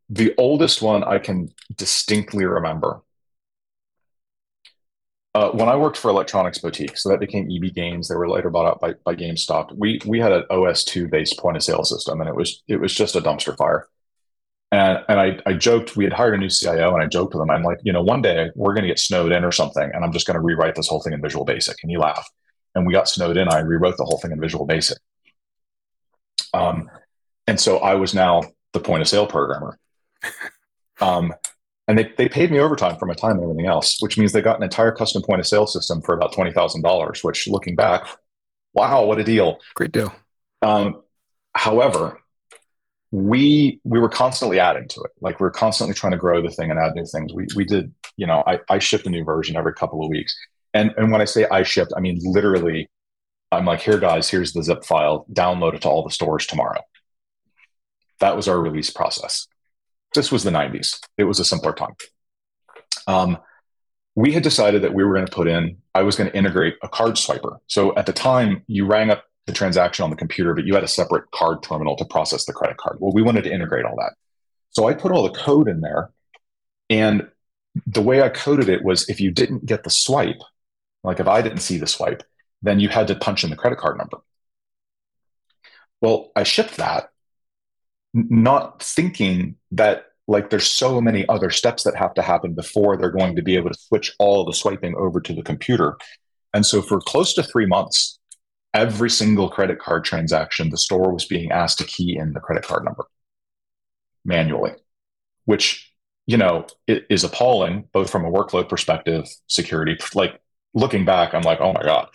the 0.09 0.33
oldest 0.37 0.81
one 0.81 1.03
I 1.03 1.19
can 1.19 1.53
distinctly 1.75 2.45
remember 2.45 3.01
uh, 5.35 5.51
when 5.51 5.69
I 5.69 5.75
worked 5.75 5.97
for 5.97 6.09
Electronics 6.09 6.57
Boutique, 6.57 6.97
so 6.97 7.09
that 7.09 7.19
became 7.19 7.49
EB 7.51 7.73
Games. 7.73 8.07
They 8.07 8.15
were 8.15 8.27
later 8.29 8.49
bought 8.49 8.65
out 8.65 8.81
by, 8.81 8.93
by 9.05 9.15
GameStop. 9.15 9.75
We 9.77 10.01
we 10.05 10.19
had 10.19 10.31
an 10.31 10.43
OS 10.49 10.83
two 10.83 11.07
based 11.07 11.37
point 11.37 11.55
of 11.55 11.63
sale 11.63 11.83
system, 11.83 12.19
and 12.19 12.27
it 12.29 12.35
was 12.35 12.63
it 12.67 12.77
was 12.77 12.93
just 12.93 13.15
a 13.15 13.21
dumpster 13.21 13.55
fire. 13.55 13.87
And 14.71 15.03
and 15.07 15.19
I 15.19 15.39
I 15.45 15.53
joked 15.53 15.95
we 15.95 16.03
had 16.03 16.13
hired 16.13 16.33
a 16.35 16.37
new 16.37 16.49
CIO, 16.49 16.93
and 16.93 17.03
I 17.03 17.07
joked 17.07 17.35
with 17.35 17.43
him. 17.43 17.51
I'm 17.51 17.63
like, 17.63 17.79
you 17.83 17.93
know, 17.93 18.01
one 18.01 18.21
day 18.23 18.49
we're 18.55 18.73
going 18.73 18.83
to 18.83 18.89
get 18.89 18.99
snowed 18.99 19.31
in 19.31 19.43
or 19.43 19.51
something, 19.51 19.91
and 19.93 20.03
I'm 20.03 20.13
just 20.13 20.25
going 20.27 20.35
to 20.35 20.41
rewrite 20.41 20.75
this 20.75 20.87
whole 20.87 21.01
thing 21.01 21.13
in 21.13 21.21
Visual 21.21 21.45
Basic. 21.45 21.77
And 21.83 21.91
he 21.91 21.97
laughed. 21.97 22.31
And 22.75 22.85
we 22.87 22.93
got 22.93 23.09
snowed 23.09 23.37
in. 23.37 23.47
I 23.49 23.59
rewrote 23.59 23.97
the 23.97 24.05
whole 24.05 24.19
thing 24.19 24.31
in 24.31 24.41
Visual 24.41 24.65
Basic. 24.65 24.97
Um, 26.53 26.89
and 27.47 27.59
so 27.59 27.77
I 27.79 27.95
was 27.95 28.13
now 28.13 28.43
the 28.73 28.79
point 28.79 29.01
of 29.01 29.07
sale 29.07 29.27
programmer. 29.27 29.79
Um, 31.01 31.33
and 31.87 31.97
they, 31.97 32.11
they 32.17 32.29
paid 32.29 32.51
me 32.51 32.59
overtime 32.59 32.97
for 32.97 33.05
my 33.05 33.13
time 33.13 33.37
and 33.37 33.43
everything 33.43 33.65
else, 33.65 34.01
which 34.01 34.17
means 34.17 34.31
they 34.31 34.41
got 34.41 34.57
an 34.57 34.63
entire 34.63 34.91
custom 34.91 35.21
point 35.21 35.39
of 35.39 35.47
sale 35.47 35.65
system 35.65 36.01
for 36.01 36.13
about 36.13 36.33
twenty 36.33 36.51
thousand 36.51 36.81
dollars. 36.81 37.23
Which, 37.23 37.47
looking 37.47 37.75
back, 37.75 38.05
wow, 38.73 39.05
what 39.05 39.17
a 39.17 39.23
deal! 39.23 39.59
Great 39.75 39.91
deal. 39.91 40.13
Um, 40.61 41.01
however, 41.55 42.21
we 43.11 43.79
we 43.83 43.99
were 43.99 44.09
constantly 44.09 44.59
adding 44.59 44.87
to 44.89 45.01
it. 45.01 45.11
Like 45.21 45.39
we 45.39 45.47
are 45.47 45.51
constantly 45.51 45.95
trying 45.95 46.11
to 46.11 46.17
grow 46.17 46.41
the 46.41 46.51
thing 46.51 46.69
and 46.69 46.79
add 46.79 46.93
new 46.93 47.05
things. 47.05 47.33
We 47.33 47.47
we 47.55 47.65
did, 47.65 47.91
you 48.17 48.27
know, 48.27 48.43
I, 48.45 48.59
I 48.69 48.77
shipped 48.79 49.07
a 49.07 49.09
new 49.09 49.23
version 49.23 49.55
every 49.55 49.73
couple 49.73 50.03
of 50.03 50.09
weeks. 50.09 50.35
And 50.75 50.93
and 50.97 51.11
when 51.11 51.21
I 51.21 51.25
say 51.25 51.47
I 51.49 51.63
shipped, 51.63 51.93
I 51.97 52.01
mean 52.01 52.19
literally, 52.21 52.87
I'm 53.51 53.65
like, 53.65 53.81
here, 53.81 53.97
guys, 53.97 54.29
here's 54.29 54.53
the 54.53 54.63
zip 54.63 54.83
file. 54.83 55.25
Download 55.31 55.73
it 55.73 55.81
to 55.81 55.89
all 55.89 56.03
the 56.03 56.11
stores 56.11 56.45
tomorrow. 56.45 56.81
That 58.19 58.35
was 58.35 58.47
our 58.47 58.59
release 58.59 58.89
process 58.89 59.47
this 60.13 60.31
was 60.31 60.43
the 60.43 60.51
90s. 60.51 60.99
It 61.17 61.25
was 61.25 61.39
a 61.39 61.45
simpler 61.45 61.73
time. 61.73 61.95
Um, 63.07 63.37
we 64.15 64.31
had 64.33 64.43
decided 64.43 64.81
that 64.81 64.93
we 64.93 65.03
were 65.03 65.13
going 65.13 65.25
to 65.25 65.31
put 65.31 65.47
in, 65.47 65.77
I 65.93 66.01
was 66.01 66.15
going 66.15 66.29
to 66.29 66.35
integrate 66.35 66.75
a 66.81 66.89
card 66.89 67.15
swiper. 67.15 67.57
So 67.67 67.95
at 67.95 68.05
the 68.05 68.13
time, 68.13 68.63
you 68.67 68.85
rang 68.85 69.11
up 69.11 69.23
the 69.45 69.53
transaction 69.53 70.03
on 70.03 70.09
the 70.09 70.15
computer, 70.15 70.53
but 70.53 70.65
you 70.65 70.73
had 70.73 70.83
a 70.83 70.87
separate 70.87 71.29
card 71.31 71.63
terminal 71.63 71.95
to 71.97 72.05
process 72.05 72.45
the 72.45 72.53
credit 72.53 72.77
card. 72.77 72.97
Well, 72.99 73.13
we 73.13 73.21
wanted 73.21 73.43
to 73.45 73.53
integrate 73.53 73.85
all 73.85 73.95
that. 73.97 74.13
So 74.71 74.87
I 74.87 74.93
put 74.93 75.11
all 75.11 75.23
the 75.23 75.37
code 75.39 75.67
in 75.67 75.81
there. 75.81 76.11
And 76.89 77.27
the 77.85 78.01
way 78.01 78.21
I 78.21 78.29
coded 78.29 78.67
it 78.67 78.83
was 78.83 79.07
if 79.09 79.21
you 79.21 79.31
didn't 79.31 79.65
get 79.65 79.83
the 79.83 79.89
swipe, 79.89 80.41
like 81.03 81.19
if 81.19 81.27
I 81.27 81.41
didn't 81.41 81.59
see 81.59 81.77
the 81.77 81.87
swipe, 81.87 82.23
then 82.61 82.79
you 82.79 82.89
had 82.89 83.07
to 83.07 83.15
punch 83.15 83.43
in 83.43 83.49
the 83.49 83.55
credit 83.55 83.79
card 83.79 83.97
number. 83.97 84.17
Well, 86.01 86.31
I 86.35 86.43
shipped 86.43 86.77
that 86.77 87.09
not 88.13 88.81
thinking 88.81 89.55
that 89.71 90.05
like 90.27 90.49
there's 90.49 90.67
so 90.67 91.01
many 91.01 91.27
other 91.27 91.49
steps 91.49 91.83
that 91.83 91.95
have 91.95 92.13
to 92.13 92.21
happen 92.21 92.53
before 92.53 92.97
they're 92.97 93.09
going 93.09 93.35
to 93.35 93.41
be 93.41 93.55
able 93.55 93.69
to 93.69 93.79
switch 93.79 94.13
all 94.19 94.45
the 94.45 94.53
swiping 94.53 94.95
over 94.95 95.19
to 95.19 95.33
the 95.33 95.41
computer. 95.41 95.97
And 96.53 96.65
so 96.65 96.81
for 96.81 96.99
close 96.99 97.33
to 97.33 97.43
three 97.43 97.65
months, 97.65 98.19
every 98.73 99.09
single 99.09 99.49
credit 99.49 99.79
card 99.79 100.05
transaction, 100.05 100.69
the 100.69 100.77
store 100.77 101.11
was 101.11 101.25
being 101.25 101.51
asked 101.51 101.79
to 101.79 101.83
key 101.83 102.15
in 102.17 102.33
the 102.33 102.39
credit 102.39 102.63
card 102.63 102.85
number 102.85 103.05
manually, 104.23 104.73
which, 105.45 105.91
you 106.27 106.37
know, 106.37 106.67
is 106.87 107.23
appalling, 107.23 107.87
both 107.91 108.09
from 108.09 108.25
a 108.25 108.31
workload 108.31 108.69
perspective, 108.69 109.25
security. 109.47 109.97
Like 110.13 110.39
looking 110.75 111.05
back, 111.05 111.33
I'm 111.33 111.41
like, 111.41 111.59
oh 111.59 111.73
my 111.73 111.81
God. 111.81 112.07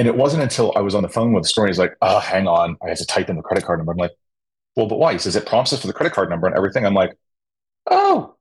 And 0.00 0.08
it 0.08 0.16
wasn't 0.16 0.42
until 0.42 0.72
I 0.76 0.80
was 0.80 0.94
on 0.94 1.02
the 1.02 1.10
phone 1.10 1.34
with 1.34 1.42
the 1.42 1.48
store, 1.50 1.66
he's 1.66 1.78
like, 1.78 1.94
oh, 2.00 2.20
hang 2.20 2.48
on, 2.48 2.78
I 2.82 2.88
had 2.88 2.96
to 2.96 3.04
type 3.04 3.28
in 3.28 3.36
the 3.36 3.42
credit 3.42 3.66
card 3.66 3.80
number. 3.80 3.92
I'm 3.92 3.98
like, 3.98 4.12
well, 4.74 4.86
but 4.86 4.98
why? 4.98 5.12
He 5.12 5.18
says 5.18 5.36
it 5.36 5.44
prompts 5.44 5.74
us 5.74 5.82
for 5.82 5.88
the 5.88 5.92
credit 5.92 6.14
card 6.14 6.30
number 6.30 6.46
and 6.46 6.56
everything. 6.56 6.86
I'm 6.86 6.94
like, 6.94 7.18
oh, 7.90 8.34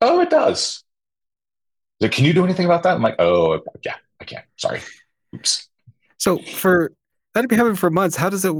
oh, 0.00 0.20
it 0.20 0.30
does. 0.30 0.82
He's 2.00 2.06
Like, 2.06 2.10
can 2.10 2.24
you 2.24 2.32
do 2.32 2.42
anything 2.42 2.64
about 2.64 2.82
that? 2.82 2.96
I'm 2.96 3.02
like, 3.02 3.14
oh, 3.20 3.60
yeah, 3.84 3.94
I 4.20 4.24
can. 4.24 4.42
Sorry. 4.56 4.80
Oops. 5.32 5.68
So 6.18 6.38
for 6.38 6.90
that 7.34 7.42
to 7.42 7.46
be 7.46 7.54
happening 7.54 7.76
for 7.76 7.88
months, 7.88 8.16
how 8.16 8.28
does 8.28 8.44
it 8.44 8.52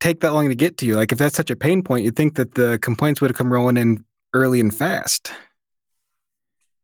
take 0.00 0.20
that 0.20 0.32
long 0.32 0.48
to 0.48 0.54
get 0.54 0.78
to 0.78 0.86
you? 0.86 0.96
Like, 0.96 1.12
if 1.12 1.18
that's 1.18 1.36
such 1.36 1.50
a 1.50 1.56
pain 1.56 1.82
point, 1.82 2.06
you'd 2.06 2.16
think 2.16 2.36
that 2.36 2.54
the 2.54 2.78
complaints 2.80 3.20
would 3.20 3.28
have 3.28 3.36
come 3.36 3.52
rolling 3.52 3.76
in 3.76 4.02
early 4.32 4.60
and 4.60 4.74
fast. 4.74 5.30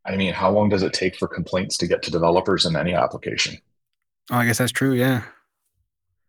I 0.05 0.17
mean, 0.17 0.35
how 0.35 0.51
long 0.51 0.69
does 0.69 0.83
it 0.83 0.93
take 0.93 1.17
for 1.17 1.29
complaints 1.29 1.79
to 1.79 1.87
get 1.87 2.03
to 2.03 2.11
developers 2.11 2.67
in 2.67 2.77
any 2.77 2.93
application? 2.93 3.57
Oh, 4.31 4.37
I 4.37 4.47
guess 4.47 4.59
that's 4.59 4.73
true. 4.73 4.93
Yeah. 4.93 5.23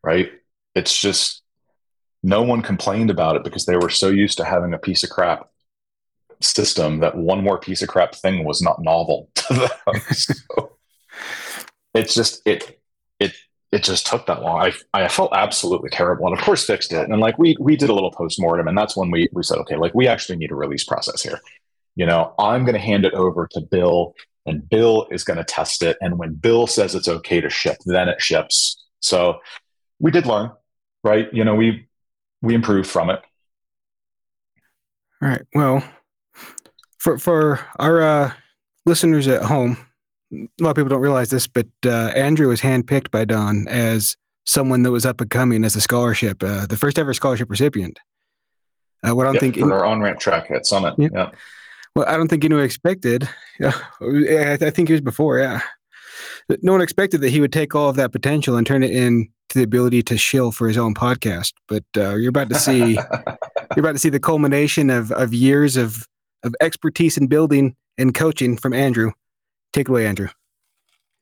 Right. 0.04 0.32
It's 0.76 1.00
just 1.00 1.42
no 2.24 2.42
one 2.42 2.62
complained 2.62 3.10
about 3.10 3.36
it 3.36 3.44
because 3.44 3.66
they 3.66 3.78
were 3.78 3.90
so 3.90 4.10
used 4.10 4.38
to 4.38 4.46
having 4.46 4.74
a 4.74 4.78
piece 4.78 5.04
of 5.04 5.10
crap 5.10 5.50
system 6.42 7.00
that 7.00 7.16
one 7.18 7.44
more 7.44 7.60
piece 7.60 7.82
of 7.82 7.90
crap 7.90 8.14
thing 8.14 8.44
was 8.44 8.62
not 8.62 8.82
novel 8.82 9.30
to 9.36 9.54
them. 9.54 10.02
so 10.12 10.78
it's 11.94 12.14
just 12.14 12.42
it 12.46 12.80
it 13.20 13.34
it 13.72 13.84
just 13.84 14.06
took 14.06 14.26
that 14.28 14.42
long. 14.42 14.62
I 14.62 14.74
I 14.94 15.08
felt 15.08 15.34
absolutely 15.34 15.90
terrible, 15.90 16.28
and 16.28 16.38
of 16.38 16.44
course 16.44 16.66
fixed 16.66 16.94
it. 16.94 17.10
And 17.10 17.20
like 17.20 17.38
we 17.38 17.58
we 17.60 17.76
did 17.76 17.90
a 17.90 17.94
little 17.94 18.12
post 18.12 18.40
mortem, 18.40 18.68
and 18.68 18.78
that's 18.78 18.96
when 18.96 19.12
we 19.12 19.30
we 19.34 19.44
said, 19.44 19.58
okay, 19.60 19.78
like 19.78 19.96
we 19.96 20.08
actually 20.08 20.38
need 20.38 20.52
a 20.52 20.56
release 20.56 20.84
process 20.84 21.22
here. 21.22 21.42
You 21.96 22.06
know, 22.06 22.36
I'm 22.38 22.64
going 22.64 22.76
to 22.76 22.80
hand 22.80 23.06
it 23.06 23.14
over 23.16 23.48
to 23.54 23.60
Bill, 23.60 24.14
and 24.48 24.68
Bill 24.68 25.08
is 25.12 25.24
going 25.24 25.38
to 25.38 25.44
test 25.44 25.84
it. 25.84 25.98
And 26.02 26.18
when 26.18 26.34
Bill 26.34 26.66
says 26.66 26.96
it's 26.96 27.08
okay 27.08 27.42
to 27.42 27.50
ship, 27.50 27.78
then 27.86 28.10
it 28.10 28.22
ships. 28.22 28.84
So 29.02 29.40
we 30.00 30.10
did 30.10 30.26
learn, 30.26 30.52
right? 31.04 31.28
You 31.32 31.44
know, 31.44 31.56
we 31.56 31.88
we 32.42 32.56
improved 32.56 32.90
from 32.90 33.10
it. 33.10 33.22
All 35.22 35.30
right. 35.30 35.46
Well, 35.54 35.84
for 36.98 37.18
for 37.18 37.60
our 37.78 38.02
uh, 38.02 38.32
listeners 38.86 39.28
at 39.28 39.44
home, 39.44 39.78
a 40.32 40.48
lot 40.60 40.72
of 40.72 40.76
people 40.76 40.90
don't 40.90 41.02
realize 41.02 41.30
this, 41.30 41.48
but 41.48 41.68
uh, 41.86 42.12
Andrew 42.16 42.48
was 42.48 42.62
handpicked 42.62 43.12
by 43.12 43.26
Don 43.26 43.68
as 43.68 44.16
someone 44.46 44.84
that 44.84 44.92
was 44.92 45.06
up 45.06 45.20
and 45.22 45.30
coming 45.30 45.64
as 45.64 45.76
a 45.76 45.82
scholarship, 45.82 46.42
uh, 46.42 46.66
the 46.66 46.78
first 46.78 46.98
ever 46.98 47.14
scholarship 47.14 47.50
recipient. 47.50 48.00
Uh, 49.08 49.16
what 49.16 49.26
I 49.26 49.28
don't 49.28 49.36
yep, 49.36 49.42
think 49.42 49.58
for 49.58 49.74
our 49.74 49.86
on 49.86 50.02
ramp 50.02 50.20
track 50.20 50.50
at 50.52 50.66
Summit. 50.66 50.96
Yeah. 50.98 51.10
yeah. 51.14 51.32
Well, 51.98 52.06
I 52.08 52.16
don't 52.16 52.28
think 52.28 52.46
anyone 52.46 52.64
expected. 52.64 53.28
Yeah, 53.60 53.74
I, 54.00 54.60
I 54.62 54.70
think 54.70 54.88
he 54.88 54.92
was 54.92 55.02
before. 55.02 55.40
Yeah, 55.40 55.62
no 56.62 56.74
one 56.74 56.82
expected 56.82 57.22
that 57.22 57.32
he 57.32 57.42
would 57.42 57.52
take 57.52 57.74
all 57.74 57.90
of 57.90 57.96
that 57.96 58.12
potential 58.12 58.56
and 58.56 58.68
turn 58.68 58.84
it 58.84 58.92
into 58.92 59.32
the 59.56 59.64
ability 59.64 60.04
to 60.04 60.16
shill 60.16 60.52
for 60.52 60.68
his 60.68 60.78
own 60.78 60.94
podcast. 60.94 61.54
But 61.68 61.86
uh, 61.98 62.14
you're 62.14 62.30
about 62.30 62.50
to 62.50 62.56
see 62.60 62.94
you're 63.76 63.80
about 63.80 63.94
to 63.94 63.98
see 63.98 64.10
the 64.10 64.20
culmination 64.20 64.92
of 64.92 65.12
of 65.12 65.34
years 65.34 65.76
of 65.76 66.08
of 66.44 66.54
expertise 66.62 67.18
in 67.18 67.26
building 67.26 67.76
and 67.98 68.14
coaching 68.14 68.58
from 68.58 68.74
Andrew. 68.74 69.12
Take 69.74 69.90
it 69.90 69.90
away, 69.90 70.06
Andrew. 70.06 70.28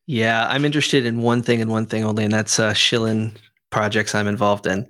Yeah, 0.07 0.45
I'm 0.49 0.65
interested 0.65 1.05
in 1.05 1.21
one 1.21 1.41
thing 1.41 1.61
and 1.61 1.71
one 1.71 1.85
thing 1.85 2.03
only, 2.03 2.25
and 2.25 2.33
that's 2.33 2.59
uh, 2.59 2.73
shilling 2.73 3.33
projects 3.69 4.13
I'm 4.13 4.27
involved 4.27 4.67
in. 4.67 4.85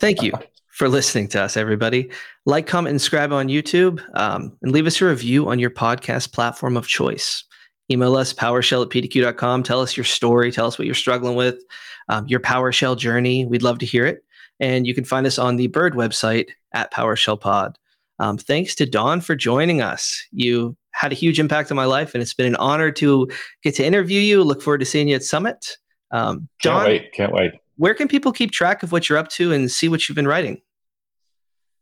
Thank 0.00 0.22
you 0.22 0.32
for 0.72 0.88
listening 0.88 1.28
to 1.28 1.42
us, 1.42 1.56
everybody. 1.56 2.10
Like, 2.44 2.66
comment, 2.66 2.92
and 2.92 3.00
subscribe 3.00 3.32
on 3.32 3.48
YouTube, 3.48 4.02
um, 4.14 4.56
and 4.62 4.72
leave 4.72 4.86
us 4.86 5.00
a 5.00 5.06
review 5.06 5.48
on 5.48 5.58
your 5.58 5.70
podcast 5.70 6.32
platform 6.32 6.76
of 6.76 6.88
choice. 6.88 7.44
Email 7.90 8.16
us 8.16 8.32
powershell 8.32 8.82
at 8.82 8.90
pdq.com. 8.90 9.62
Tell 9.62 9.80
us 9.80 9.96
your 9.96 10.04
story. 10.04 10.50
Tell 10.50 10.66
us 10.66 10.78
what 10.78 10.86
you're 10.86 10.94
struggling 10.94 11.36
with 11.36 11.62
um, 12.08 12.26
your 12.26 12.40
PowerShell 12.40 12.96
journey. 12.96 13.44
We'd 13.44 13.62
love 13.62 13.78
to 13.80 13.86
hear 13.86 14.06
it. 14.06 14.24
And 14.60 14.86
you 14.86 14.94
can 14.94 15.04
find 15.04 15.26
us 15.26 15.38
on 15.38 15.56
the 15.56 15.66
Bird 15.66 15.94
website 15.94 16.48
at 16.72 16.92
PowerShell 16.92 17.40
Pod. 17.40 17.78
Um, 18.18 18.38
thanks 18.38 18.74
to 18.76 18.86
Don 18.86 19.20
for 19.20 19.34
joining 19.34 19.82
us. 19.82 20.22
You 20.32 20.76
had 20.92 21.12
a 21.12 21.16
huge 21.16 21.38
impact 21.38 21.70
on 21.70 21.76
my 21.76 21.84
life, 21.84 22.14
and 22.14 22.22
it's 22.22 22.34
been 22.34 22.46
an 22.46 22.56
honor 22.56 22.90
to 22.92 23.28
get 23.62 23.74
to 23.76 23.84
interview 23.84 24.20
you. 24.20 24.42
Look 24.42 24.62
forward 24.62 24.78
to 24.78 24.86
seeing 24.86 25.08
you 25.08 25.16
at 25.16 25.22
Summit. 25.22 25.76
Um, 26.12 26.48
Don, 26.62 26.84
can't 26.84 26.88
wait. 26.88 27.12
Can't 27.12 27.32
wait. 27.32 27.52
Where 27.76 27.94
can 27.94 28.08
people 28.08 28.32
keep 28.32 28.50
track 28.50 28.82
of 28.82 28.92
what 28.92 29.08
you're 29.08 29.18
up 29.18 29.28
to 29.30 29.52
and 29.52 29.70
see 29.70 29.88
what 29.88 30.08
you've 30.08 30.16
been 30.16 30.28
writing? 30.28 30.60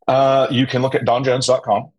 Uh, 0.07 0.47
you 0.51 0.67
can 0.67 0.83
look 0.83 0.95
at 0.95 1.05
donjones.com. 1.05 1.91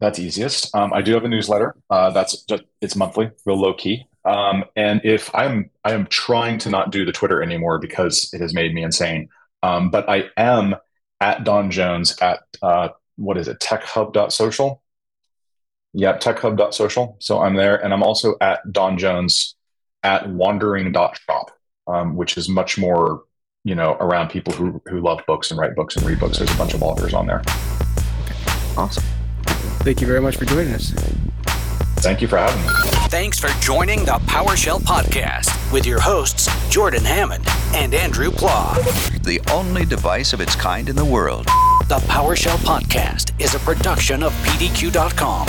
That's 0.00 0.18
easiest. 0.18 0.74
Um, 0.74 0.92
I 0.92 1.02
do 1.02 1.12
have 1.14 1.24
a 1.24 1.28
newsletter. 1.28 1.74
Uh, 1.90 2.10
that's 2.10 2.42
just, 2.44 2.62
it's 2.80 2.94
monthly, 2.94 3.30
real 3.44 3.60
low 3.60 3.74
key. 3.74 4.06
Um, 4.24 4.64
and 4.76 5.00
if 5.04 5.34
I'm 5.34 5.70
I 5.84 5.92
am 5.92 6.06
trying 6.06 6.58
to 6.58 6.70
not 6.70 6.92
do 6.92 7.04
the 7.04 7.12
Twitter 7.12 7.42
anymore 7.42 7.78
because 7.78 8.30
it 8.32 8.40
has 8.40 8.54
made 8.54 8.74
me 8.74 8.82
insane. 8.82 9.28
Um, 9.62 9.90
but 9.90 10.08
I 10.08 10.30
am 10.36 10.76
at 11.20 11.44
Don 11.44 11.70
Jones 11.70 12.16
at 12.20 12.40
uh, 12.62 12.90
what 13.16 13.38
is 13.38 13.48
it? 13.48 13.58
TechHub.social. 13.60 14.82
Yeah, 15.94 16.18
TechHub.social. 16.18 17.16
So 17.20 17.40
I'm 17.40 17.56
there, 17.56 17.82
and 17.82 17.92
I'm 17.92 18.02
also 18.02 18.36
at 18.40 18.60
Don 18.70 18.98
Jones 18.98 19.56
at 20.02 20.28
Wandering.shop 20.28 21.58
um, 21.88 22.14
which 22.14 22.36
is 22.36 22.48
much 22.48 22.78
more 22.78 23.22
you 23.68 23.74
know 23.74 23.98
around 24.00 24.30
people 24.30 24.52
who 24.54 24.80
who 24.86 25.00
love 25.00 25.20
books 25.26 25.50
and 25.50 25.60
write 25.60 25.74
books 25.74 25.96
and 25.96 26.06
read 26.06 26.18
books. 26.18 26.38
There's 26.38 26.52
a 26.52 26.56
bunch 26.56 26.72
of 26.72 26.82
authors 26.82 27.12
on 27.12 27.26
there. 27.26 27.42
Awesome. 28.78 29.04
Thank 29.84 30.00
you 30.00 30.06
very 30.06 30.20
much 30.20 30.36
for 30.36 30.46
joining 30.46 30.72
us. 30.72 30.90
Thank 32.00 32.22
you 32.22 32.28
for 32.28 32.38
having 32.38 32.60
me. 32.62 32.68
Thanks 33.08 33.38
for 33.38 33.48
joining 33.60 34.04
the 34.04 34.12
PowerShell 34.12 34.80
Podcast 34.80 35.72
with 35.72 35.84
your 35.84 36.00
hosts, 36.00 36.48
Jordan 36.70 37.04
Hammond 37.04 37.44
and 37.74 37.92
Andrew 37.92 38.30
Pla. 38.30 38.74
the 39.22 39.40
only 39.52 39.84
device 39.84 40.32
of 40.32 40.40
its 40.40 40.54
kind 40.54 40.88
in 40.88 40.96
the 40.96 41.04
world. 41.04 41.46
The 41.88 41.98
PowerShell 42.06 42.58
Podcast 42.58 43.38
is 43.40 43.54
a 43.54 43.58
production 43.58 44.22
of 44.22 44.32
PDQ.com 44.44 45.46